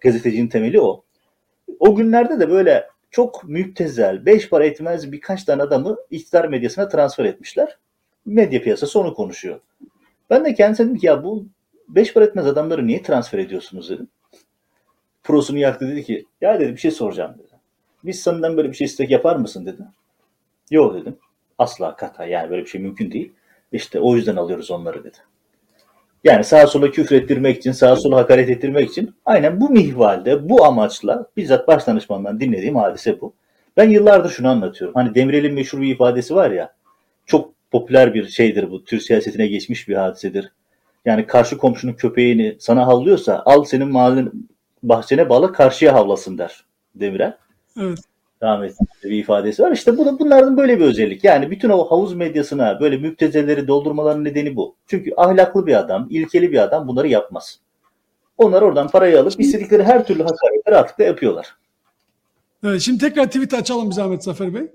gazetecinin 0.00 0.48
temeli 0.48 0.80
o. 0.80 1.04
O 1.80 1.94
günlerde 1.94 2.40
de 2.40 2.50
böyle 2.50 2.86
çok 3.10 3.44
müptezel, 3.44 4.26
beş 4.26 4.48
para 4.48 4.64
etmez 4.64 5.12
birkaç 5.12 5.44
tane 5.44 5.62
adamı 5.62 5.96
iktidar 6.10 6.48
medyasına 6.48 6.88
transfer 6.88 7.24
etmişler. 7.24 7.78
Medya 8.26 8.62
piyasası 8.62 9.00
onu 9.00 9.14
konuşuyor. 9.14 9.60
Ben 10.30 10.44
de 10.44 10.54
kendisine 10.54 10.86
dedim 10.86 10.98
ki 10.98 11.06
ya 11.06 11.24
bu 11.24 11.46
beş 11.88 12.14
para 12.14 12.24
etmez 12.24 12.46
adamları 12.46 12.86
niye 12.86 13.02
transfer 13.02 13.38
ediyorsunuz 13.38 13.90
dedim 13.90 14.08
prosunu 15.24 15.58
yaktı 15.58 15.88
dedi 15.88 16.04
ki 16.04 16.26
ya 16.40 16.60
dedi 16.60 16.72
bir 16.72 16.80
şey 16.80 16.90
soracağım 16.90 17.34
dedi. 17.38 17.52
Biz 18.04 18.20
senden 18.20 18.56
böyle 18.56 18.68
bir 18.68 18.76
şey 18.76 18.84
istek 18.84 19.10
yapar 19.10 19.36
mısın 19.36 19.66
dedi. 19.66 19.82
Yok 20.70 20.94
dedim. 20.94 21.16
Asla 21.58 21.96
kata 21.96 22.26
yani 22.26 22.50
böyle 22.50 22.62
bir 22.62 22.68
şey 22.68 22.80
mümkün 22.80 23.12
değil. 23.12 23.32
İşte 23.72 24.00
o 24.00 24.16
yüzden 24.16 24.36
alıyoruz 24.36 24.70
onları 24.70 25.04
dedi. 25.04 25.18
Yani 26.24 26.44
sağa 26.44 26.66
sola 26.66 26.90
küfür 26.90 27.16
ettirmek 27.16 27.56
için, 27.56 27.72
sağa 27.72 27.96
sola 27.96 28.16
hakaret 28.16 28.50
ettirmek 28.50 28.90
için 28.90 29.14
aynen 29.26 29.60
bu 29.60 29.70
mihvalde, 29.70 30.48
bu 30.48 30.64
amaçla 30.64 31.26
bizzat 31.36 31.68
baş 31.68 31.86
danışmandan 31.86 32.40
dinlediğim 32.40 32.76
hadise 32.76 33.20
bu. 33.20 33.32
Ben 33.76 33.90
yıllardır 33.90 34.30
şunu 34.30 34.48
anlatıyorum. 34.48 34.94
Hani 34.94 35.14
Demirel'in 35.14 35.54
meşhur 35.54 35.80
bir 35.80 35.94
ifadesi 35.94 36.34
var 36.34 36.50
ya, 36.50 36.72
çok 37.26 37.52
popüler 37.70 38.14
bir 38.14 38.28
şeydir 38.28 38.70
bu. 38.70 38.84
Türk 38.84 39.02
siyasetine 39.02 39.46
geçmiş 39.46 39.88
bir 39.88 39.94
hadisedir. 39.94 40.52
Yani 41.04 41.26
karşı 41.26 41.58
komşunun 41.58 41.92
köpeğini 41.92 42.56
sana 42.58 42.86
havlıyorsa 42.86 43.42
al 43.46 43.64
senin 43.64 43.88
mahallen 43.88 44.32
bahçene 44.82 45.28
bağla 45.28 45.52
karşıya 45.52 45.94
havlasın 45.94 46.38
der 46.38 46.64
Demirel. 46.94 47.36
Evet. 47.80 47.98
Rahmetli 48.42 48.86
bir 49.04 49.18
ifadesi 49.18 49.62
var. 49.62 49.72
İşte 49.72 49.98
bu, 49.98 50.18
bunlardan 50.18 50.56
böyle 50.56 50.78
bir 50.78 50.84
özellik. 50.84 51.24
Yani 51.24 51.50
bütün 51.50 51.70
o 51.70 51.90
havuz 51.90 52.14
medyasına 52.14 52.80
böyle 52.80 52.96
müptezeleri 52.96 53.68
doldurmaların 53.68 54.24
nedeni 54.24 54.56
bu. 54.56 54.76
Çünkü 54.86 55.12
ahlaklı 55.16 55.66
bir 55.66 55.78
adam, 55.78 56.06
ilkeli 56.10 56.52
bir 56.52 56.58
adam 56.58 56.88
bunları 56.88 57.08
yapmaz. 57.08 57.60
Onlar 58.38 58.62
oradan 58.62 58.88
parayı 58.88 59.20
alıp 59.20 59.40
istedikleri 59.40 59.82
her 59.82 60.06
türlü 60.06 60.22
hakaretleri 60.22 60.74
rahatlıkla 60.74 61.04
yapıyorlar. 61.04 61.56
Evet, 62.64 62.80
şimdi 62.80 62.98
tekrar 62.98 63.26
tweet 63.26 63.54
açalım 63.54 63.90
bir 63.90 63.94
zahmet 63.94 64.24
Zafer 64.24 64.54
Bey. 64.54 64.66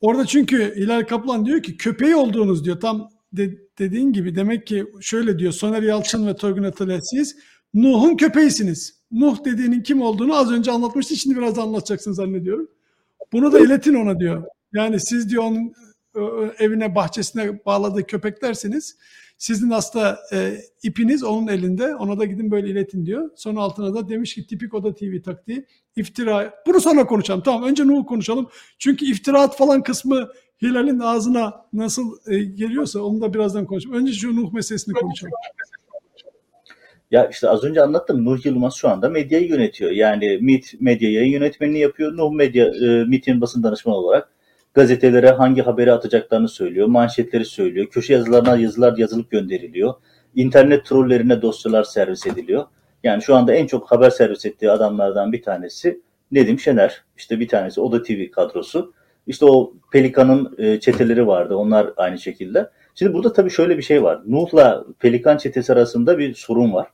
Orada 0.00 0.26
çünkü 0.26 0.74
Hilal 0.76 1.02
Kaplan 1.02 1.46
diyor 1.46 1.62
ki 1.62 1.76
köpeği 1.76 2.16
olduğunuz 2.16 2.64
diyor. 2.64 2.80
Tam 2.80 3.08
de, 3.32 3.50
dediğin 3.78 4.12
gibi 4.12 4.36
demek 4.36 4.66
ki 4.66 4.86
şöyle 5.00 5.38
diyor 5.38 5.52
Soner 5.52 5.82
Yalçın 5.82 6.26
ve 6.26 6.36
Toygun 6.36 6.62
Atölye 6.62 7.00
siz 7.02 7.36
Nuh'un 7.74 8.16
köpeğisiniz. 8.16 9.01
Nuh 9.12 9.44
dediğinin 9.44 9.82
kim 9.82 10.02
olduğunu 10.02 10.36
az 10.36 10.52
önce 10.52 10.70
anlatmıştı. 10.70 11.16
Şimdi 11.16 11.36
biraz 11.36 11.58
anlatacaksın 11.58 12.12
zannediyorum. 12.12 12.68
Bunu 13.32 13.52
da 13.52 13.60
iletin 13.60 13.94
ona 13.94 14.20
diyor. 14.20 14.44
Yani 14.72 15.00
siz 15.00 15.30
diyor 15.30 15.42
onun 15.42 15.72
evine 16.58 16.94
bahçesine 16.94 17.64
bağladığı 17.66 18.06
köpeklersiniz. 18.06 18.96
Sizin 19.38 19.70
hasta 19.70 20.18
e, 20.32 20.56
ipiniz 20.82 21.24
onun 21.24 21.48
elinde. 21.48 21.96
Ona 21.96 22.18
da 22.18 22.24
gidin 22.24 22.50
böyle 22.50 22.68
iletin 22.68 23.06
diyor. 23.06 23.30
Sonra 23.36 23.60
altına 23.60 23.94
da 23.94 24.08
demiş 24.08 24.34
ki 24.34 24.46
tipik 24.46 24.74
Oda 24.74 24.94
TV 24.94 25.22
taktiği 25.22 25.66
iftira. 25.96 26.54
Bunu 26.66 26.80
sonra 26.80 27.06
konuşalım. 27.06 27.42
Tamam 27.42 27.62
önce 27.62 27.86
Nuh'u 27.86 28.06
konuşalım. 28.06 28.48
Çünkü 28.78 29.04
iftiraat 29.04 29.56
falan 29.56 29.82
kısmı 29.82 30.28
Hilal'in 30.62 30.98
ağzına 30.98 31.66
nasıl 31.72 32.16
e, 32.26 32.44
geliyorsa 32.44 33.00
onu 33.00 33.20
da 33.20 33.34
birazdan 33.34 33.66
konuşalım. 33.66 33.96
Önce 33.96 34.12
şu 34.12 34.36
Nuh 34.36 34.52
meselesini 34.52 34.94
konuşalım. 34.94 35.32
Ya 37.12 37.28
işte 37.28 37.48
az 37.48 37.64
önce 37.64 37.82
anlattım. 37.82 38.24
Nuh 38.24 38.46
Yılmaz 38.46 38.74
şu 38.74 38.88
anda 38.88 39.08
medyayı 39.08 39.48
yönetiyor. 39.48 39.90
Yani 39.90 40.38
MIT 40.40 40.80
medya 40.80 41.12
yayın 41.12 41.32
yönetmenini 41.32 41.78
yapıyor. 41.78 42.16
Nuh 42.16 42.32
Medya 42.32 42.66
e, 42.66 43.04
MIT'in 43.04 43.40
basın 43.40 43.62
danışmanı 43.62 43.96
olarak 43.96 44.28
gazetelere 44.74 45.30
hangi 45.30 45.62
haberi 45.62 45.92
atacaklarını 45.92 46.48
söylüyor. 46.48 46.86
Manşetleri 46.86 47.44
söylüyor. 47.44 47.86
Köşe 47.86 48.12
yazılarına 48.12 48.56
yazılar 48.56 48.98
yazılıp 48.98 49.30
gönderiliyor. 49.30 49.94
İnternet 50.34 50.84
trollerine 50.86 51.42
dosyalar 51.42 51.84
servis 51.84 52.26
ediliyor. 52.26 52.64
Yani 53.04 53.22
şu 53.22 53.36
anda 53.36 53.54
en 53.54 53.66
çok 53.66 53.90
haber 53.90 54.10
servis 54.10 54.46
ettiği 54.46 54.70
adamlardan 54.70 55.32
bir 55.32 55.42
tanesi 55.42 56.00
Nedim 56.32 56.58
Şener. 56.58 57.04
İşte 57.16 57.40
bir 57.40 57.48
tanesi 57.48 57.80
Oda 57.80 58.02
TV 58.02 58.30
kadrosu. 58.30 58.92
İşte 59.26 59.44
o 59.44 59.72
Pelikan'ın 59.92 60.54
e, 60.58 60.80
çeteleri 60.80 61.26
vardı. 61.26 61.56
Onlar 61.56 61.92
aynı 61.96 62.18
şekilde. 62.18 62.70
Şimdi 62.94 63.12
burada 63.12 63.32
tabii 63.32 63.50
şöyle 63.50 63.78
bir 63.78 63.82
şey 63.82 64.02
var. 64.02 64.20
Nuh'la 64.26 64.84
Pelikan 64.98 65.36
çetesi 65.36 65.72
arasında 65.72 66.18
bir 66.18 66.34
sorun 66.34 66.72
var. 66.72 66.88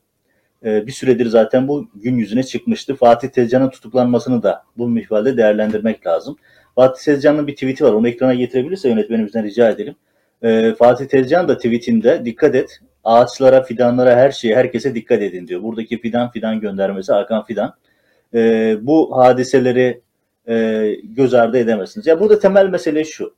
E, 0.64 0.86
bir 0.86 0.92
süredir 0.92 1.26
zaten 1.26 1.68
bu 1.68 1.88
gün 1.94 2.16
yüzüne 2.16 2.42
çıkmıştı. 2.42 2.94
Fatih 2.94 3.28
Tezcan'ın 3.28 3.70
tutuklanmasını 3.70 4.42
da 4.42 4.62
bu 4.78 4.88
mihvalde 4.88 5.36
değerlendirmek 5.36 6.06
lazım. 6.06 6.36
Fatih 6.74 7.04
Tezcan'ın 7.04 7.46
bir 7.46 7.54
tweet'i 7.54 7.84
var. 7.84 7.92
Onu 7.92 8.08
ekrana 8.08 8.34
getirebilirse 8.34 8.88
yönetmenimizden 8.88 9.44
rica 9.44 9.70
edelim. 9.70 9.94
E, 10.42 10.74
Fatih 10.74 11.06
Tezcan 11.06 11.48
da 11.48 11.56
tweetinde 11.56 12.24
dikkat 12.24 12.54
et 12.54 12.80
ağaçlara, 13.04 13.62
fidanlara, 13.62 14.16
her 14.16 14.30
şeye, 14.30 14.56
herkese 14.56 14.94
dikkat 14.94 15.22
edin 15.22 15.46
diyor. 15.46 15.62
Buradaki 15.62 16.00
fidan 16.00 16.30
fidan 16.30 16.60
göndermesi 16.60 17.12
Hakan 17.12 17.44
Fidan. 17.44 17.74
E, 18.34 18.76
bu 18.82 19.16
hadiseleri 19.16 20.00
e, 20.48 20.86
göz 21.04 21.34
ardı 21.34 21.58
edemezsiniz. 21.58 22.06
Ya 22.06 22.20
burada 22.20 22.38
temel 22.38 22.66
mesele 22.68 23.04
şu. 23.04 23.34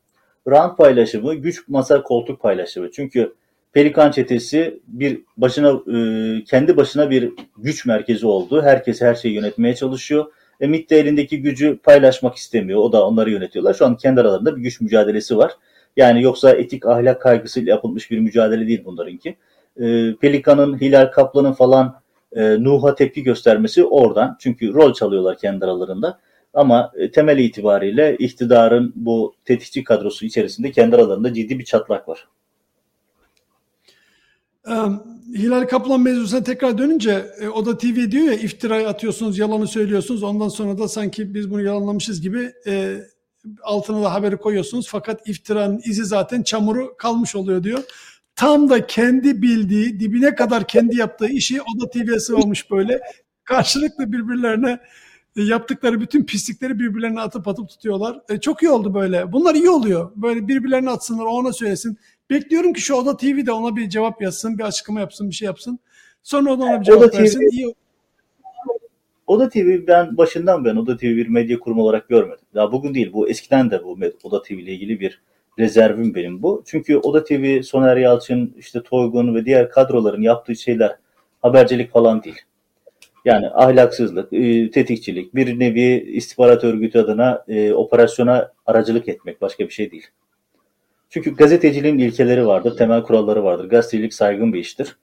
Rant 0.49 0.79
paylaşımı, 0.79 1.35
güç 1.35 1.69
masa 1.69 2.03
koltuk 2.03 2.41
paylaşımı. 2.41 2.91
Çünkü 2.91 3.35
Pelikan 3.73 4.11
çetesi 4.11 4.81
bir 4.87 5.21
başına 5.37 5.69
e, 5.69 6.45
kendi 6.45 6.77
başına 6.77 7.11
bir 7.11 7.33
güç 7.59 7.87
merkezi 7.87 8.27
oldu. 8.27 8.63
Herkes 8.63 9.01
her 9.01 9.15
şeyi 9.15 9.35
yönetmeye 9.35 9.75
çalışıyor. 9.75 10.27
E, 10.61 10.67
MIT 10.67 10.91
de 10.91 10.99
elindeki 10.99 11.43
gücü 11.43 11.79
paylaşmak 11.79 12.37
istemiyor. 12.37 12.81
O 12.81 12.93
da 12.93 13.07
onları 13.07 13.31
yönetiyorlar. 13.31 13.75
Şu 13.75 13.87
an 13.87 13.97
kendi 13.97 14.21
aralarında 14.21 14.57
bir 14.57 14.63
güç 14.63 14.81
mücadelesi 14.81 15.37
var. 15.37 15.53
Yani 15.97 16.23
yoksa 16.23 16.51
etik 16.51 16.87
ahlak 16.87 17.23
kaygısıyla 17.23 17.71
yapılmış 17.71 18.11
bir 18.11 18.19
mücadele 18.19 18.67
değil 18.67 18.85
bunlarınki. 18.85 19.37
E, 19.81 20.15
Pelikan'ın, 20.21 20.81
Hilal 20.81 21.07
Kaplan'ın 21.07 21.53
falan 21.53 22.01
e, 22.33 22.65
Nuh'a 22.65 22.95
tepki 22.95 23.23
göstermesi 23.23 23.85
oradan. 23.85 24.37
Çünkü 24.41 24.75
rol 24.75 24.95
çalıyorlar 24.95 25.39
kendi 25.39 25.65
aralarında. 25.65 26.19
Ama 26.55 26.93
e, 26.97 27.11
temel 27.11 27.39
itibariyle 27.39 28.17
iktidarın 28.17 28.93
bu 28.97 29.35
tetikçi 29.45 29.85
kadrosu 29.85 30.27
içerisinde 30.27 30.71
kendi 30.71 30.97
aralarında 30.97 31.35
ciddi 31.35 31.59
bir 31.59 31.65
çatlak 31.65 32.09
var. 32.09 32.29
Hilal 35.35 35.69
Kaplan 35.69 36.01
mevzusuna 36.01 36.43
tekrar 36.43 36.79
dönünce 36.79 37.27
e, 37.41 37.49
o 37.49 37.67
da 37.67 37.79
TV 37.79 38.11
diyor 38.11 38.25
ya 38.25 38.33
iftirayı 38.33 38.89
atıyorsunuz, 38.89 39.39
yalanı 39.39 39.67
söylüyorsunuz. 39.67 40.23
Ondan 40.23 40.49
sonra 40.49 40.79
da 40.79 40.89
sanki 40.89 41.35
biz 41.35 41.51
bunu 41.51 41.63
yalanlamışız 41.63 42.21
gibi 42.21 42.53
e, 42.67 42.97
altına 43.63 44.03
da 44.03 44.13
haberi 44.13 44.37
koyuyorsunuz. 44.37 44.89
Fakat 44.91 45.29
iftiranın 45.29 45.81
izi 45.85 46.05
zaten 46.05 46.43
çamuru 46.43 46.97
kalmış 46.97 47.37
oluyor 47.37 47.63
diyor. 47.63 47.83
Tam 48.37 48.71
da 48.71 48.87
kendi 48.87 49.43
bildiği, 49.43 50.01
dibine 50.01 50.35
kadar 50.35 50.67
kendi 50.67 50.97
yaptığı 50.97 51.29
işi 51.29 51.63
o 51.63 51.81
da 51.81 51.91
TV'ye 51.91 52.21
sıvamış 52.21 52.71
böyle. 52.71 53.01
Karşılıklı 53.45 54.13
birbirlerine 54.13 54.81
e, 55.37 55.43
yaptıkları 55.43 56.01
bütün 56.01 56.25
pislikleri 56.25 56.79
birbirlerine 56.79 57.21
atıp 57.21 57.49
atıp 57.49 57.69
tutuyorlar. 57.69 58.21
E, 58.29 58.41
çok 58.41 58.63
iyi 58.63 58.71
oldu 58.71 58.95
böyle. 58.95 59.33
Bunlar 59.33 59.55
iyi 59.55 59.71
oluyor. 59.71 60.13
Böyle 60.17 60.49
birbirlerine 60.49 60.91
atsınlar, 60.91 61.25
ona 61.25 61.53
söylesin. 61.53 61.99
Bekliyorum 62.31 62.73
ki 62.73 62.81
şu 62.81 62.95
Oda 62.95 63.17
TV 63.17 63.47
de 63.47 63.53
ona 63.53 63.77
bir 63.77 63.89
cevap 63.89 64.23
yazsın, 64.23 64.59
bir 64.59 64.65
açıklama 64.65 65.01
yapsın, 65.01 65.31
bir 65.31 65.35
şey 65.35 65.47
yapsın. 65.47 65.79
Sonra 66.23 66.53
o 66.53 66.59
da 66.59 66.65
ona 66.65 66.81
bir 66.81 66.85
cevap 66.85 67.03
Oda 67.03 67.19
versin. 67.19 67.39
TV, 67.39 67.55
iyi. 67.55 67.75
Oda 69.27 69.49
TV 69.49 69.87
ben 69.87 70.17
başından 70.17 70.65
ben 70.65 70.77
Oda 70.77 70.97
TV 70.97 71.05
bir 71.05 71.29
medya 71.29 71.59
kurumu 71.59 71.83
olarak 71.83 72.09
görmedim. 72.09 72.45
Daha 72.55 72.73
bugün 72.73 72.95
değil 72.95 73.13
bu 73.13 73.29
eskiden 73.29 73.71
de 73.71 73.85
bu 73.85 73.99
Oda 74.23 74.43
TV 74.43 74.53
ile 74.53 74.73
ilgili 74.73 75.01
bir 75.01 75.21
rezervim 75.59 76.15
benim 76.15 76.43
bu. 76.43 76.63
Çünkü 76.67 76.97
Oda 76.97 77.25
TV, 77.25 77.63
Soner 77.63 77.97
Yalçın, 77.97 78.55
işte 78.59 78.83
Toygun 78.83 79.35
ve 79.35 79.45
diğer 79.45 79.71
kadroların 79.71 80.23
yaptığı 80.23 80.57
şeyler 80.57 80.97
habercilik 81.43 81.93
falan 81.93 82.23
değil. 82.23 82.41
Yani 83.25 83.51
ahlaksızlık, 83.51 84.33
e, 84.33 84.71
tetikçilik, 84.71 85.35
bir 85.35 85.59
nevi 85.59 86.11
istihbarat 86.11 86.65
örgütü 86.65 86.99
adına 86.99 87.45
e, 87.49 87.73
operasyona 87.73 88.53
aracılık 88.67 89.09
etmek 89.09 89.41
başka 89.41 89.65
bir 89.65 89.73
şey 89.73 89.91
değil. 89.91 90.07
Çünkü 91.11 91.35
gazeteciliğin 91.35 91.99
ilkeleri 91.99 92.47
vardır, 92.47 92.77
temel 92.77 93.03
kuralları 93.03 93.45
vardır. 93.45 93.69
Gazetecilik 93.69 94.15
saygın 94.15 94.53
bir 94.53 94.59
iştir. 94.59 94.97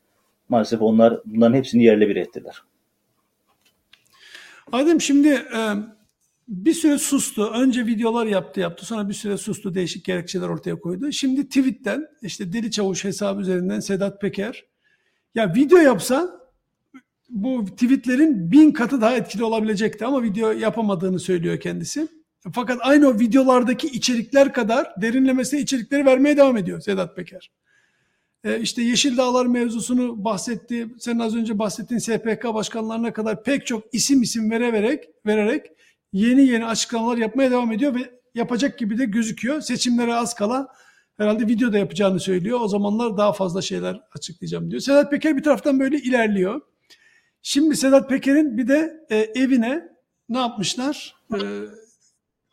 Maalesef 0.50 0.82
onlar 0.82 1.22
bunların 1.26 1.56
hepsini 1.56 1.84
yerle 1.84 2.10
bir 2.10 2.16
ettiler. 2.16 2.64
Adem 4.72 5.02
şimdi 5.02 5.28
e, 5.28 5.60
bir 6.48 6.74
süre 6.74 6.98
sustu. 6.98 7.52
Önce 7.54 7.86
videolar 7.86 8.26
yaptı 8.26 8.60
yaptı. 8.60 8.86
Sonra 8.86 9.10
bir 9.10 9.14
süre 9.14 9.38
sustu. 9.38 9.76
Değişik 9.76 10.06
gerekçeler 10.06 10.48
ortaya 10.48 10.80
koydu. 10.80 11.12
Şimdi 11.12 11.48
tweetten 11.48 12.08
işte 12.22 12.54
Deli 12.54 12.72
Çavuş 12.72 13.04
hesabı 13.04 13.42
üzerinden 13.42 13.80
Sedat 13.80 14.22
Peker 14.22 14.66
ya 15.36 15.54
video 15.56 15.78
yapsa 15.78 16.48
bu 17.30 17.66
tweetlerin 17.66 18.52
bin 18.52 18.72
katı 18.72 19.02
daha 19.02 19.16
etkili 19.16 19.44
olabilecekti 19.44 20.06
ama 20.06 20.24
video 20.24 20.52
yapamadığını 20.52 21.20
söylüyor 21.20 21.60
kendisi. 21.60 22.08
Fakat 22.54 22.80
aynı 22.82 23.08
o 23.08 23.20
videolardaki 23.20 23.88
içerikler 23.88 24.54
kadar 24.54 25.02
derinlemesine 25.02 25.60
içerikleri 25.60 26.06
vermeye 26.06 26.38
devam 26.38 26.58
ediyor 26.58 26.82
Sedat 26.82 27.16
Peker. 27.16 27.52
Ee, 28.44 28.60
işte 28.60 28.82
Yeşil 28.82 29.18
Dağlar 29.18 29.46
mevzusunu 29.46 30.24
bahsetti. 30.24 30.88
Sen 31.00 31.20
az 31.20 31.36
önce 31.36 31.60
bahsettiğin 31.60 32.00
SPK 32.00 32.44
başkanlarına 32.54 33.14
kadar 33.14 33.44
pek 33.44 33.68
çok 33.68 33.94
isim 33.94 34.22
isim 34.22 34.52
vere 34.52 34.74
vererek, 34.74 35.04
vererek 35.26 35.66
yeni 36.14 36.48
yeni 36.48 36.66
açıklamalar 36.66 37.18
yapmaya 37.18 37.52
devam 37.52 37.72
ediyor 37.72 37.96
ve 37.96 38.00
yapacak 38.36 38.80
gibi 38.80 38.98
de 38.98 39.06
gözüküyor. 39.06 39.62
Seçimlere 39.62 40.14
az 40.14 40.36
kala 40.36 40.68
herhalde 41.18 41.48
videoda 41.48 41.78
yapacağını 41.78 42.20
söylüyor. 42.20 42.60
O 42.62 42.68
zamanlar 42.68 43.18
daha 43.18 43.34
fazla 43.34 43.62
şeyler 43.62 44.02
açıklayacağım 44.14 44.72
diyor. 44.72 44.82
Sedat 44.82 45.12
Peker 45.12 45.38
bir 45.38 45.44
taraftan 45.44 45.80
böyle 45.80 45.98
ilerliyor. 45.98 46.62
Şimdi 47.42 47.78
Sedat 47.78 48.10
Peker'in 48.10 48.58
bir 48.58 48.68
de 48.68 49.06
e, 49.10 49.18
evine 49.18 49.84
ne 50.30 50.38
yapmışlar? 50.38 51.16
E, 51.34 51.40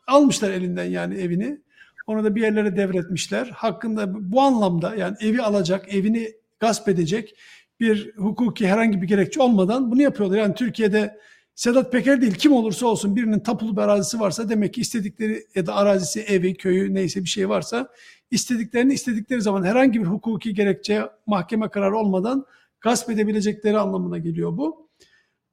almışlar 0.07 0.51
elinden 0.51 0.85
yani 0.85 1.15
evini. 1.15 1.61
Onu 2.07 2.23
da 2.23 2.35
bir 2.35 2.41
yerlere 2.41 2.77
devretmişler. 2.77 3.47
Hakkında 3.47 4.31
bu 4.31 4.41
anlamda 4.41 4.95
yani 4.95 5.17
evi 5.19 5.41
alacak, 5.41 5.93
evini 5.93 6.31
gasp 6.59 6.89
edecek 6.89 7.35
bir 7.79 8.15
hukuki 8.17 8.67
herhangi 8.67 9.01
bir 9.01 9.07
gerekçe 9.07 9.41
olmadan 9.41 9.91
bunu 9.91 10.01
yapıyorlar. 10.01 10.37
Yani 10.37 10.55
Türkiye'de 10.55 11.19
Sedat 11.55 11.91
Peker 11.91 12.21
değil 12.21 12.33
kim 12.33 12.53
olursa 12.53 12.87
olsun 12.87 13.15
birinin 13.15 13.39
tapulu 13.39 13.77
bir 13.77 13.81
arazisi 13.81 14.19
varsa 14.19 14.49
demek 14.49 14.73
ki 14.73 14.81
istedikleri 14.81 15.47
ya 15.55 15.65
da 15.65 15.75
arazisi, 15.75 16.21
evi, 16.21 16.57
köyü 16.57 16.93
neyse 16.93 17.23
bir 17.23 17.29
şey 17.29 17.49
varsa 17.49 17.89
istediklerini 18.31 18.93
istedikleri 18.93 19.41
zaman 19.41 19.63
herhangi 19.63 20.01
bir 20.01 20.05
hukuki 20.05 20.53
gerekçe 20.53 21.03
mahkeme 21.27 21.69
kararı 21.69 21.97
olmadan 21.97 22.45
gasp 22.81 23.09
edebilecekleri 23.09 23.77
anlamına 23.77 24.17
geliyor 24.17 24.57
bu. 24.57 24.84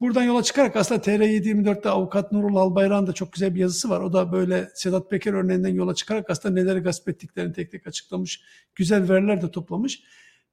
Buradan 0.02 0.22
yola 0.22 0.42
çıkarak 0.42 0.76
aslında 0.76 1.00
TR724'te 1.00 1.88
avukat 1.88 2.32
Nurul 2.32 2.56
Albayrak'ın 2.56 3.06
da 3.06 3.12
çok 3.12 3.32
güzel 3.32 3.54
bir 3.54 3.60
yazısı 3.60 3.90
var. 3.90 4.00
O 4.00 4.12
da 4.12 4.32
böyle 4.32 4.68
Sedat 4.74 5.10
Peker 5.10 5.32
örneğinden 5.32 5.74
yola 5.74 5.94
çıkarak 5.94 6.30
aslında 6.30 6.54
neleri 6.54 6.80
gasp 6.80 7.08
ettiklerini 7.08 7.52
tek 7.52 7.70
tek 7.70 7.86
açıklamış. 7.86 8.42
Güzel 8.74 9.08
veriler 9.08 9.42
de 9.42 9.50
toplamış. 9.50 10.02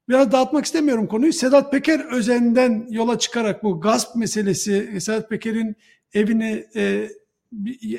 Biraz 0.10 0.32
dağıtmak 0.32 0.66
istemiyorum 0.66 1.08
konuyu. 1.08 1.34
Sedat 1.34 1.72
Peker 1.72 2.00
özenden 2.12 2.88
yola 2.90 3.20
çıkarak 3.20 3.64
bu 3.64 3.82
gasp 3.82 4.16
meselesi, 4.16 5.02
Sedat 5.02 5.30
Peker'in 5.30 5.76
evini 6.14 6.66
e, 6.76 7.10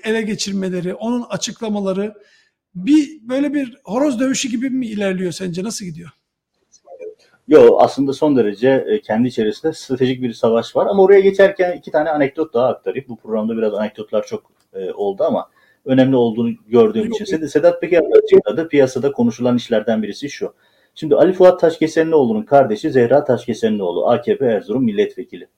ele 0.05 0.23
geçirmeleri, 0.23 0.95
onun 0.95 1.23
açıklamaları 1.23 2.15
bir 2.75 3.29
böyle 3.29 3.55
bir 3.55 3.77
horoz 3.85 4.21
dövüşü 4.21 4.49
gibi 4.49 4.71
mi 4.71 4.87
ilerliyor 4.87 5.33
sence? 5.33 5.65
Nasıl 5.65 5.85
gidiyor? 5.85 6.11
Yo 7.51 7.77
aslında 7.79 8.13
son 8.13 8.37
derece 8.37 8.85
e, 8.89 9.01
kendi 9.01 9.29
içerisinde 9.29 9.73
stratejik 9.73 10.23
bir 10.23 10.33
savaş 10.33 10.77
var 10.77 10.87
ama 10.87 11.03
oraya 11.03 11.21
geçerken 11.21 11.77
iki 11.77 11.91
tane 11.91 12.11
anekdot 12.11 12.55
daha 12.55 12.69
aktarayım. 12.69 13.07
Bu 13.09 13.17
programda 13.17 13.57
biraz 13.57 13.75
anekdotlar 13.75 14.27
çok 14.27 14.43
e, 14.75 14.93
oldu 14.93 15.25
ama 15.25 15.49
önemli 15.85 16.17
olduğunu 16.17 16.51
gördüğüm 16.69 17.05
Yok, 17.05 17.21
için. 17.21 17.47
Sedat 17.47 17.81
Peker 17.81 18.03
açıkladı. 18.25 18.69
Piyasada 18.69 19.13
konuşulan 19.13 19.57
işlerden 19.57 20.03
birisi 20.03 20.31
şu. 20.31 20.55
Şimdi 20.95 21.17
Ali 21.17 21.33
Fuat 21.33 21.61
Taşkesenlioğlu'nun 21.61 22.43
kardeşi 22.43 22.91
Zehra 22.91 23.25
Taşkesenlioğlu 23.25 24.07
AKP 24.07 24.47
Erzurum 24.47 24.85
milletvekili. 24.85 25.49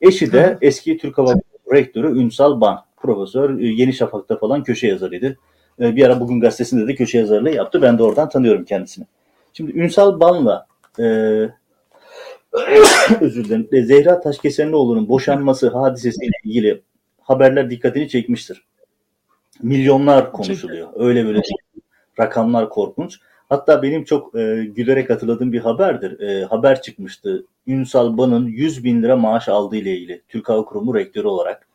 Eşi 0.00 0.32
de 0.32 0.46
Hı. 0.46 0.58
eski 0.60 0.98
Türk 0.98 1.18
Hava 1.18 1.34
Rektörü 1.72 2.20
Ünsal 2.20 2.60
Ban. 2.60 2.84
Profesör 2.96 3.58
e, 3.58 3.66
Yeni 3.66 3.92
Şafak'ta 3.92 4.38
falan 4.38 4.62
köşe 4.62 4.86
yazarıydı. 4.86 5.38
Bir 5.78 6.04
ara 6.06 6.20
Bugün 6.20 6.40
Gazetesi'nde 6.40 6.88
de 6.88 6.94
köşe 6.94 7.18
yazarlığı 7.18 7.50
yaptı. 7.50 7.82
Ben 7.82 7.98
de 7.98 8.02
oradan 8.02 8.28
tanıyorum 8.28 8.64
kendisini. 8.64 9.06
Şimdi 9.52 9.78
Ünsal 9.78 10.20
Ban'la 10.20 10.68
e, 10.98 11.04
özür 13.20 13.44
dilerim. 13.44 13.68
E, 13.72 13.82
Zehra 13.82 14.20
Taşkesenlioğlu'nun 14.20 15.08
boşanması 15.08 15.68
hadisesiyle 15.68 16.36
ilgili 16.44 16.82
haberler 17.20 17.70
dikkatini 17.70 18.08
çekmiştir. 18.08 18.64
Milyonlar 19.62 20.32
konuşuluyor. 20.32 20.88
Öyle 20.94 21.26
böyle 21.26 21.42
rakamlar 22.20 22.68
korkunç. 22.68 23.18
Hatta 23.48 23.82
benim 23.82 24.04
çok 24.04 24.34
e, 24.34 24.64
gülerek 24.64 25.10
hatırladığım 25.10 25.52
bir 25.52 25.60
haberdir. 25.60 26.20
E, 26.20 26.44
haber 26.44 26.82
çıkmıştı. 26.82 27.44
Ünsal 27.66 28.18
Ban'ın 28.18 28.46
100 28.46 28.84
bin 28.84 29.02
lira 29.02 29.16
maaş 29.16 29.48
aldığı 29.48 29.76
ile 29.76 29.96
ilgili 29.96 30.22
Türk 30.28 30.48
Hava 30.48 30.64
Kurumu 30.64 30.94
rektörü 30.94 31.26
olarak. 31.26 31.68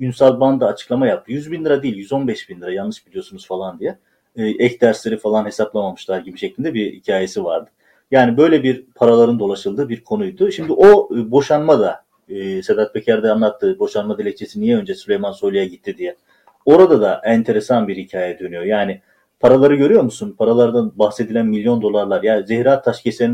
Ünsal 0.00 0.40
Ban 0.40 0.60
da 0.60 0.66
açıklama 0.66 1.06
yaptı. 1.06 1.32
100 1.32 1.52
bin 1.52 1.64
lira 1.64 1.82
değil 1.82 1.96
115 1.96 2.48
bin 2.48 2.60
lira 2.60 2.72
yanlış 2.72 3.06
biliyorsunuz 3.06 3.46
falan 3.46 3.78
diye. 3.78 3.98
E, 4.36 4.46
ek 4.46 4.80
dersleri 4.80 5.18
falan 5.18 5.44
hesaplamamışlar 5.46 6.18
gibi 6.18 6.38
şeklinde 6.38 6.74
bir 6.74 6.92
hikayesi 6.92 7.44
vardı. 7.44 7.70
Yani 8.10 8.36
böyle 8.36 8.62
bir 8.62 8.86
paraların 8.94 9.38
dolaşıldığı 9.38 9.88
bir 9.88 10.04
konuydu. 10.04 10.52
Şimdi 10.52 10.72
o 10.72 11.08
e, 11.16 11.30
boşanma 11.30 11.80
da 11.80 12.04
e, 12.28 12.62
Sedat 12.62 12.94
Peker 12.94 13.22
de 13.22 13.30
anlattığı 13.30 13.78
boşanma 13.78 14.18
dilekçesi 14.18 14.60
niye 14.60 14.76
önce 14.76 14.94
Süleyman 14.94 15.32
Soylu'ya 15.32 15.64
gitti 15.64 15.98
diye. 15.98 16.16
Orada 16.64 17.00
da 17.00 17.20
enteresan 17.24 17.88
bir 17.88 17.96
hikaye 17.96 18.38
dönüyor. 18.38 18.62
Yani 18.62 19.00
paraları 19.40 19.74
görüyor 19.74 20.02
musun? 20.02 20.34
Paralardan 20.38 20.92
bahsedilen 20.96 21.46
milyon 21.46 21.82
dolarlar. 21.82 22.22
Ya 22.22 22.42
Zehra 22.42 22.82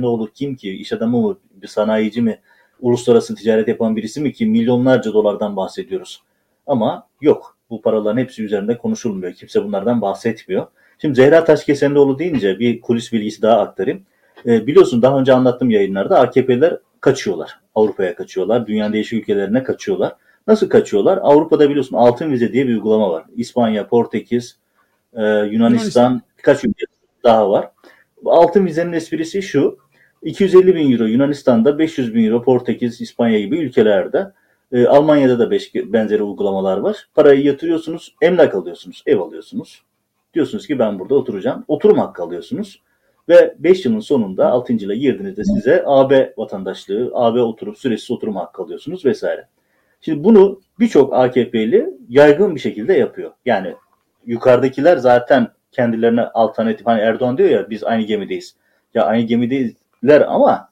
olur 0.02 0.28
kim 0.34 0.56
ki? 0.56 0.70
İş 0.70 0.92
adamı 0.92 1.20
mı? 1.20 1.38
Bir 1.54 1.66
sanayici 1.66 2.22
mi? 2.22 2.40
Uluslararası 2.80 3.34
ticaret 3.34 3.68
yapan 3.68 3.96
birisi 3.96 4.20
mi 4.20 4.32
ki? 4.32 4.46
Milyonlarca 4.46 5.12
dolardan 5.12 5.56
bahsediyoruz. 5.56 6.22
Ama 6.66 7.08
yok. 7.20 7.56
Bu 7.70 7.82
paraların 7.82 8.20
hepsi 8.20 8.44
üzerinde 8.44 8.78
konuşulmuyor. 8.78 9.32
Kimse 9.32 9.64
bunlardan 9.64 10.00
bahsetmiyor. 10.00 10.66
Şimdi 10.98 11.14
Zehra 11.14 11.44
Taşkesenoğlu 11.44 12.18
deyince 12.18 12.58
bir 12.58 12.80
kulis 12.80 13.12
bilgisi 13.12 13.42
daha 13.42 13.60
aktarayım. 13.60 14.02
E, 14.46 14.66
biliyorsun 14.66 15.02
daha 15.02 15.18
önce 15.18 15.32
anlattım 15.32 15.70
yayınlarda 15.70 16.20
AKP'ler 16.20 16.78
kaçıyorlar. 17.00 17.60
Avrupa'ya 17.74 18.14
kaçıyorlar. 18.14 18.66
Dünyanın 18.66 18.92
değişik 18.92 19.22
ülkelerine 19.22 19.62
kaçıyorlar. 19.62 20.16
Nasıl 20.46 20.68
kaçıyorlar? 20.68 21.18
Avrupa'da 21.22 21.70
biliyorsun 21.70 21.96
altın 21.96 22.32
vize 22.32 22.52
diye 22.52 22.68
bir 22.68 22.74
uygulama 22.74 23.10
var. 23.10 23.24
İspanya, 23.36 23.86
Portekiz, 23.86 24.58
e, 25.12 25.22
Yunanistan, 25.22 26.22
birkaç 26.38 26.64
ülke 26.64 26.84
daha 27.24 27.50
var. 27.50 27.70
Altın 28.26 28.66
vizenin 28.66 28.92
esprisi 28.92 29.42
şu. 29.42 29.78
250 30.22 30.74
bin 30.74 30.92
euro 30.92 31.04
Yunanistan'da, 31.04 31.78
500 31.78 32.14
bin 32.14 32.24
euro 32.24 32.42
Portekiz, 32.42 33.00
İspanya 33.00 33.40
gibi 33.40 33.58
ülkelerde. 33.58 34.32
E, 34.72 34.86
Almanya'da 34.86 35.38
da 35.38 35.50
beş, 35.50 35.74
benzeri 35.74 36.22
uygulamalar 36.22 36.78
var. 36.78 37.08
Parayı 37.14 37.44
yatırıyorsunuz, 37.44 38.14
emlak 38.22 38.54
alıyorsunuz, 38.54 39.02
ev 39.06 39.18
alıyorsunuz. 39.18 39.82
Diyorsunuz 40.34 40.66
ki 40.66 40.78
ben 40.78 40.98
burada 40.98 41.14
oturacağım. 41.14 41.64
Oturum 41.68 41.98
hakkı 41.98 42.22
alıyorsunuz. 42.22 42.82
Ve 43.28 43.54
5 43.58 43.84
yılın 43.84 44.00
sonunda 44.00 44.50
6. 44.50 44.72
yıla 44.72 44.94
girdiğinizde 44.94 45.44
size 45.44 45.82
AB 45.86 46.34
vatandaşlığı, 46.36 47.10
AB 47.14 47.40
oturum 47.42 47.76
süresi 47.76 48.12
oturum 48.12 48.36
hakkı 48.36 48.62
alıyorsunuz 48.62 49.04
vesaire. 49.04 49.48
Şimdi 50.00 50.24
bunu 50.24 50.60
birçok 50.80 51.14
AKP'li 51.14 51.90
yaygın 52.08 52.54
bir 52.54 52.60
şekilde 52.60 52.92
yapıyor. 52.92 53.30
Yani 53.44 53.74
yukarıdakiler 54.26 54.96
zaten 54.96 55.48
kendilerine 55.72 56.22
alternatif 56.22 56.86
hani 56.86 57.00
Erdoğan 57.00 57.38
diyor 57.38 57.48
ya 57.48 57.70
biz 57.70 57.84
aynı 57.84 58.02
gemideyiz. 58.02 58.56
Ya 58.94 59.04
aynı 59.04 59.22
gemideyizler 59.22 60.20
ama 60.20 60.68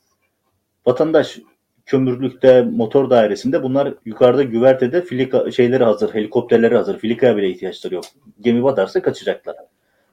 vatandaş 0.87 1.39
kömürlükte, 1.87 2.63
motor 2.63 3.11
dairesinde 3.11 3.63
bunlar 3.63 3.95
yukarıda 4.05 4.43
güvertede 4.43 5.03
filika 5.03 5.51
şeyleri 5.51 5.85
hazır, 5.85 6.15
helikopterleri 6.15 6.77
hazır. 6.77 6.99
Filikaya 6.99 7.37
bile 7.37 7.51
ihtiyaçları 7.51 7.95
yok. 7.95 8.05
Gemi 8.41 8.63
batarsa 8.63 9.03
kaçacaklar. 9.03 9.57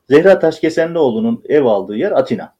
Zehra 0.10 0.40
Taşkesenlioğlu'nun 0.40 1.44
ev 1.50 1.66
aldığı 1.66 1.96
yer 1.96 2.12
Atina. 2.12 2.54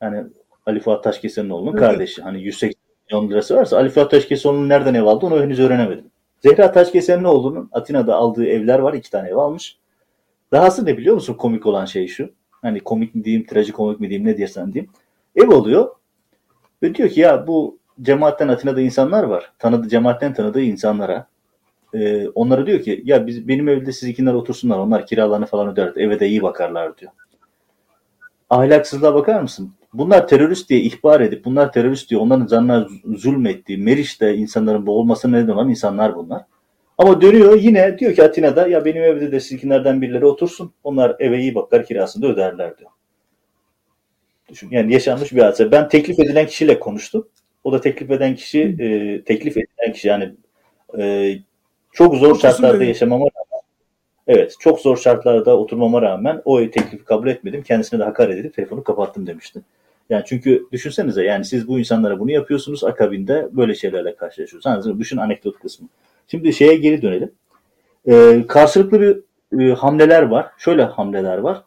Yani 0.00 0.24
Ali 0.66 0.80
Fuat 0.80 1.04
Taşkesenlioğlu'nun 1.04 1.70
evet. 1.70 1.80
kardeşi. 1.80 2.22
Hani 2.22 2.42
180 2.42 2.80
milyon 3.10 3.30
lirası 3.30 3.56
varsa 3.56 3.76
Ali 3.76 3.88
Fuat 3.88 4.10
Taşkesenoğlu'nun 4.10 4.68
nereden 4.68 4.94
ev 4.94 5.04
aldı 5.04 5.26
onu 5.26 5.42
henüz 5.42 5.60
öğrenemedim. 5.60 6.04
Zehra 6.40 6.72
Taşkesenlioğlu'nun 6.72 7.68
Atina'da 7.72 8.14
aldığı 8.14 8.46
evler 8.46 8.78
var. 8.78 8.94
iki 8.94 9.10
tane 9.10 9.28
ev 9.28 9.36
almış. 9.36 9.78
Dahası 10.52 10.86
ne 10.86 10.98
biliyor 10.98 11.14
musun 11.14 11.34
komik 11.34 11.66
olan 11.66 11.84
şey 11.84 12.06
şu. 12.06 12.30
Hani 12.50 12.80
komik 12.80 13.14
mi 13.14 13.24
diyeyim, 13.24 13.46
trajikomik 13.46 14.00
mi 14.00 14.08
diyeyim 14.08 14.28
ne 14.28 14.36
diyersen 14.36 14.72
diyeyim. 14.72 14.92
Ev 15.36 15.48
oluyor 15.48 15.88
ve 16.82 16.94
diyor 16.94 17.08
ki 17.08 17.20
ya 17.20 17.46
bu 17.46 17.78
cemaatten 18.02 18.48
Atina'da 18.48 18.80
insanlar 18.80 19.24
var. 19.24 19.52
Tanıdığı 19.58 19.88
cemaatten 19.88 20.34
tanıdığı 20.34 20.60
insanlara 20.60 21.26
e, 21.96 22.28
onlara 22.28 22.66
diyor 22.66 22.82
ki 22.82 23.02
ya 23.04 23.26
biz 23.26 23.48
benim 23.48 23.68
evde 23.68 23.92
siz 23.92 24.08
ikinler 24.08 24.34
otursunlar 24.34 24.78
onlar 24.78 25.06
kiralarını 25.06 25.46
falan 25.46 25.68
öder 25.68 25.92
eve 25.96 26.20
de 26.20 26.28
iyi 26.28 26.42
bakarlar 26.42 26.98
diyor. 26.98 27.12
Ahlaksızlığa 28.50 29.14
bakar 29.14 29.40
mısın? 29.40 29.72
Bunlar 29.94 30.28
terörist 30.28 30.70
diye 30.70 30.80
ihbar 30.80 31.20
edip 31.20 31.44
bunlar 31.44 31.72
terörist 31.72 32.10
diye 32.10 32.20
onların 32.20 32.46
canına 32.46 32.88
zulmettiği 33.04 33.78
Meriç'te 33.78 34.34
insanların 34.34 34.86
boğulmasına 34.86 35.36
neden 35.36 35.52
olan 35.52 35.70
insanlar 35.70 36.16
bunlar. 36.16 36.42
Ama 36.98 37.20
dönüyor 37.20 37.60
yine 37.60 37.98
diyor 37.98 38.14
ki 38.14 38.22
Atina'da 38.22 38.68
ya 38.68 38.84
benim 38.84 39.02
evde 39.02 39.32
de 39.32 39.40
sizinkilerden 39.40 40.02
birileri 40.02 40.26
otursun. 40.26 40.72
Onlar 40.84 41.16
eve 41.18 41.38
iyi 41.38 41.54
bakar 41.54 41.86
kirasını 41.86 42.22
da 42.22 42.26
öderler 42.26 42.78
diyor. 42.78 42.90
Düşün 44.48 44.68
yani 44.70 44.92
yaşanmış 44.92 45.32
bir 45.32 45.42
hadise. 45.42 45.72
Ben 45.72 45.88
teklif 45.88 46.20
edilen 46.20 46.46
kişiyle 46.46 46.80
konuştum. 46.80 47.28
O 47.64 47.72
da 47.72 47.80
teklif 47.80 48.10
eden 48.10 48.34
kişi 48.34 48.60
e, 48.60 49.22
teklif 49.24 49.56
edilen 49.56 49.92
kişi 49.92 50.08
yani 50.08 50.34
e, 50.98 51.32
çok 51.96 52.14
zor 52.14 52.26
Otursun 52.26 52.48
şartlarda 52.48 52.74
benim. 52.80 52.88
yaşamama 52.88 53.24
rağmen 53.24 53.62
evet 54.26 54.54
çok 54.60 54.80
zor 54.80 54.96
şartlarda 54.96 55.58
oturmama 55.58 56.02
rağmen 56.02 56.42
o 56.44 56.58
teklifi 56.58 57.04
kabul 57.04 57.28
etmedim. 57.28 57.62
Kendisine 57.62 58.00
de 58.00 58.04
hakaret 58.04 58.38
edip 58.38 58.54
telefonu 58.54 58.84
kapattım 58.84 59.26
demişti. 59.26 59.60
Yani 60.10 60.22
çünkü 60.26 60.66
düşünsenize 60.72 61.24
yani 61.24 61.44
siz 61.44 61.68
bu 61.68 61.78
insanlara 61.78 62.20
bunu 62.20 62.30
yapıyorsunuz 62.30 62.84
akabinde 62.84 63.48
böyle 63.52 63.74
şeylerle 63.74 64.16
karşılaşıyorsunuz. 64.16 64.86
Yani 64.86 64.98
düşün 64.98 65.16
anekdot 65.16 65.58
kısmı. 65.58 65.88
Şimdi 66.28 66.52
şeye 66.52 66.76
geri 66.76 67.02
dönelim. 67.02 67.32
Ee, 68.08 68.44
karşılıklı 68.48 69.00
bir 69.00 69.16
e, 69.60 69.74
hamleler 69.74 70.22
var. 70.22 70.46
Şöyle 70.58 70.82
hamleler 70.82 71.38
var. 71.38 71.62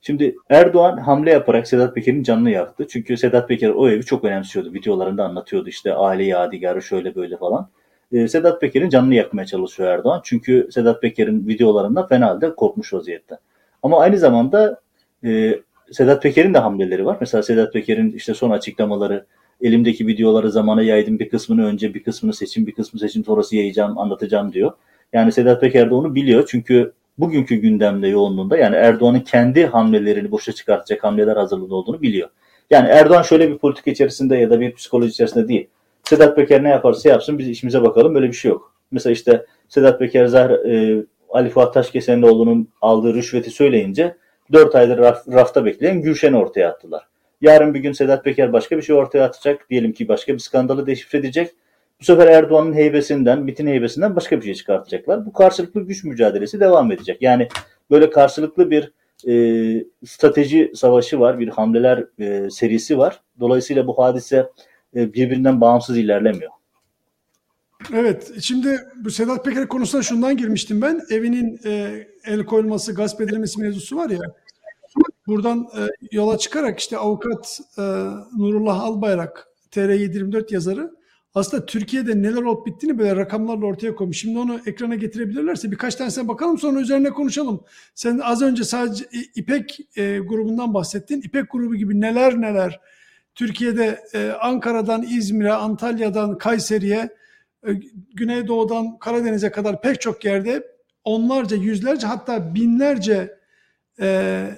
Şimdi 0.00 0.36
Erdoğan 0.48 0.96
hamle 0.96 1.30
yaparak 1.30 1.68
Sedat 1.68 1.94
Peker'in 1.94 2.22
canını 2.22 2.50
yaktı. 2.50 2.86
Çünkü 2.90 3.16
Sedat 3.16 3.48
Peker 3.48 3.70
o 3.70 3.88
evi 3.88 4.02
çok 4.02 4.24
önemsiyordu. 4.24 4.74
Videolarında 4.74 5.24
anlatıyordu 5.24 5.68
işte 5.68 5.94
aile 5.94 6.24
yadigarı 6.24 6.82
şöyle 6.82 7.14
böyle 7.14 7.36
falan. 7.36 7.68
Ee, 8.12 8.28
Sedat 8.28 8.60
Peker'in 8.60 8.88
canını 8.88 9.14
yakmaya 9.14 9.46
çalışıyor 9.46 9.88
Erdoğan. 9.88 10.20
Çünkü 10.24 10.68
Sedat 10.70 11.02
Peker'in 11.02 11.48
videolarında 11.48 12.06
fena 12.06 12.26
halde 12.26 12.54
korkmuş 12.54 12.92
vaziyette. 12.92 13.38
Ama 13.82 14.00
aynı 14.00 14.18
zamanda 14.18 14.80
e, 15.24 15.60
Sedat 15.92 16.22
Peker'in 16.22 16.54
de 16.54 16.58
hamleleri 16.58 17.06
var. 17.06 17.16
Mesela 17.20 17.42
Sedat 17.42 17.72
Peker'in 17.72 18.12
işte 18.12 18.34
son 18.34 18.50
açıklamaları 18.50 19.26
elimdeki 19.62 20.06
videoları 20.06 20.50
zamana 20.50 20.82
yaydım 20.82 21.18
bir 21.18 21.28
kısmını 21.28 21.66
önce 21.66 21.94
bir 21.94 22.02
kısmını 22.02 22.32
seçim 22.34 22.66
bir 22.66 22.72
kısmını 22.72 23.00
seçim 23.00 23.24
sonrası 23.24 23.56
yayacağım 23.56 23.98
anlatacağım 23.98 24.52
diyor. 24.52 24.72
Yani 25.12 25.32
Sedat 25.32 25.60
Peker 25.60 25.90
de 25.90 25.94
onu 25.94 26.14
biliyor 26.14 26.48
çünkü 26.50 26.92
bugünkü 27.18 27.54
gündemde 27.54 28.08
yoğunluğunda 28.08 28.56
yani 28.56 28.76
Erdoğan'ın 28.76 29.20
kendi 29.20 29.66
hamlelerini 29.66 30.30
boşa 30.30 30.52
çıkartacak 30.52 31.04
hamleler 31.04 31.36
hazırlığında 31.36 31.74
olduğunu 31.74 32.02
biliyor. 32.02 32.28
Yani 32.70 32.88
Erdoğan 32.88 33.22
şöyle 33.22 33.50
bir 33.50 33.58
politik 33.58 33.86
içerisinde 33.86 34.36
ya 34.36 34.50
da 34.50 34.60
bir 34.60 34.74
psikoloji 34.74 35.10
içerisinde 35.10 35.48
değil. 35.48 35.68
Sedat 36.02 36.36
Peker 36.36 36.62
ne 36.62 36.68
yaparsa 36.68 37.08
yapsın 37.08 37.38
biz 37.38 37.48
işimize 37.48 37.82
bakalım. 37.82 38.14
Böyle 38.14 38.26
bir 38.26 38.32
şey 38.32 38.50
yok. 38.50 38.74
Mesela 38.90 39.12
işte 39.12 39.46
Sedat 39.68 39.98
Peker 39.98 40.26
Zahra, 40.26 40.68
e, 40.68 41.04
Ali 41.30 41.50
Fuat 41.50 41.74
Taşkesenoğlu'nun 41.74 42.68
aldığı 42.80 43.14
rüşveti 43.14 43.50
söyleyince 43.50 44.16
4 44.52 44.74
aydır 44.74 44.98
raf, 44.98 45.28
rafta 45.28 45.64
bekleyen 45.64 46.02
Gülşen'i 46.02 46.36
ortaya 46.36 46.68
attılar. 46.68 47.06
Yarın 47.40 47.74
bir 47.74 47.80
gün 47.80 47.92
Sedat 47.92 48.24
Peker 48.24 48.52
başka 48.52 48.76
bir 48.76 48.82
şey 48.82 48.96
ortaya 48.96 49.24
atacak. 49.24 49.70
Diyelim 49.70 49.92
ki 49.92 50.08
başka 50.08 50.34
bir 50.34 50.38
skandalı 50.38 50.86
deşifre 50.86 51.18
edecek. 51.18 51.50
Bu 52.00 52.04
sefer 52.04 52.26
Erdoğan'ın 52.26 52.74
heybesinden, 52.74 53.42
MIT'in 53.42 53.66
heybesinden 53.66 54.16
başka 54.16 54.36
bir 54.40 54.44
şey 54.44 54.54
çıkartacaklar. 54.54 55.26
Bu 55.26 55.32
karşılıklı 55.32 55.80
güç 55.80 56.04
mücadelesi 56.04 56.60
devam 56.60 56.92
edecek. 56.92 57.22
Yani 57.22 57.48
böyle 57.90 58.10
karşılıklı 58.10 58.70
bir 58.70 58.92
e, 59.28 59.34
strateji 60.06 60.72
savaşı 60.74 61.20
var, 61.20 61.38
bir 61.38 61.48
hamleler 61.48 62.04
e, 62.18 62.50
serisi 62.50 62.98
var. 62.98 63.20
Dolayısıyla 63.40 63.86
bu 63.86 63.98
hadise 63.98 64.48
birbirinden 64.94 65.60
bağımsız 65.60 65.98
ilerlemiyor. 65.98 66.52
Evet, 67.94 68.32
şimdi 68.40 68.80
bu 68.96 69.10
Sedat 69.10 69.44
Peker 69.44 69.68
konusuna 69.68 70.02
şundan 70.02 70.36
girmiştim 70.36 70.82
ben. 70.82 71.00
Evinin 71.10 71.60
e, 71.64 72.04
el 72.24 72.44
koyulması, 72.44 72.94
gasp 72.94 73.20
edilmesi 73.20 73.60
mevzusu 73.60 73.96
var 73.96 74.10
ya. 74.10 74.20
Buradan 75.26 75.68
e, 75.78 75.80
yola 76.16 76.38
çıkarak 76.38 76.78
işte 76.78 76.96
avukat 76.96 77.60
e, 77.78 77.82
Nurullah 78.38 78.80
Albayrak, 78.80 79.48
TR724 79.70 80.54
yazarı 80.54 80.90
aslında 81.34 81.66
Türkiye'de 81.66 82.22
neler 82.22 82.42
olup 82.42 82.66
bittiğini 82.66 82.98
böyle 82.98 83.16
rakamlarla 83.16 83.66
ortaya 83.66 83.94
koymuş. 83.94 84.18
Şimdi 84.18 84.38
onu 84.38 84.60
ekrana 84.66 84.94
getirebilirlerse 84.94 85.70
birkaç 85.70 85.94
tanesine 85.94 86.28
bakalım 86.28 86.58
sonra 86.58 86.80
üzerine 86.80 87.10
konuşalım. 87.10 87.64
Sen 87.94 88.18
az 88.18 88.42
önce 88.42 88.64
sadece 88.64 89.04
İpek 89.34 89.78
e, 89.96 90.18
grubundan 90.18 90.74
bahsettin. 90.74 91.20
İpek 91.20 91.52
grubu 91.52 91.74
gibi 91.74 92.00
neler 92.00 92.40
neler 92.40 92.80
Türkiye'de 93.34 94.00
e, 94.14 94.30
Ankara'dan 94.30 95.02
İzmir'e, 95.02 95.52
Antalya'dan 95.52 96.38
Kayseri'ye, 96.38 97.16
e, 97.66 97.72
Güneydoğu'dan 98.14 98.98
Karadeniz'e 98.98 99.50
kadar 99.50 99.82
pek 99.82 100.00
çok 100.00 100.24
yerde 100.24 100.66
onlarca, 101.04 101.56
yüzlerce 101.56 102.06
hatta 102.06 102.54
binlerce 102.54 103.38
e, 104.00 104.48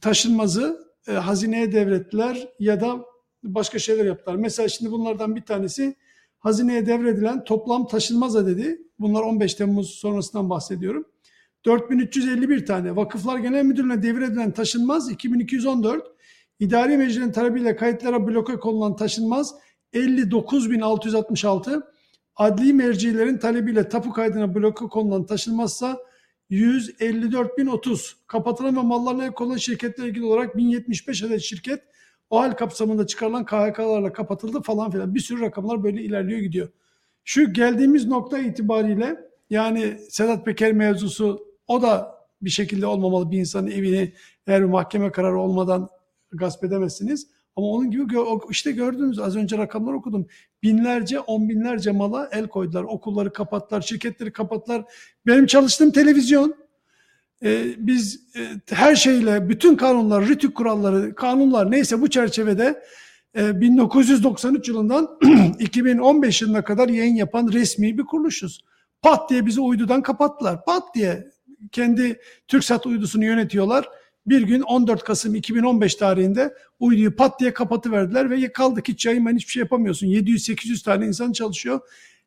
taşınmazı 0.00 0.88
hazineye 1.06 1.72
devrettiler 1.72 2.48
ya 2.58 2.80
da 2.80 3.04
başka 3.42 3.78
şeyler 3.78 4.04
yaptılar. 4.04 4.36
Mesela 4.36 4.68
şimdi 4.68 4.92
bunlardan 4.92 5.36
bir 5.36 5.42
tanesi 5.42 5.96
hazineye 6.38 6.86
devredilen 6.86 7.44
toplam 7.44 7.86
taşınmaz 7.86 8.36
adedi. 8.36 8.82
Bunlar 8.98 9.22
15 9.22 9.54
Temmuz 9.54 9.90
sonrasından 9.90 10.50
bahsediyorum. 10.50 11.04
4351 11.64 12.66
tane. 12.66 12.96
Vakıflar 12.96 13.38
Genel 13.38 13.64
Müdürlüğü'ne 13.64 14.02
devredilen 14.02 14.50
taşınmaz 14.50 15.10
2214. 15.10 16.17
İdari 16.60 16.96
Meclis'in 16.96 17.32
talebiyle 17.32 17.76
kayıtlara 17.76 18.26
bloke 18.26 18.56
konulan 18.56 18.96
taşınmaz 18.96 19.54
59666. 19.92 21.86
Adli 22.36 22.72
mercilerin 22.72 23.38
talebiyle 23.38 23.88
tapu 23.88 24.12
kaydına 24.12 24.54
bloke 24.54 24.86
konulan 24.86 25.26
taşınmazsa 25.26 25.98
154.030. 26.50 28.12
Kapatılan 28.26 28.76
ve 28.76 28.80
mallarına 28.80 29.24
el 29.24 29.32
konulan 29.32 29.56
şirketlerle 29.56 30.08
ilgili 30.08 30.24
olarak 30.24 30.56
1075 30.56 31.22
adet 31.22 31.40
şirket 31.40 31.82
o 32.30 32.40
hal 32.40 32.52
kapsamında 32.52 33.06
çıkarılan 33.06 33.44
KHK'larla 33.44 34.12
kapatıldı 34.12 34.62
falan 34.62 34.90
filan. 34.90 35.14
Bir 35.14 35.20
sürü 35.20 35.40
rakamlar 35.40 35.84
böyle 35.84 36.02
ilerliyor 36.02 36.40
gidiyor. 36.40 36.68
Şu 37.24 37.52
geldiğimiz 37.52 38.06
nokta 38.06 38.38
itibariyle 38.38 39.16
yani 39.50 39.98
Sedat 40.10 40.44
Peker 40.44 40.72
mevzusu 40.72 41.46
o 41.66 41.82
da 41.82 42.18
bir 42.42 42.50
şekilde 42.50 42.86
olmamalı 42.86 43.30
bir 43.30 43.38
insanın 43.38 43.70
evini 43.70 44.12
eğer 44.46 44.64
mahkeme 44.64 45.12
kararı 45.12 45.38
olmadan 45.38 45.88
gasp 46.32 46.64
edemezsiniz. 46.64 47.26
Ama 47.56 47.66
onun 47.66 47.90
gibi 47.90 48.14
işte 48.50 48.72
gördünüz 48.72 49.18
az 49.18 49.36
önce 49.36 49.58
rakamlar 49.58 49.92
okudum. 49.92 50.26
Binlerce, 50.62 51.20
on 51.20 51.48
binlerce 51.48 51.90
mala 51.90 52.28
el 52.32 52.48
koydular. 52.48 52.82
Okulları 52.82 53.32
kapattılar, 53.32 53.80
şirketleri 53.80 54.32
kapattılar. 54.32 54.84
Benim 55.26 55.46
çalıştığım 55.46 55.92
televizyon 55.92 56.54
e, 57.44 57.64
biz 57.78 58.20
e, 58.36 58.74
her 58.74 58.96
şeyle 58.96 59.48
bütün 59.48 59.76
kanunlar, 59.76 60.26
rütük 60.26 60.54
kuralları, 60.56 61.14
kanunlar 61.14 61.70
neyse 61.70 62.00
bu 62.00 62.10
çerçevede 62.10 62.82
e, 63.36 63.60
1993 63.60 64.68
yılından 64.68 65.18
2015 65.58 66.42
yılına 66.42 66.64
kadar 66.64 66.88
yayın 66.88 67.14
yapan 67.14 67.52
resmi 67.52 67.98
bir 67.98 68.04
kuruluşuz. 68.04 68.64
Pat 69.02 69.30
diye 69.30 69.46
bizi 69.46 69.60
uydudan 69.60 70.02
kapattılar. 70.02 70.64
Pat 70.64 70.94
diye 70.94 71.30
kendi 71.72 72.20
TürkSat 72.48 72.86
uydusunu 72.86 73.24
yönetiyorlar. 73.24 73.88
Bir 74.28 74.42
gün 74.42 74.60
14 74.60 75.04
Kasım 75.04 75.34
2015 75.34 75.94
tarihinde 75.94 76.54
uyduyu 76.80 77.16
pat 77.16 77.40
diye 77.40 77.54
kapatıverdiler 77.54 78.30
ve 78.30 78.52
kaldık 78.52 78.88
hiç 78.88 79.06
yayın 79.06 79.36
hiçbir 79.36 79.52
şey 79.52 79.60
yapamıyorsun. 79.60 80.06
700-800 80.06 80.84
tane 80.84 81.06
insan 81.06 81.32
çalışıyor. 81.32 81.80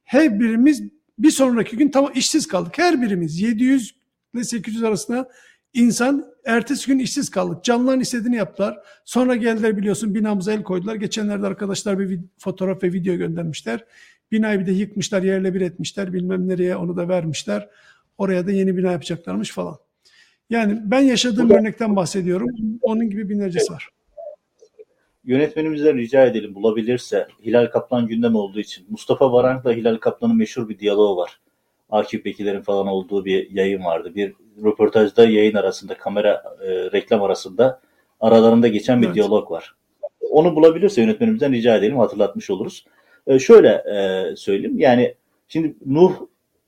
Her 0.03 0.39
birimiz 0.39 0.83
bir 1.19 1.31
sonraki 1.31 1.77
gün 1.77 1.89
tamam 1.89 2.11
işsiz 2.15 2.47
kaldık. 2.47 2.77
Her 2.77 3.01
birimiz 3.01 3.41
700 3.41 3.95
ile 4.33 4.43
800 4.43 4.83
arasında 4.83 5.29
insan 5.73 6.25
ertesi 6.45 6.87
gün 6.87 6.99
işsiz 6.99 7.29
kaldık. 7.29 7.63
Canlıların 7.63 7.99
istediğini 7.99 8.35
yaptılar. 8.35 8.77
Sonra 9.05 9.35
geldiler 9.35 9.77
biliyorsun 9.77 10.15
binamıza 10.15 10.53
el 10.53 10.63
koydular. 10.63 10.95
Geçenlerde 10.95 11.47
arkadaşlar 11.47 11.99
bir 11.99 12.19
fotoğraf 12.37 12.83
ve 12.83 12.93
video 12.93 13.15
göndermişler. 13.15 13.85
Binayı 14.31 14.59
bir 14.59 14.65
de 14.65 14.71
yıkmışlar, 14.71 15.23
yerle 15.23 15.53
bir 15.53 15.61
etmişler. 15.61 16.13
Bilmem 16.13 16.47
nereye 16.47 16.75
onu 16.75 16.97
da 16.97 17.09
vermişler. 17.09 17.69
Oraya 18.17 18.47
da 18.47 18.51
yeni 18.51 18.77
bina 18.77 18.91
yapacaklarmış 18.91 19.51
falan. 19.51 19.77
Yani 20.51 20.79
ben 20.83 21.01
yaşadığım 21.01 21.49
Burada, 21.49 21.59
örnekten 21.59 21.95
bahsediyorum. 21.95 22.47
Onun 22.81 23.09
gibi 23.09 23.29
binlercesi 23.29 23.73
var. 23.73 23.89
Yönetmenimizden 25.23 25.97
rica 25.97 26.25
edelim 26.25 26.55
bulabilirse 26.55 27.27
Hilal 27.45 27.67
Kaplan 27.67 28.07
gündem 28.07 28.35
olduğu 28.35 28.59
için. 28.59 28.85
Mustafa 28.89 29.31
Varank'la 29.31 29.73
Hilal 29.73 29.97
Kaplan'ın 29.97 30.37
meşhur 30.37 30.69
bir 30.69 30.79
diyaloğu 30.79 31.17
var. 31.17 31.39
Akif 31.89 32.25
Bekirlerin 32.25 32.61
falan 32.61 32.87
olduğu 32.87 33.25
bir 33.25 33.51
yayın 33.51 33.83
vardı. 33.83 34.15
Bir 34.15 34.33
röportajda 34.63 35.29
yayın 35.29 35.55
arasında, 35.55 35.97
kamera 35.97 36.43
e, 36.61 36.67
reklam 36.69 37.23
arasında 37.23 37.81
aralarında 38.19 38.67
geçen 38.67 39.01
bir 39.01 39.05
evet. 39.05 39.15
diyalog 39.15 39.51
var. 39.51 39.75
Onu 40.29 40.55
bulabilirse 40.55 41.01
yönetmenimizden 41.01 41.53
rica 41.53 41.75
edelim, 41.75 41.97
hatırlatmış 41.97 42.49
oluruz. 42.49 42.85
E, 43.27 43.39
şöyle 43.39 43.67
e, 43.69 44.35
söyleyeyim, 44.35 44.79
yani 44.79 45.15
şimdi 45.47 45.75
Nuh, 45.85 46.13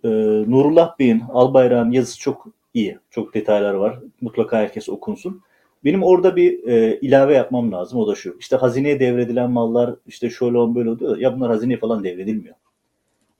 e, 0.03 0.09
Nurullah 0.47 0.99
Bey'in 0.99 1.23
Albayrak'ın 1.29 1.91
yazısı 1.91 2.19
çok 2.19 2.47
iyi. 2.74 2.99
Çok 3.09 3.34
detaylar 3.34 3.74
var. 3.74 3.99
Mutlaka 4.21 4.57
herkes 4.57 4.89
okunsun. 4.89 5.41
Benim 5.84 6.03
orada 6.03 6.36
bir 6.36 6.67
e, 6.67 6.99
ilave 6.99 7.34
yapmam 7.34 7.71
lazım. 7.71 7.99
O 7.99 8.07
da 8.07 8.15
şu. 8.15 8.38
İşte 8.39 8.55
hazineye 8.55 8.99
devredilen 8.99 9.51
mallar 9.51 9.95
işte 10.07 10.30
şöyle 10.30 10.57
on 10.57 10.76
böyle 10.76 10.89
oluyor. 10.89 11.17
Ya 11.17 11.36
bunlar 11.36 11.51
hazineye 11.51 11.78
falan 11.78 12.03
devredilmiyor. 12.03 12.55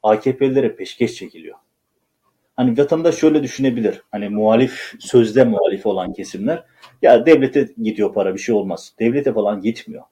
AKP'lilere 0.04 0.76
peşkeş 0.76 1.16
çekiliyor. 1.16 1.58
Hani 2.56 2.78
vatandaş 2.78 3.16
şöyle 3.16 3.44
düşünebilir. 3.44 4.02
Hani 4.12 4.30
muhalif, 4.30 4.94
sözde 5.00 5.44
muhalif 5.44 5.86
olan 5.86 6.14
kesimler. 6.14 6.64
Ya 7.02 7.26
devlete 7.26 7.70
gidiyor 7.84 8.14
para 8.14 8.34
bir 8.34 8.40
şey 8.40 8.56
olmaz. 8.56 8.94
Devlete 9.00 9.34
falan 9.34 9.62
gitmiyor. 9.62 10.04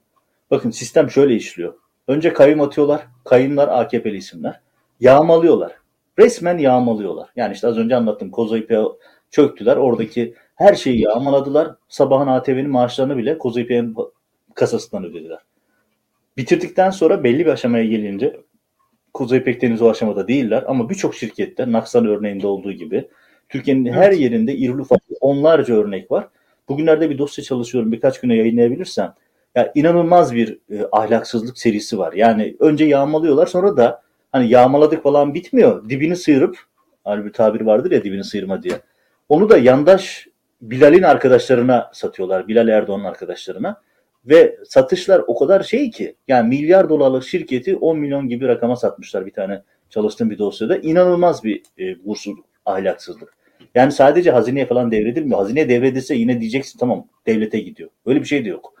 Bakın 0.50 0.70
sistem 0.70 1.10
şöyle 1.10 1.34
işliyor. 1.34 1.74
Önce 2.08 2.32
kayyum 2.32 2.60
atıyorlar. 2.60 3.06
Kayyumlar 3.24 3.68
AKP'li 3.68 4.16
isimler. 4.16 4.60
Yağmalıyorlar. 5.00 5.72
Resmen 6.18 6.58
yağmalıyorlar. 6.58 7.28
Yani 7.36 7.52
işte 7.54 7.66
az 7.66 7.78
önce 7.78 7.96
anlattım. 7.96 8.30
Koza 8.30 8.58
çöktüler. 9.32 9.76
Oradaki 9.76 10.34
her 10.54 10.74
şeyi 10.74 11.00
yağmaladılar. 11.00 11.74
Sabahın 11.88 12.26
ATV'nin 12.26 12.70
maaşlarını 12.70 13.16
bile 13.16 13.38
ipe'nin 13.56 13.96
kasasından 14.54 15.04
ödediler. 15.04 15.38
Bitirdikten 16.36 16.90
sonra 16.90 17.24
belli 17.24 17.46
bir 17.46 17.50
aşamaya 17.50 17.84
gelince 17.84 18.40
Kuzey 19.14 19.44
Pekdeniz 19.44 19.82
o 19.82 19.90
aşamada 19.90 20.28
değiller 20.28 20.64
ama 20.66 20.90
birçok 20.90 21.14
şirkette 21.14 21.72
Naksan 21.72 22.06
örneğinde 22.06 22.46
olduğu 22.46 22.72
gibi 22.72 23.08
Türkiye'nin 23.48 23.84
evet. 23.84 23.96
her 23.96 24.12
yerinde 24.12 24.54
irili 24.54 24.80
ufaklı 24.80 25.16
onlarca 25.20 25.74
örnek 25.74 26.10
var. 26.10 26.28
Bugünlerde 26.68 27.10
bir 27.10 27.18
dosya 27.18 27.44
çalışıyorum 27.44 27.92
birkaç 27.92 28.20
güne 28.20 28.36
yayınlayabilirsem. 28.36 29.14
Ya 29.54 29.72
inanılmaz 29.74 30.34
bir 30.34 30.58
e, 30.70 30.86
ahlaksızlık 30.92 31.58
serisi 31.58 31.98
var. 31.98 32.12
Yani 32.12 32.56
önce 32.60 32.84
yağmalıyorlar 32.84 33.46
sonra 33.46 33.76
da 33.76 34.02
hani 34.32 34.48
yağmaladık 34.50 35.02
falan 35.02 35.34
bitmiyor. 35.34 35.88
Dibini 35.88 36.16
sıyırıp 36.16 36.58
hani 37.04 37.24
bir 37.24 37.32
tabir 37.32 37.60
vardır 37.60 37.90
ya 37.90 38.04
dibini 38.04 38.24
sıyırma 38.24 38.62
diye. 38.62 38.74
Onu 39.32 39.50
da 39.50 39.58
yandaş 39.58 40.28
Bilal'in 40.62 41.02
arkadaşlarına 41.02 41.90
satıyorlar. 41.92 42.48
Bilal 42.48 42.68
Erdoğan'ın 42.68 43.04
arkadaşlarına. 43.04 43.80
Ve 44.24 44.58
satışlar 44.64 45.22
o 45.26 45.38
kadar 45.38 45.62
şey 45.62 45.90
ki 45.90 46.16
yani 46.28 46.48
milyar 46.48 46.88
dolarlık 46.88 47.24
şirketi 47.24 47.76
10 47.76 47.98
milyon 47.98 48.28
gibi 48.28 48.48
rakama 48.48 48.76
satmışlar 48.76 49.26
bir 49.26 49.32
tane 49.32 49.62
çalıştığım 49.90 50.30
bir 50.30 50.38
dosyada. 50.38 50.76
İnanılmaz 50.76 51.44
bir 51.44 51.62
e, 51.78 52.04
bursuz 52.04 52.34
ahlaksızlık. 52.66 53.34
Yani 53.74 53.92
sadece 53.92 54.30
hazineye 54.30 54.66
falan 54.66 54.90
devredilmiyor. 54.90 55.38
Hazineye 55.38 55.68
devredilse 55.68 56.14
yine 56.14 56.40
diyeceksin 56.40 56.78
tamam 56.78 57.06
devlete 57.26 57.60
gidiyor. 57.60 57.90
Öyle 58.06 58.20
bir 58.20 58.26
şey 58.26 58.44
de 58.44 58.48
yok. 58.48 58.74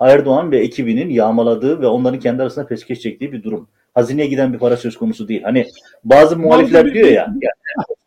Erdoğan 0.00 0.50
ve 0.50 0.58
ekibinin 0.58 1.10
yağmaladığı 1.10 1.80
ve 1.80 1.86
onların 1.86 2.20
kendi 2.20 2.42
arasında 2.42 2.66
peşkeş 2.66 3.00
çektiği 3.00 3.32
bir 3.32 3.42
durum. 3.42 3.68
Hazineye 3.94 4.28
giden 4.28 4.52
bir 4.52 4.58
para 4.58 4.76
söz 4.76 4.96
konusu 4.96 5.28
değil. 5.28 5.42
Hani 5.42 5.66
bazı 6.04 6.38
muhalifler 6.38 6.94
diyor 6.94 7.08
ya, 7.08 7.34
ya 7.42 7.50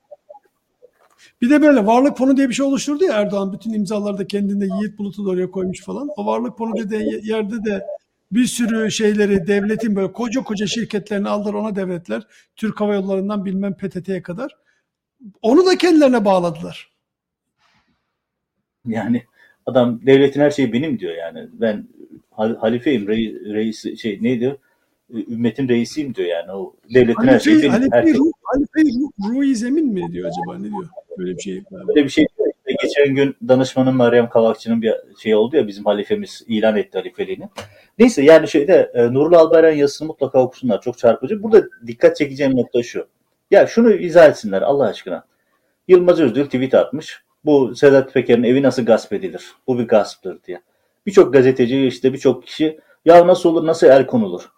bir 1.41 1.49
de 1.49 1.61
böyle 1.61 1.85
varlık 1.85 2.17
fonu 2.17 2.37
diye 2.37 2.49
bir 2.49 2.53
şey 2.53 2.65
oluşturdu 2.65 3.03
ya 3.03 3.13
Erdoğan. 3.13 3.53
Bütün 3.53 3.73
imzaları 3.73 4.17
da 4.17 4.27
kendinde 4.27 4.65
Yiğit 4.65 4.97
Bulut'u 4.97 5.25
da 5.25 5.29
oraya 5.29 5.51
koymuş 5.51 5.81
falan. 5.83 6.09
O 6.17 6.25
varlık 6.25 6.57
fonu 6.57 6.77
dediği 6.77 7.27
yerde 7.29 7.65
de 7.65 7.85
bir 8.31 8.45
sürü 8.45 8.91
şeyleri 8.91 9.47
devletin 9.47 9.95
böyle 9.95 10.11
koca 10.11 10.43
koca 10.43 10.67
şirketlerini 10.67 11.29
aldılar 11.29 11.53
ona 11.53 11.75
devletler. 11.75 12.23
Türk 12.55 12.81
Hava 12.81 12.95
Yolları'ndan 12.95 13.45
bilmem 13.45 13.73
PTT'ye 13.73 14.21
kadar. 14.21 14.57
Onu 15.41 15.65
da 15.65 15.77
kendilerine 15.77 16.25
bağladılar. 16.25 16.91
Yani 18.85 19.23
adam 19.65 20.05
devletin 20.05 20.41
her 20.41 20.51
şeyi 20.51 20.73
benim 20.73 20.99
diyor 20.99 21.15
yani. 21.15 21.47
Ben 21.53 21.87
halifeyim, 22.31 23.07
reis, 23.07 23.33
reis 23.43 24.01
şey 24.01 24.19
neydi? 24.21 24.57
e, 25.13 25.33
ümmetin 25.33 25.67
reisiyim 25.67 26.15
diyor 26.15 26.27
yani. 26.27 26.51
O 26.51 26.75
devletin 26.93 27.27
her 27.27 27.39
şeyi 27.39 27.55
Halife, 27.55 27.69
benim. 27.69 27.91
Halife, 27.91 27.97
Herkes 27.97 28.15
ruh, 28.15 28.31
Halife 28.43 28.81
ruh, 28.81 29.29
ruhi 29.29 29.55
zemin 29.55 29.93
mi 29.93 30.11
diyor 30.11 30.29
acaba 30.29 30.59
ne 30.59 30.69
diyor? 30.69 30.89
Böyle 31.19 31.35
bir 31.35 31.41
şey. 31.41 31.63
böyle 31.87 32.03
bir 32.03 32.09
şey 32.09 32.25
geçen 32.81 33.15
gün 33.15 33.35
danışmanın 33.47 33.95
Meryem 33.95 34.29
Kavakçı'nın 34.29 34.81
bir 34.81 34.93
şey 35.17 35.35
oldu 35.35 35.55
ya 35.55 35.67
bizim 35.67 35.85
halifemiz 35.85 36.43
ilan 36.47 36.77
etti 36.77 36.97
halifeliğini. 36.97 37.49
Neyse 37.99 38.21
yani 38.21 38.47
şeyde 38.47 38.91
e, 38.93 39.13
Nurullah 39.13 39.39
Albayrak'ın 39.39 39.77
yazısını 39.77 40.07
mutlaka 40.07 40.41
okusunlar. 40.43 40.81
Çok 40.81 40.97
çarpıcı. 40.97 41.43
Burada 41.43 41.63
dikkat 41.87 42.17
çekeceğim 42.17 42.55
nokta 42.55 42.83
şu. 42.83 43.07
Ya 43.51 43.67
şunu 43.67 43.93
izah 43.93 44.29
etsinler 44.29 44.61
Allah 44.61 44.85
aşkına. 44.87 45.25
Yılmaz 45.87 46.19
Özdil 46.19 46.45
tweet 46.45 46.73
atmış. 46.73 47.23
Bu 47.45 47.75
Sedat 47.75 48.13
Peker'in 48.13 48.43
evi 48.43 48.63
nasıl 48.63 48.85
gasp 48.85 49.13
edilir? 49.13 49.51
Bu 49.67 49.79
bir 49.79 49.87
gasptır 49.87 50.43
diye. 50.43 50.61
Birçok 51.05 51.33
gazeteci 51.33 51.87
işte 51.87 52.13
birçok 52.13 52.45
kişi 52.45 52.79
ya 53.05 53.27
nasıl 53.27 53.49
olur 53.49 53.67
nasıl 53.67 53.87
el 53.87 54.05
konulur? 54.05 54.51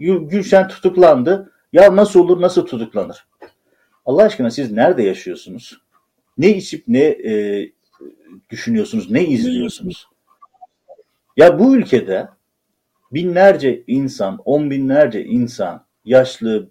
Gül- 0.00 0.28
Gülşen 0.28 0.68
tutuklandı. 0.68 1.52
Ya 1.72 1.96
nasıl 1.96 2.20
olur 2.20 2.40
nasıl 2.40 2.66
tutuklanır? 2.66 3.26
Allah 4.06 4.22
aşkına 4.22 4.50
siz 4.50 4.72
nerede 4.72 5.02
yaşıyorsunuz? 5.02 5.85
Ne 6.38 6.56
içip 6.56 6.84
ne 6.88 7.02
e, 7.04 7.64
düşünüyorsunuz? 8.50 9.10
Ne 9.10 9.24
izliyorsunuz? 9.24 10.08
Ya 11.36 11.58
bu 11.58 11.76
ülkede 11.76 12.28
binlerce 13.12 13.82
insan, 13.86 14.38
on 14.44 14.70
binlerce 14.70 15.24
insan, 15.24 15.84
yaşlı, 16.04 16.70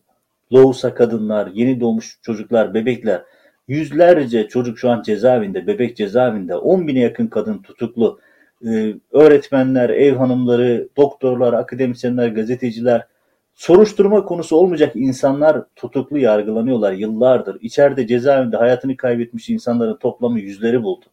loğusa 0.54 0.94
kadınlar, 0.94 1.52
yeni 1.54 1.80
doğmuş 1.80 2.20
çocuklar, 2.22 2.74
bebekler, 2.74 3.24
yüzlerce 3.68 4.48
çocuk 4.48 4.80
şu 4.80 4.90
an 4.90 5.02
cezaevinde, 5.02 5.68
bebek 5.68 5.98
cezaevinde, 5.98 6.56
on 6.56 6.88
bine 6.88 7.00
yakın 7.00 7.28
kadın 7.28 7.62
tutuklu, 7.62 8.20
Ee, 8.66 8.94
öğretmenler, 9.12 9.90
ev 9.90 10.16
hanımları, 10.16 10.90
doktorlar, 10.98 11.54
akademisyenler, 11.54 12.28
gazeteciler, 12.28 13.08
soruşturma 13.56 14.26
konusu 14.26 14.56
olmayacak 14.56 14.96
insanlar 14.96 15.64
tutuklu 15.76 16.18
yargılanıyorlar 16.18 16.92
yıllardır. 16.92 17.58
İçeride 17.62 18.08
cezaevinde 18.08 18.58
hayatını 18.58 18.98
kaybetmiş 18.98 19.50
insanların 19.50 19.98
toplamı 19.98 20.40
yüzleri 20.40 20.84
buldu. 20.84 21.06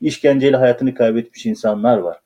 İşkenceyle 0.00 0.56
hayatını 0.56 0.94
kaybetmiş 0.94 1.46
insanlar 1.46 1.98
var. 1.98 2.20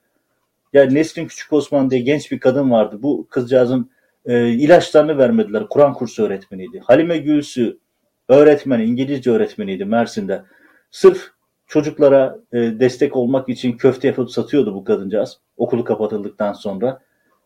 Ya 0.73 0.85
Nesrin 0.85 1.27
Küçük 1.27 1.53
Osman 1.53 1.91
diye 1.91 2.01
genç 2.01 2.33
bir 2.33 2.41
kadın 2.41 2.71
vardı. 2.71 2.99
Bu 3.03 3.27
kızcağızın 3.31 3.91
e, 4.27 4.49
ilaçlarını 4.49 5.19
vermediler. 5.19 5.67
Kur'an 5.69 5.95
kursu 5.95 6.25
öğretmeniydi. 6.25 6.81
Halime 6.85 7.19
Gülsü 7.19 7.79
öğretmen, 8.29 8.81
İngilizce 8.81 9.31
öğretmeniydi 9.31 9.85
Mersin'de. 9.85 10.43
Sırf 10.91 11.31
çocuklara 11.67 12.39
e, 12.53 12.59
destek 12.59 13.17
olmak 13.17 13.49
için 13.49 13.77
köfte 13.77 14.09
yapıp 14.09 14.31
satıyordu 14.31 14.75
bu 14.75 14.85
kadıncağız. 14.85 15.39
Okulu 15.57 15.85
kapatıldıktan 15.85 16.53
sonra. 16.53 17.01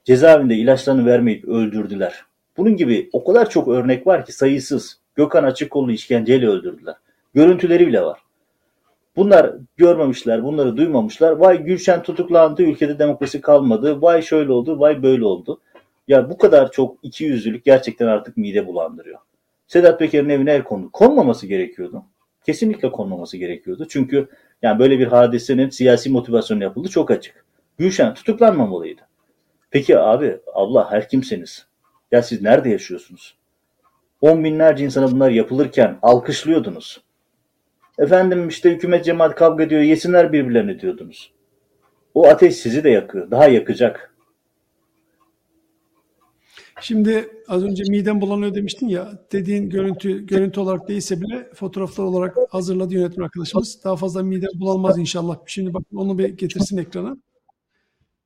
Cezaevinde 0.09 0.55
ilaçlarını 0.55 1.07
vermeyip 1.07 1.45
öldürdüler. 1.45 2.25
Bunun 2.57 2.77
gibi 2.77 3.11
o 3.13 3.25
kadar 3.25 3.51
çok 3.51 3.69
örnek 3.69 4.07
var 4.07 4.25
ki 4.27 4.33
sayısız. 4.33 4.99
Gökhan 5.15 5.45
Açıkkollu 5.45 5.93
işkenceyle 5.93 6.49
öldürdüler. 6.49 6.95
Görüntüleri 7.35 7.87
bile 7.87 8.03
var. 8.03 8.21
Bunlar 9.17 9.55
görmemişler, 9.77 10.45
bunları 10.45 10.77
duymamışlar. 10.77 11.33
Vay 11.33 11.65
Gülşen 11.65 12.03
tutuklandı, 12.03 12.63
ülkede 12.63 12.99
demokrasi 12.99 13.41
kalmadı. 13.41 14.03
Vay 14.03 14.23
şöyle 14.23 14.53
oldu, 14.53 14.81
vay 14.81 15.03
böyle 15.03 15.25
oldu. 15.25 15.61
Ya 16.09 16.31
bu 16.31 16.39
kadar 16.39 16.73
çok 16.73 16.97
ikiyüzlülük 17.03 17.65
gerçekten 17.65 18.07
artık 18.07 18.37
mide 18.37 18.67
bulandırıyor. 18.67 19.19
Sedat 19.67 19.99
Peker'in 19.99 20.29
evine 20.29 20.53
el 20.53 20.63
kondu. 20.63 20.91
Konmaması 20.93 21.47
gerekiyordu. 21.47 22.03
Kesinlikle 22.47 22.91
konmaması 22.91 23.37
gerekiyordu. 23.37 23.87
Çünkü 23.89 24.29
yani 24.63 24.79
böyle 24.79 24.99
bir 24.99 25.07
hadisenin 25.07 25.71
siyasi 25.71 26.11
motivasyonu 26.11 26.63
yapıldı 26.63 26.89
çok 26.89 27.11
açık. 27.11 27.45
Gülşen 27.79 28.15
tutuklanmamalıydı. 28.15 29.08
Peki 29.71 29.99
abi, 29.99 30.41
Allah 30.55 30.91
her 30.91 31.09
kimseniz. 31.09 31.67
Ya 32.13 32.23
siz 32.23 32.43
nerede 32.43 32.69
yaşıyorsunuz? 32.69 33.37
On 34.21 34.45
binlerce 34.45 34.85
insana 34.85 35.11
bunlar 35.13 35.31
yapılırken 35.31 35.99
alkışlıyordunuz. 36.03 37.01
Efendim 37.99 38.49
işte 38.49 38.71
hükümet 38.71 39.05
cemaat 39.05 39.35
kavga 39.35 39.65
ediyor, 39.65 39.81
yesinler 39.81 40.33
birbirlerini 40.33 40.81
diyordunuz. 40.81 41.33
O 42.15 42.27
ateş 42.27 42.57
sizi 42.57 42.85
de 42.85 42.91
yakıyor, 42.91 43.31
daha 43.31 43.49
yakacak. 43.49 44.15
Şimdi 46.81 47.29
az 47.49 47.65
önce 47.65 47.85
midem 47.89 48.21
bulanıyor 48.21 48.55
demiştin 48.55 48.89
ya 48.89 49.13
dediğin 49.33 49.71
görüntü 49.71 50.27
görüntü 50.27 50.61
olarak 50.61 50.89
değilse 50.89 51.21
bile 51.21 51.51
fotoğraflar 51.55 52.05
olarak 52.05 52.37
hazırladı 52.51 52.95
yönetmen 52.95 53.25
arkadaşımız. 53.25 53.85
Daha 53.85 53.97
fazla 53.97 54.23
midem 54.23 54.51
bulanmaz 54.61 54.99
inşallah. 54.99 55.37
Şimdi 55.47 55.75
bak 55.75 55.83
onu 55.95 56.19
bir 56.19 56.29
getirsin 56.29 56.77
ekrana. 56.77 57.17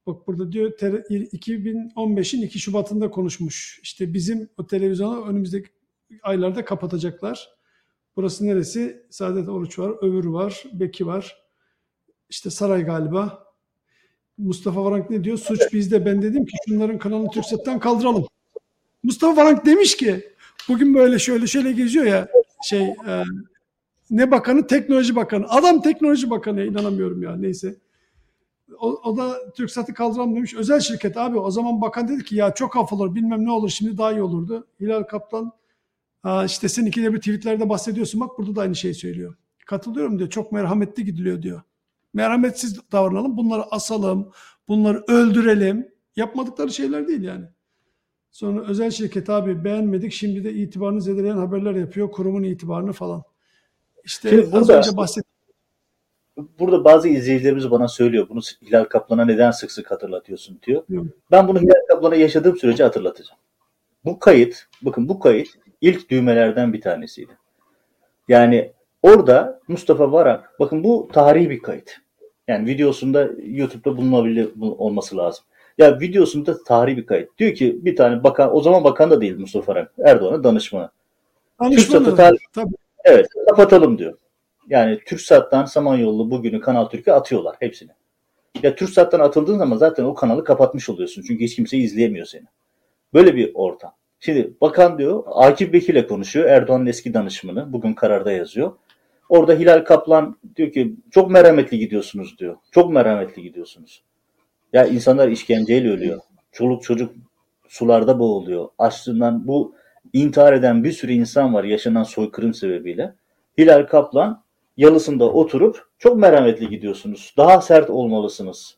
Bak 0.07 0.27
burada 0.27 0.53
diyor 0.53 0.77
ter- 0.77 1.05
2015'in 1.11 2.43
2 2.43 2.59
Şubat'ında 2.59 3.11
konuşmuş. 3.11 3.81
İşte 3.83 4.15
bizim 4.15 4.49
o 4.57 4.67
televizyonu 4.67 5.27
önümüzdeki 5.27 5.69
aylarda 6.23 6.65
kapatacaklar. 6.65 7.49
Burası 8.17 8.47
neresi? 8.47 9.07
Saadet 9.11 9.49
Oruç 9.49 9.79
var, 9.79 9.93
Övür 10.03 10.25
var, 10.25 10.65
Beki 10.73 11.07
var. 11.07 11.43
İşte 12.31 12.51
Saray 12.51 12.85
galiba. 12.85 13.45
Mustafa 14.39 14.85
Varank 14.85 15.11
ne 15.11 15.25
diyor? 15.25 15.39
Suç 15.39 15.61
bizde. 15.73 16.07
Ben 16.07 16.23
dedim 16.23 16.47
ki 16.47 16.57
şunların 16.69 16.99
kanalını 16.99 17.31
Türksat'tan 17.31 17.79
kaldıralım. 17.79 18.27
Mustafa 19.03 19.37
Varank 19.43 19.67
demiş 19.67 19.97
ki 19.97 20.33
bugün 20.69 20.95
böyle 20.95 21.19
şöyle 21.19 21.47
şöyle 21.47 21.73
geziyor 21.73 22.05
ya 22.05 22.29
şey 22.65 22.83
e, 22.83 23.23
ne 24.11 24.31
bakanı? 24.31 24.67
Teknoloji 24.67 25.17
bakanı. 25.17 25.47
Adam 25.49 25.83
teknoloji 25.83 26.31
bakanı 26.31 26.65
inanamıyorum 26.65 27.23
ya 27.23 27.37
neyse. 27.37 27.75
O, 28.81 28.89
o 29.05 29.17
da 29.17 29.53
TürkSat'ı 29.53 29.95
kaldıralım 29.95 30.37
demiş. 30.37 30.55
Özel 30.55 30.81
şirket 30.81 31.17
abi 31.17 31.39
o 31.39 31.51
zaman 31.51 31.81
bakan 31.81 32.09
dedi 32.09 32.25
ki 32.25 32.37
ya 32.37 32.55
çok 32.55 32.77
af 32.77 32.93
olur 32.93 33.15
bilmem 33.15 33.45
ne 33.45 33.51
olur 33.51 33.69
şimdi 33.69 33.99
daha 33.99 34.13
iyi 34.13 34.23
olurdu. 34.23 34.67
Hilal 34.81 35.03
Kaplan 35.03 35.53
işte 36.47 36.69
sen 36.69 36.87
ikide 36.87 37.13
bir 37.13 37.19
tweetlerde 37.19 37.69
bahsediyorsun 37.69 38.21
bak 38.21 38.39
burada 38.39 38.57
da 38.57 38.61
aynı 38.61 38.75
şeyi 38.77 38.95
söylüyor. 38.95 39.35
Katılıyorum 39.67 40.19
diyor 40.19 40.31
çok 40.31 40.53
merhametli 40.53 41.05
gidiliyor 41.05 41.43
diyor. 41.43 41.63
Merhametsiz 42.15 42.93
davranalım 42.93 43.37
bunları 43.37 43.63
asalım 43.63 44.31
bunları 44.69 45.05
öldürelim. 45.09 45.89
Yapmadıkları 46.17 46.71
şeyler 46.73 47.09
değil 47.09 47.23
yani. 47.23 47.45
Sonra 48.31 48.61
özel 48.67 48.91
şirket 48.91 49.31
abi 49.31 49.65
beğenmedik 49.65 50.13
şimdi 50.13 50.45
de 50.45 50.53
itibarını 50.55 51.01
zedeleyen 51.03 51.37
haberler 51.37 51.75
yapıyor 51.75 52.11
kurumun 52.11 52.43
itibarını 52.43 52.93
falan. 52.93 53.23
İşte 54.05 54.31
Şimdi 54.31 54.43
az 54.47 54.53
burada- 54.53 54.79
önce 54.79 54.97
bahsettiğim 54.97 55.32
Burada 56.37 56.85
bazı 56.85 57.09
izleyicilerimiz 57.09 57.71
bana 57.71 57.89
söylüyor, 57.89 58.27
bunu 58.29 58.41
Hilal 58.63 58.85
Kaplan'a 58.85 59.25
neden 59.25 59.51
sık 59.51 59.73
sık 59.73 59.91
hatırlatıyorsun 59.91 60.59
diyor. 60.67 60.83
Ben 61.31 61.49
bunu 61.49 61.61
Hilal 61.61 61.87
Kaplan'a 61.89 62.15
yaşadığım 62.15 62.57
sürece 62.57 62.83
hatırlatacağım. 62.85 63.41
Bu 64.05 64.19
kayıt, 64.19 64.67
bakın 64.83 65.09
bu 65.09 65.19
kayıt 65.19 65.49
ilk 65.81 66.11
düğmelerden 66.11 66.73
bir 66.73 66.81
tanesiydi. 66.81 67.33
Yani 68.29 68.73
orada 69.03 69.61
Mustafa 69.69 70.13
Varak, 70.13 70.61
bakın 70.61 70.85
bu 70.85 71.09
tarihi 71.13 71.51
bir 71.51 71.59
kayıt. 71.63 71.91
Yani 72.49 72.67
videosunda 72.67 73.29
YouTube'da 73.47 73.97
bulunabilir 73.97 74.49
bu- 74.55 74.75
olması 74.87 75.17
lazım. 75.17 75.45
Ya 75.79 76.01
videosunda 76.01 76.65
tarihi 76.65 76.97
bir 76.97 77.07
kayıt. 77.07 77.39
Diyor 77.39 77.55
ki 77.55 77.79
bir 77.85 77.97
tane 77.97 78.25
bakan, 78.25 78.57
o 78.57 78.61
zaman 78.61 78.85
bakan 78.85 79.11
da 79.11 79.21
değil 79.21 79.39
Mustafa 79.39 79.73
Varak, 79.73 79.93
Erdoğan'ın 79.99 80.45
danışmanı. 80.45 80.91
danışmanı. 81.61 82.17
Tabii. 82.55 82.75
Evet 83.05 83.27
kapatalım 83.51 83.99
diyor. 83.99 84.15
Yani 84.69 85.01
TürkSat'tan 85.07 85.65
Samanyolu 85.65 86.31
bugünü 86.31 86.61
Kanal 86.61 86.85
Türk'e 86.85 87.13
atıyorlar 87.13 87.57
hepsini. 87.61 87.91
Ya 88.63 88.75
TürkSat'tan 88.75 89.21
atıldığın 89.21 89.59
zaman 89.59 89.77
zaten 89.77 90.05
o 90.05 90.15
kanalı 90.15 90.45
kapatmış 90.45 90.91
oluyorsun. 90.91 91.25
Çünkü 91.27 91.45
hiç 91.45 91.57
kimse 91.57 91.77
izleyemiyor 91.77 92.27
seni. 92.27 92.45
Böyle 93.15 93.37
bir 93.37 93.51
ortam. 93.55 93.93
Şimdi 94.21 94.55
bakan 94.61 94.99
diyor 94.99 95.25
Akif 95.27 95.73
Bekir'le 95.73 96.09
konuşuyor. 96.09 96.49
Erdoğan'ın 96.49 96.87
eski 96.87 97.15
danışmanı. 97.15 97.73
Bugün 97.73 97.95
kararda 97.95 98.33
yazıyor. 98.33 98.73
Orada 99.29 99.53
Hilal 99.53 99.85
Kaplan 99.85 100.37
diyor 100.57 100.73
ki 100.73 100.97
çok 101.11 101.31
merhametli 101.31 101.79
gidiyorsunuz 101.79 102.39
diyor. 102.39 102.57
Çok 102.71 102.93
merhametli 102.93 103.43
gidiyorsunuz. 103.43 104.03
Ya 104.73 104.87
insanlar 104.87 105.29
işkenceyle 105.29 105.91
ölüyor. 105.91 106.21
Çoluk 106.53 106.83
çocuk 106.83 107.15
sularda 107.69 108.19
boğuluyor. 108.19 108.69
Açlığından 108.79 109.47
bu 109.47 109.75
intihar 110.13 110.53
eden 110.53 110.85
bir 110.85 110.93
sürü 110.93 111.13
insan 111.13 111.55
var 111.55 111.65
yaşanan 111.65 112.03
soykırım 112.03 112.55
sebebiyle. 112.55 113.15
Hilal 113.59 113.87
Kaplan 113.87 114.43
yalısında 114.77 115.33
oturup 115.33 115.87
çok 115.99 116.17
merhametli 116.17 116.69
gidiyorsunuz. 116.69 117.35
Daha 117.37 117.61
sert 117.61 117.91
olmalısınız 117.91 118.77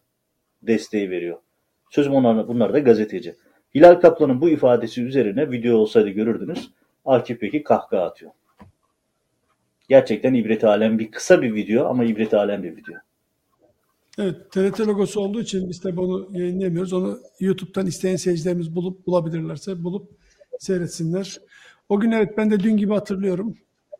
desteği 0.63 1.11
veriyor. 1.11 1.39
Sözüm 1.91 2.15
onlar, 2.15 2.49
bunlar 2.49 2.73
da 2.73 2.79
gazeteci. 2.79 3.37
Hilal 3.75 3.95
Kaplan'ın 3.95 4.41
bu 4.41 4.49
ifadesi 4.49 5.03
üzerine 5.03 5.51
video 5.51 5.77
olsaydı 5.77 6.09
görürdünüz. 6.09 6.71
Akif 7.05 7.43
Beki 7.43 7.63
kahkaha 7.63 8.03
atıyor. 8.03 8.33
Gerçekten 9.89 10.35
ibret 10.35 10.65
alem 10.65 10.99
bir 10.99 11.11
kısa 11.11 11.43
bir 11.43 11.55
video 11.55 11.87
ama 11.87 12.05
ibret 12.05 12.35
alem 12.35 12.63
bir 12.63 12.77
video. 12.77 12.95
Evet, 14.19 14.51
TRT 14.51 14.81
logosu 14.81 15.21
olduğu 15.21 15.41
için 15.41 15.69
biz 15.69 15.85
de 15.85 15.97
bunu 15.97 16.29
yayınlayamıyoruz. 16.33 16.93
Onu 16.93 17.19
YouTube'dan 17.41 17.87
isteyen 17.87 18.17
seyircilerimiz 18.17 18.77
bulup 18.77 19.07
bulabilirlerse 19.07 19.85
bulup 19.85 20.11
seyretsinler. 20.59 21.41
O 21.89 22.01
gün 22.01 22.11
evet 22.11 22.39
ben 22.39 22.51
de 22.51 22.61
dün 22.61 22.77
gibi 22.77 22.93
hatırlıyorum. 22.93 23.55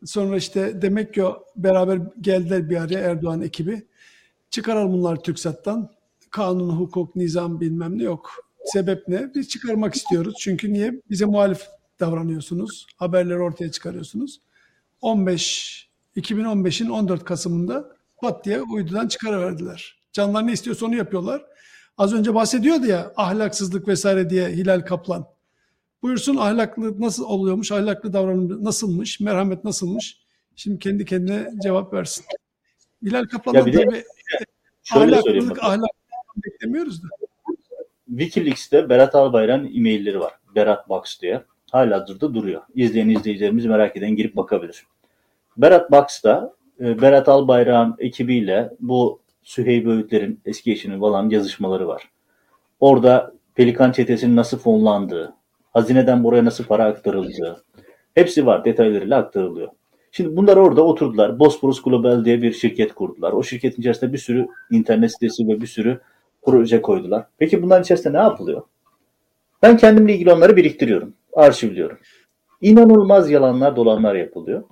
Sonra 0.05 0.37
işte 0.37 0.81
demek 0.81 1.13
ki 1.13 1.23
beraber 1.55 1.99
geldiler 2.21 2.69
bir 2.69 2.77
araya 2.77 2.99
Erdoğan 2.99 3.41
ekibi. 3.41 3.87
Çıkaralım 4.49 4.93
bunları 4.93 5.21
TürkSat'tan. 5.21 5.89
Kanun, 6.29 6.69
hukuk, 6.69 7.15
nizam 7.15 7.61
bilmem 7.61 7.97
ne 7.97 8.03
yok. 8.03 8.31
Sebep 8.65 9.07
ne? 9.07 9.31
Biz 9.35 9.49
çıkarmak 9.49 9.95
istiyoruz. 9.95 10.33
Çünkü 10.39 10.73
niye? 10.73 11.01
Bize 11.09 11.25
muhalif 11.25 11.67
davranıyorsunuz. 11.99 12.87
Haberleri 12.97 13.39
ortaya 13.39 13.71
çıkarıyorsunuz. 13.71 14.41
15 15.01 15.89
2015'in 16.17 16.89
14 16.89 17.23
Kasım'ında 17.23 17.95
pat 18.17 18.45
diye 18.45 18.61
uydudan 18.61 19.07
çıkarıverdiler. 19.07 19.97
Canlar 20.13 20.47
ne 20.47 20.51
istiyorsa 20.51 20.85
onu 20.85 20.95
yapıyorlar. 20.95 21.45
Az 21.97 22.13
önce 22.13 22.33
bahsediyordu 22.33 22.85
ya 22.85 23.13
ahlaksızlık 23.17 23.87
vesaire 23.87 24.29
diye 24.29 24.47
Hilal 24.47 24.81
Kaplan. 24.81 25.34
Buyursun 26.05 26.35
ahlaklı 26.35 27.01
nasıl 27.01 27.25
oluyormuş, 27.25 27.71
ahlaklı 27.71 28.13
davranım 28.13 28.63
nasılmış, 28.63 29.19
merhamet 29.19 29.63
nasılmış? 29.63 30.19
Şimdi 30.55 30.79
kendi 30.79 31.05
kendine 31.05 31.49
cevap 31.63 31.93
versin. 31.93 32.25
Hilal 33.03 33.23
Kaplan'dan 33.23 33.71
tabii 33.71 34.03
şöyle 34.83 35.15
ahlaklılık, 35.15 35.63
ahlak 35.63 35.89
beklemiyoruz 36.45 37.03
da. 37.03 37.07
Wikileaks'te 38.07 38.89
Berat 38.89 39.15
Albayrak'ın 39.15 39.65
e-mailleri 39.65 40.19
var. 40.19 40.33
Berat 40.55 40.89
Box 40.89 41.21
diye. 41.21 41.43
Hala 41.71 42.07
da 42.07 42.33
duruyor. 42.33 42.61
İzleyen 42.75 43.09
izleyicilerimiz 43.09 43.65
merak 43.65 43.97
eden 43.97 44.15
girip 44.15 44.35
bakabilir. 44.35 44.85
Berat 45.57 45.91
Box'ta 45.91 46.53
e, 46.79 47.01
Berat 47.01 47.29
Albayrak'ın 47.29 47.95
ekibiyle 47.99 48.69
bu 48.79 49.21
Süheyb 49.43 49.87
Öğütler'in 49.87 50.39
eski 50.45 50.71
eşinin 50.71 50.99
falan 50.99 51.29
yazışmaları 51.29 51.87
var. 51.87 52.09
Orada 52.79 53.33
Pelikan 53.55 53.91
çetesinin 53.91 54.35
nasıl 54.35 54.57
fonlandığı, 54.57 55.35
hazineden 55.75 56.23
buraya 56.23 56.45
nasıl 56.45 56.63
para 56.63 56.85
aktarıldığı, 56.85 57.63
hepsi 58.13 58.45
var 58.45 58.65
detaylarıyla 58.65 59.17
aktarılıyor. 59.17 59.67
Şimdi 60.11 60.35
bunlar 60.35 60.57
orada 60.57 60.81
oturdular. 60.85 61.39
Bosporus 61.39 61.83
Global 61.83 62.25
diye 62.25 62.41
bir 62.41 62.51
şirket 62.51 62.93
kurdular. 62.93 63.31
O 63.31 63.43
şirketin 63.43 63.81
içerisinde 63.81 64.13
bir 64.13 64.17
sürü 64.17 64.47
internet 64.71 65.11
sitesi 65.11 65.47
ve 65.47 65.61
bir 65.61 65.67
sürü 65.67 65.99
proje 66.41 66.81
koydular. 66.81 67.25
Peki 67.37 67.63
bunların 67.63 67.83
içerisinde 67.83 68.17
ne 68.17 68.21
yapılıyor? 68.21 68.61
Ben 69.63 69.77
kendimle 69.77 70.13
ilgili 70.13 70.33
onları 70.33 70.55
biriktiriyorum, 70.55 71.13
arşivliyorum. 71.33 71.97
İnanılmaz 72.61 73.31
yalanlar, 73.31 73.75
dolanlar 73.75 74.15
yapılıyor. 74.15 74.63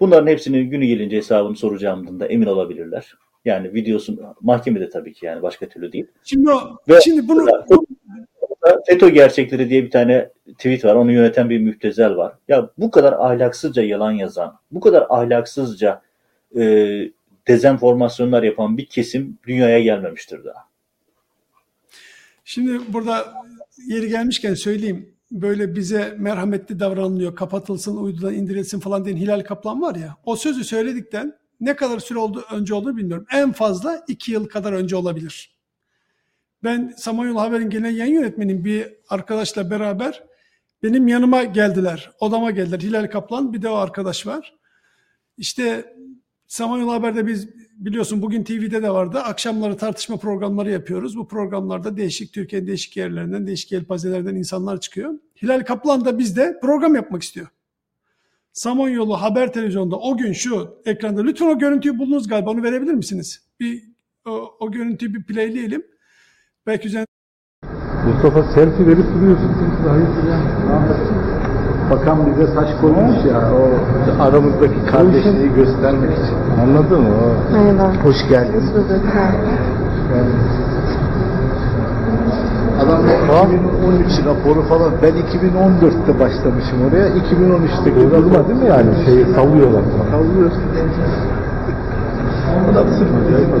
Bunların 0.00 0.26
hepsini 0.26 0.68
günü 0.68 0.86
gelince 0.86 1.16
hesabını 1.16 1.56
soracağımdan 1.56 2.20
da 2.20 2.26
emin 2.26 2.46
olabilirler. 2.46 3.14
Yani 3.44 3.74
videosun 3.74 4.20
mahkemede 4.40 4.88
tabii 4.88 5.12
ki 5.12 5.26
yani 5.26 5.42
başka 5.42 5.68
türlü 5.68 5.92
değil. 5.92 6.06
Şimdi 6.24 6.50
o, 6.50 6.60
Ve 6.88 7.00
şimdi 7.00 7.28
bunu 7.28 7.46
FETÖ 8.86 9.08
gerçekleri 9.08 9.70
diye 9.70 9.84
bir 9.84 9.90
tane 9.90 10.30
tweet 10.58 10.84
var. 10.84 10.94
Onu 10.94 11.12
yöneten 11.12 11.50
bir 11.50 11.58
müptezel 11.58 12.16
var. 12.16 12.32
Ya 12.48 12.70
bu 12.78 12.90
kadar 12.90 13.12
ahlaksızca 13.12 13.82
yalan 13.82 14.12
yazan, 14.12 14.58
bu 14.70 14.80
kadar 14.80 15.06
ahlaksızca 15.08 16.02
e, 16.56 16.62
dezenformasyonlar 17.48 18.42
yapan 18.42 18.78
bir 18.78 18.86
kesim 18.86 19.38
dünyaya 19.46 19.80
gelmemiştir 19.80 20.44
daha. 20.44 20.66
Şimdi 22.44 22.80
burada 22.92 23.34
yeri 23.88 24.08
gelmişken 24.08 24.54
söyleyeyim. 24.54 25.12
Böyle 25.32 25.74
bize 25.74 26.14
merhametli 26.18 26.80
davranılıyor, 26.80 27.34
kapatılsın, 27.34 27.96
uydudan 27.96 28.34
indirilsin 28.34 28.80
falan 28.80 29.04
diyen 29.04 29.16
Hilal 29.16 29.40
Kaplan 29.44 29.82
var 29.82 29.94
ya. 29.94 30.16
O 30.24 30.36
sözü 30.36 30.64
söyledikten 30.64 31.34
ne 31.60 31.76
kadar 31.76 31.98
süre 31.98 32.18
oldu 32.18 32.44
önce 32.52 32.74
olduğunu 32.74 32.96
bilmiyorum. 32.96 33.26
En 33.32 33.52
fazla 33.52 34.04
iki 34.08 34.32
yıl 34.32 34.48
kadar 34.48 34.72
önce 34.72 34.96
olabilir. 34.96 35.55
Ben 36.66 36.94
Samanyolu 36.96 37.40
Haber'in 37.40 37.70
genel 37.70 37.96
yayın 37.96 38.14
yönetmenim 38.14 38.64
bir 38.64 38.88
arkadaşla 39.08 39.70
beraber 39.70 40.22
benim 40.82 41.08
yanıma 41.08 41.44
geldiler. 41.44 42.10
Odama 42.20 42.50
geldiler. 42.50 42.80
Hilal 42.80 43.10
Kaplan 43.10 43.52
bir 43.52 43.62
de 43.62 43.68
o 43.68 43.74
arkadaş 43.74 44.26
var. 44.26 44.54
İşte 45.38 45.94
Samanyolu 46.46 46.92
Haber'de 46.92 47.26
biz 47.26 47.48
biliyorsun 47.76 48.22
bugün 48.22 48.44
TV'de 48.44 48.82
de 48.82 48.90
vardı. 48.90 49.18
Akşamları 49.18 49.76
tartışma 49.76 50.16
programları 50.16 50.70
yapıyoruz. 50.70 51.16
Bu 51.16 51.28
programlarda 51.28 51.96
değişik 51.96 52.32
Türkiye'nin 52.32 52.66
değişik 52.66 52.96
yerlerinden, 52.96 53.46
değişik 53.46 53.72
yelpazelerden 53.72 54.34
insanlar 54.34 54.80
çıkıyor. 54.80 55.14
Hilal 55.42 55.64
Kaplan 55.64 56.04
da 56.04 56.18
bizde 56.18 56.58
program 56.62 56.94
yapmak 56.94 57.22
istiyor. 57.22 57.46
Samanyolu 58.52 59.22
Haber 59.22 59.52
Televizyonu'nda 59.52 59.98
o 59.98 60.16
gün 60.16 60.32
şu 60.32 60.82
ekranda 60.84 61.22
lütfen 61.22 61.46
o 61.46 61.58
görüntüyü 61.58 61.98
buldunuz 61.98 62.28
galiba 62.28 62.50
onu 62.50 62.62
verebilir 62.62 62.94
misiniz? 62.94 63.42
Bir 63.60 63.82
o, 64.24 64.56
o 64.60 64.70
görüntüyü 64.72 65.14
bir 65.14 65.22
playleyelim. 65.22 65.95
Belki 66.66 66.88
üzerine 66.88 67.06
Mustafa 68.06 68.42
selfie 68.42 68.86
verip 68.86 69.06
duruyorsun. 69.14 69.50
Bakan 71.90 72.18
bize 72.26 72.46
saç 72.46 72.68
koymuş 72.80 73.24
ya 73.32 73.40
o 73.52 73.62
aramızdaki 74.22 74.86
kardeşliği 74.90 75.54
göstermek 75.54 76.10
için. 76.12 76.36
Anladın 76.62 77.00
mı? 77.00 77.08
O, 77.08 77.52
Merhaba. 77.52 77.92
Hoş 78.04 78.28
geldin. 78.28 78.62
Adam 82.80 83.00
2013 83.50 84.24
raporu 84.26 84.62
falan. 84.62 84.92
Ben 85.02 85.12
2014'te 85.12 86.20
başlamışım 86.20 86.78
oraya. 86.90 87.08
2013'teki 87.08 87.98
Uydurma 87.98 88.48
değil 88.48 88.60
mi 88.60 88.68
yani? 88.68 89.04
Şeyi 89.04 89.24
sallıyorlar. 89.24 89.82
Sallıyorsun. 90.10 90.62
Adam 92.72 92.86
sırf 92.98 93.08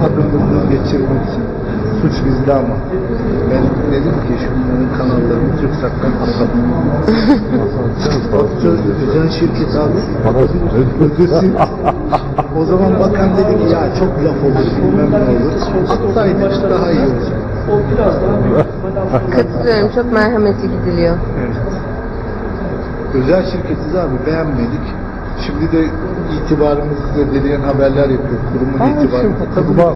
adımını 0.04 0.70
geçirmek 0.70 1.22
için 1.28 1.42
suç 2.02 2.12
bizde 2.26 2.52
ama. 2.54 2.74
Ben 3.50 3.92
dedim 3.92 4.12
ki 4.12 4.34
şunların 4.44 4.98
kanallarını 4.98 5.56
TürkSat'tan 5.60 6.12
asalım. 6.22 6.64
Özel 9.08 9.30
şirket 9.38 9.74
abi. 9.76 9.98
Ödesin. 11.04 11.54
o 12.60 12.64
zaman 12.64 13.00
bakan 13.00 13.36
dedi 13.36 13.58
ki 13.58 13.72
ya 13.72 13.80
çok 13.98 14.08
laf 14.24 14.44
olur 14.44 14.66
bilmem 14.82 15.10
ne 15.12 15.16
olur. 15.16 15.52
Atsaydık 16.08 16.70
daha 16.70 16.92
iyi 16.92 17.00
olacak. 17.00 17.38
Katılıyorum. 19.30 19.90
Çok 19.94 20.12
merhametli 20.12 20.68
gidiliyor. 20.70 21.16
Evet. 21.40 21.56
Özel 23.14 23.44
şirketiz 23.44 23.94
abi 23.94 24.26
beğenmedik. 24.26 24.86
Şimdi 25.46 25.72
de 25.72 25.84
itibarımızı 26.36 27.02
zedeleyen 27.16 27.60
haberler 27.60 28.08
yapıyor. 28.08 28.40
Kurumun 28.52 28.96
itibarını. 29.04 29.95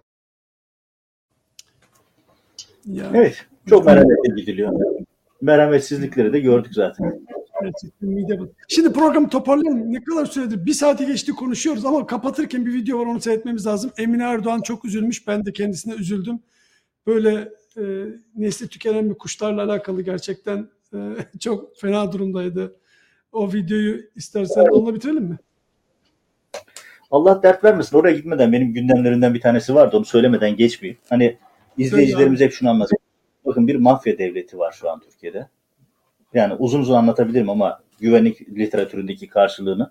Ya, 2.87 3.11
Evet. 3.15 3.47
Çok 3.69 3.87
merhametli 3.87 4.35
gidiliyor. 4.35 4.73
Merhametsizlikleri 5.41 6.33
de 6.33 6.41
gördük 6.41 6.75
zaten. 6.75 7.21
Şimdi 8.69 8.93
programı 8.93 9.29
toparlayalım. 9.29 9.93
Ne 9.93 10.05
kadar 10.05 10.27
süredir? 10.27 10.67
Bir 10.67 10.73
saati 10.73 11.07
geçti 11.07 11.33
konuşuyoruz 11.33 11.87
ama 11.87 12.07
kapatırken 12.07 12.67
bir 12.67 12.75
video 12.75 12.99
var 12.99 13.07
onu 13.07 13.21
seyretmemiz 13.21 13.67
lazım. 13.67 13.91
Emine 13.99 14.23
Erdoğan 14.23 14.61
çok 14.61 14.85
üzülmüş. 14.85 15.27
Ben 15.27 15.47
de 15.47 15.53
kendisine 15.53 15.95
üzüldüm. 15.95 16.41
Böyle 17.07 17.49
e, 17.77 17.83
nesli 18.37 18.69
tükenen 18.69 19.11
bir 19.11 19.15
kuşlarla 19.15 19.65
alakalı 19.65 20.03
gerçekten 20.03 20.69
e, 20.95 20.99
çok 21.41 21.79
fena 21.79 22.13
durumdaydı. 22.13 22.77
O 23.33 23.53
videoyu 23.53 24.01
istersen 24.17 24.67
onunla 24.71 24.95
bitirelim 24.95 25.25
mi? 25.25 25.39
Allah 27.11 27.43
dert 27.43 27.65
vermesin. 27.65 27.97
Oraya 27.97 28.17
gitmeden 28.17 28.53
benim 28.53 28.73
gündemlerimden 28.73 29.35
bir 29.35 29.41
tanesi 29.41 29.75
vardı. 29.75 29.97
Onu 29.97 30.05
söylemeden 30.05 30.57
geçmeyeyim. 30.57 31.01
Hani 31.09 31.37
izleyicilerimiz 31.79 32.41
hep 32.41 32.53
şunu 32.53 32.71
anlasın. 32.71 32.99
Bakın 33.45 33.69
bir 33.69 33.77
mafya 33.77 34.19
devleti 34.19 34.59
var 34.59 34.73
şu 34.73 34.91
an 34.91 35.01
Türkiye'de. 35.01 35.49
Yani 36.35 36.55
uzun 36.55 36.81
uzun 36.81 36.95
anlatabilirim 36.95 37.51
ama 37.51 37.81
güvenlik 38.01 38.49
literatüründeki 38.59 39.29
karşılığını. 39.29 39.91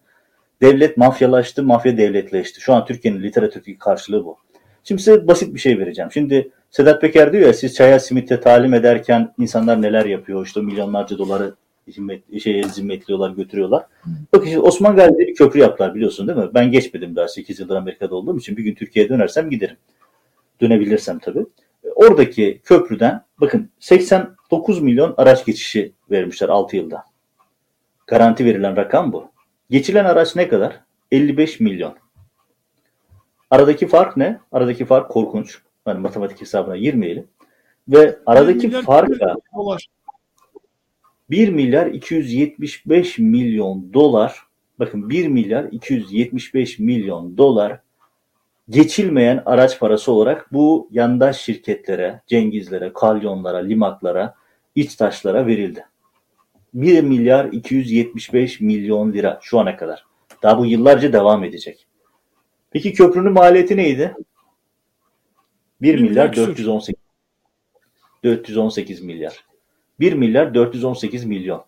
Devlet 0.62 0.98
mafyalaştı, 0.98 1.64
mafya 1.64 1.98
devletleşti. 1.98 2.62
Şu 2.62 2.74
an 2.74 2.86
Türkiye'nin 2.86 3.24
literatürdeki 3.24 3.78
karşılığı 3.78 4.26
bu. 4.26 4.38
Şimdi 4.84 5.02
size 5.02 5.28
basit 5.28 5.54
bir 5.54 5.60
şey 5.60 5.80
vereceğim. 5.80 6.12
Şimdi 6.12 6.52
Sedat 6.72 7.02
Peker 7.02 7.34
diyor 7.34 7.48
ya 7.48 7.54
siz 7.54 7.76
çaya 7.76 8.00
simitte 8.00 8.40
talim 8.40 8.74
ederken 8.74 9.34
insanlar 9.40 9.82
neler 9.82 10.06
yapıyor? 10.06 10.46
İşte 10.46 10.62
milyonlarca 10.62 11.18
doları 11.18 11.56
zimmet, 11.88 12.42
şeye 12.42 12.64
zimmetliyorlar, 12.64 13.32
götürüyorlar. 13.32 13.86
Bakın 14.34 14.46
şimdi 14.46 14.60
Osman 14.60 14.96
Gazi'de 14.96 15.28
bir 15.28 15.36
köprü 15.36 15.60
yaptılar 15.60 15.96
biliyorsun 15.96 16.28
değil 16.28 16.40
mi? 16.40 16.50
Ben 16.54 16.72
geçmedim 16.72 17.16
daha 17.16 17.28
8 17.28 17.60
yıldır 17.60 17.76
Amerika'da 17.76 18.16
olduğum 18.16 18.38
için 18.38 18.58
bir 18.58 18.64
gün 18.64 18.76
Türkiye'ye 18.76 19.10
dönersem 19.10 19.50
giderim. 19.50 19.78
Dönebilirsem 20.62 21.20
tabii. 21.20 21.46
Oradaki 22.00 22.62
köprüden 22.64 23.26
bakın 23.42 23.70
89 23.80 24.82
milyon 24.82 25.14
araç 25.18 25.46
geçişi 25.46 25.94
vermişler 26.12 26.50
6 26.50 26.76
yılda. 26.76 27.04
Garanti 28.08 28.46
verilen 28.46 28.78
rakam 28.78 29.14
bu. 29.14 29.32
Geçilen 29.70 30.06
araç 30.06 30.36
ne 30.36 30.48
kadar? 30.48 30.80
55 31.12 31.60
milyon. 31.60 31.96
Aradaki 33.52 33.88
fark 33.88 34.18
ne? 34.18 34.40
Aradaki 34.52 34.86
fark 34.86 35.12
korkunç. 35.12 35.58
Hani 35.86 36.00
matematik 36.00 36.42
hesabına 36.42 36.78
girmeyelim. 36.78 37.28
Ve 37.88 38.20
aradaki 38.26 38.68
milyar 38.68 38.84
fark 38.84 39.20
da 39.20 39.36
dolar. 39.56 39.88
1 41.30 41.50
milyar 41.50 41.88
275 41.88 43.18
milyon 43.20 43.94
dolar 43.94 44.44
bakın 44.80 45.10
1 45.10 45.28
milyar 45.28 45.64
275 45.72 46.80
milyon 46.80 47.38
dolar 47.38 47.80
geçilmeyen 48.70 49.44
araç 49.46 49.80
parası 49.80 50.12
olarak 50.12 50.54
bu 50.54 50.90
yandaş 50.92 51.42
şirketlere, 51.42 52.22
Cengizlere, 52.28 52.94
Kalyonlara, 52.94 53.58
Limaklara, 53.58 54.36
İçtaşlara 54.76 55.48
verildi. 55.48 55.86
1 56.74 57.04
milyar 57.04 57.46
275 57.46 58.62
milyon 58.62 59.14
lira 59.14 59.40
şu 59.42 59.60
ana 59.60 59.78
kadar. 59.78 60.06
Daha 60.44 60.58
bu 60.58 60.66
yıllarca 60.66 61.14
devam 61.14 61.44
edecek. 61.44 61.88
Peki 62.72 62.94
köprünün 62.94 63.32
maliyeti 63.32 63.78
neydi? 63.78 64.16
1 65.82 65.94
Bir 65.94 66.02
milyar 66.02 66.10
milyar 66.10 66.32
küsur. 66.32 66.48
418 66.48 66.96
418 68.24 69.02
milyar. 69.02 69.46
1 70.00 70.14
milyar 70.14 70.54
418 70.54 71.26
milyon. 71.26 71.66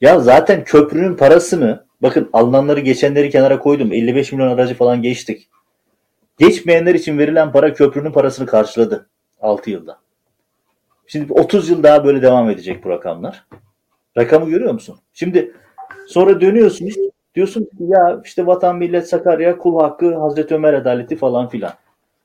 Ya 0.00 0.20
zaten 0.20 0.64
köprünün 0.64 1.14
parasını 1.14 1.84
bakın 2.02 2.30
alınanları 2.32 2.80
geçenleri 2.80 3.30
kenara 3.30 3.58
koydum. 3.58 3.92
55 3.92 4.32
milyon 4.32 4.48
aracı 4.48 4.74
falan 4.74 5.02
geçtik. 5.02 5.48
Geçmeyenler 6.38 6.94
için 6.94 7.18
verilen 7.18 7.52
para 7.52 7.74
köprünün 7.74 8.12
parasını 8.12 8.46
karşıladı 8.46 9.06
6 9.40 9.70
yılda. 9.70 9.98
Şimdi 11.06 11.32
30 11.32 11.70
yıl 11.70 11.82
daha 11.82 12.04
böyle 12.04 12.22
devam 12.22 12.50
edecek 12.50 12.84
bu 12.84 12.90
rakamlar. 12.90 13.44
Rakamı 14.16 14.50
görüyor 14.50 14.72
musun? 14.72 14.98
Şimdi 15.12 15.52
sonra 16.08 16.40
dönüyorsunuz 16.40 16.94
diyorsun 17.34 17.64
ki 17.64 17.76
ya 17.80 18.20
işte 18.24 18.46
vatan 18.46 18.76
millet 18.76 19.08
Sakarya 19.08 19.58
kul 19.58 19.80
hakkı 19.80 20.14
Hazreti 20.14 20.54
Ömer 20.54 20.74
adaleti 20.74 21.16
falan 21.16 21.48
filan. 21.48 21.72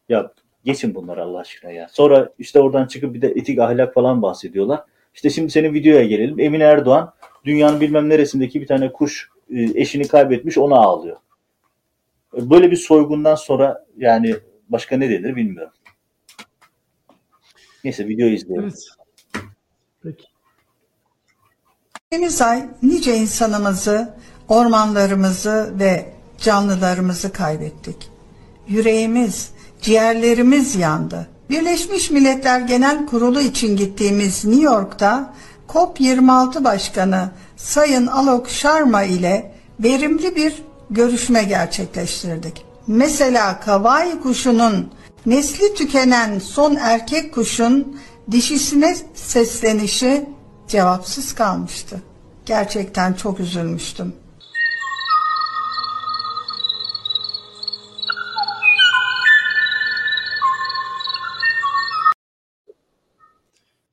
Ya 0.09 0.31
geçin 0.63 0.95
bunları 0.95 1.23
Allah 1.23 1.39
aşkına 1.39 1.71
ya. 1.71 1.87
Sonra 1.91 2.29
işte 2.39 2.59
oradan 2.59 2.85
çıkıp 2.85 3.13
bir 3.13 3.21
de 3.21 3.27
etik 3.27 3.59
ahlak 3.59 3.93
falan 3.93 4.21
bahsediyorlar. 4.21 4.83
İşte 5.15 5.29
şimdi 5.29 5.51
senin 5.51 5.73
videoya 5.73 6.03
gelelim. 6.03 6.39
Emine 6.39 6.63
Erdoğan 6.63 7.13
dünyanın 7.45 7.81
bilmem 7.81 8.09
neresindeki 8.09 8.61
bir 8.61 8.67
tane 8.67 8.91
kuş 8.91 9.29
e, 9.49 9.63
eşini 9.81 10.07
kaybetmiş 10.07 10.57
ona 10.57 10.75
ağlıyor. 10.75 11.17
Böyle 12.33 12.71
bir 12.71 12.75
soygundan 12.75 13.35
sonra 13.35 13.85
yani 13.97 14.35
başka 14.69 14.97
ne 14.97 15.09
denir 15.09 15.35
bilmiyorum. 15.35 15.73
Neyse 17.83 18.07
videoyu 18.07 18.33
izleyelim. 18.33 18.63
Evet. 18.63 18.87
Peki. 20.03 20.23
Geçtiğimiz 22.11 22.41
ay 22.41 22.69
nice 22.83 23.15
insanımızı, 23.15 24.13
ormanlarımızı 24.49 25.73
ve 25.79 26.13
canlılarımızı 26.37 27.33
kaybettik. 27.33 28.09
Yüreğimiz, 28.67 29.51
ciğerlerimiz 29.81 30.75
yandı. 30.75 31.27
Birleşmiş 31.49 32.11
Milletler 32.11 32.59
Genel 32.59 33.05
Kurulu 33.05 33.41
için 33.41 33.77
gittiğimiz 33.77 34.45
New 34.45 34.63
York'ta 34.63 35.33
COP26 35.67 36.63
Başkanı 36.63 37.29
Sayın 37.55 38.07
Alok 38.07 38.49
Sharma 38.49 39.03
ile 39.03 39.51
verimli 39.79 40.35
bir 40.35 40.53
görüşme 40.89 41.43
gerçekleştirdik. 41.43 42.65
Mesela 42.87 43.59
kavai 43.59 44.21
kuşunun 44.21 44.93
nesli 45.25 45.73
tükenen 45.73 46.39
son 46.39 46.75
erkek 46.75 47.33
kuşun 47.33 47.99
dişisine 48.31 48.95
seslenişi 49.13 50.29
cevapsız 50.67 51.35
kalmıştı. 51.35 52.01
Gerçekten 52.45 53.13
çok 53.13 53.39
üzülmüştüm. 53.39 54.13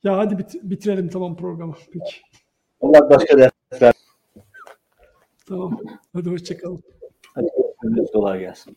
Ya 0.04 0.16
hadi 0.18 0.38
bit- 0.38 0.62
bitirelim 0.62 1.08
tamam 1.08 1.36
programı. 1.36 1.74
Peki. 1.92 2.22
Allah 2.80 3.10
başka 3.10 3.38
dert 3.38 3.54
ver. 3.82 3.94
Tamam. 5.48 5.80
Hadi 6.14 6.30
hoşçakalın. 6.30 6.82
Hadi 7.34 7.48
kolay 8.12 8.40
gelsin. 8.40 8.76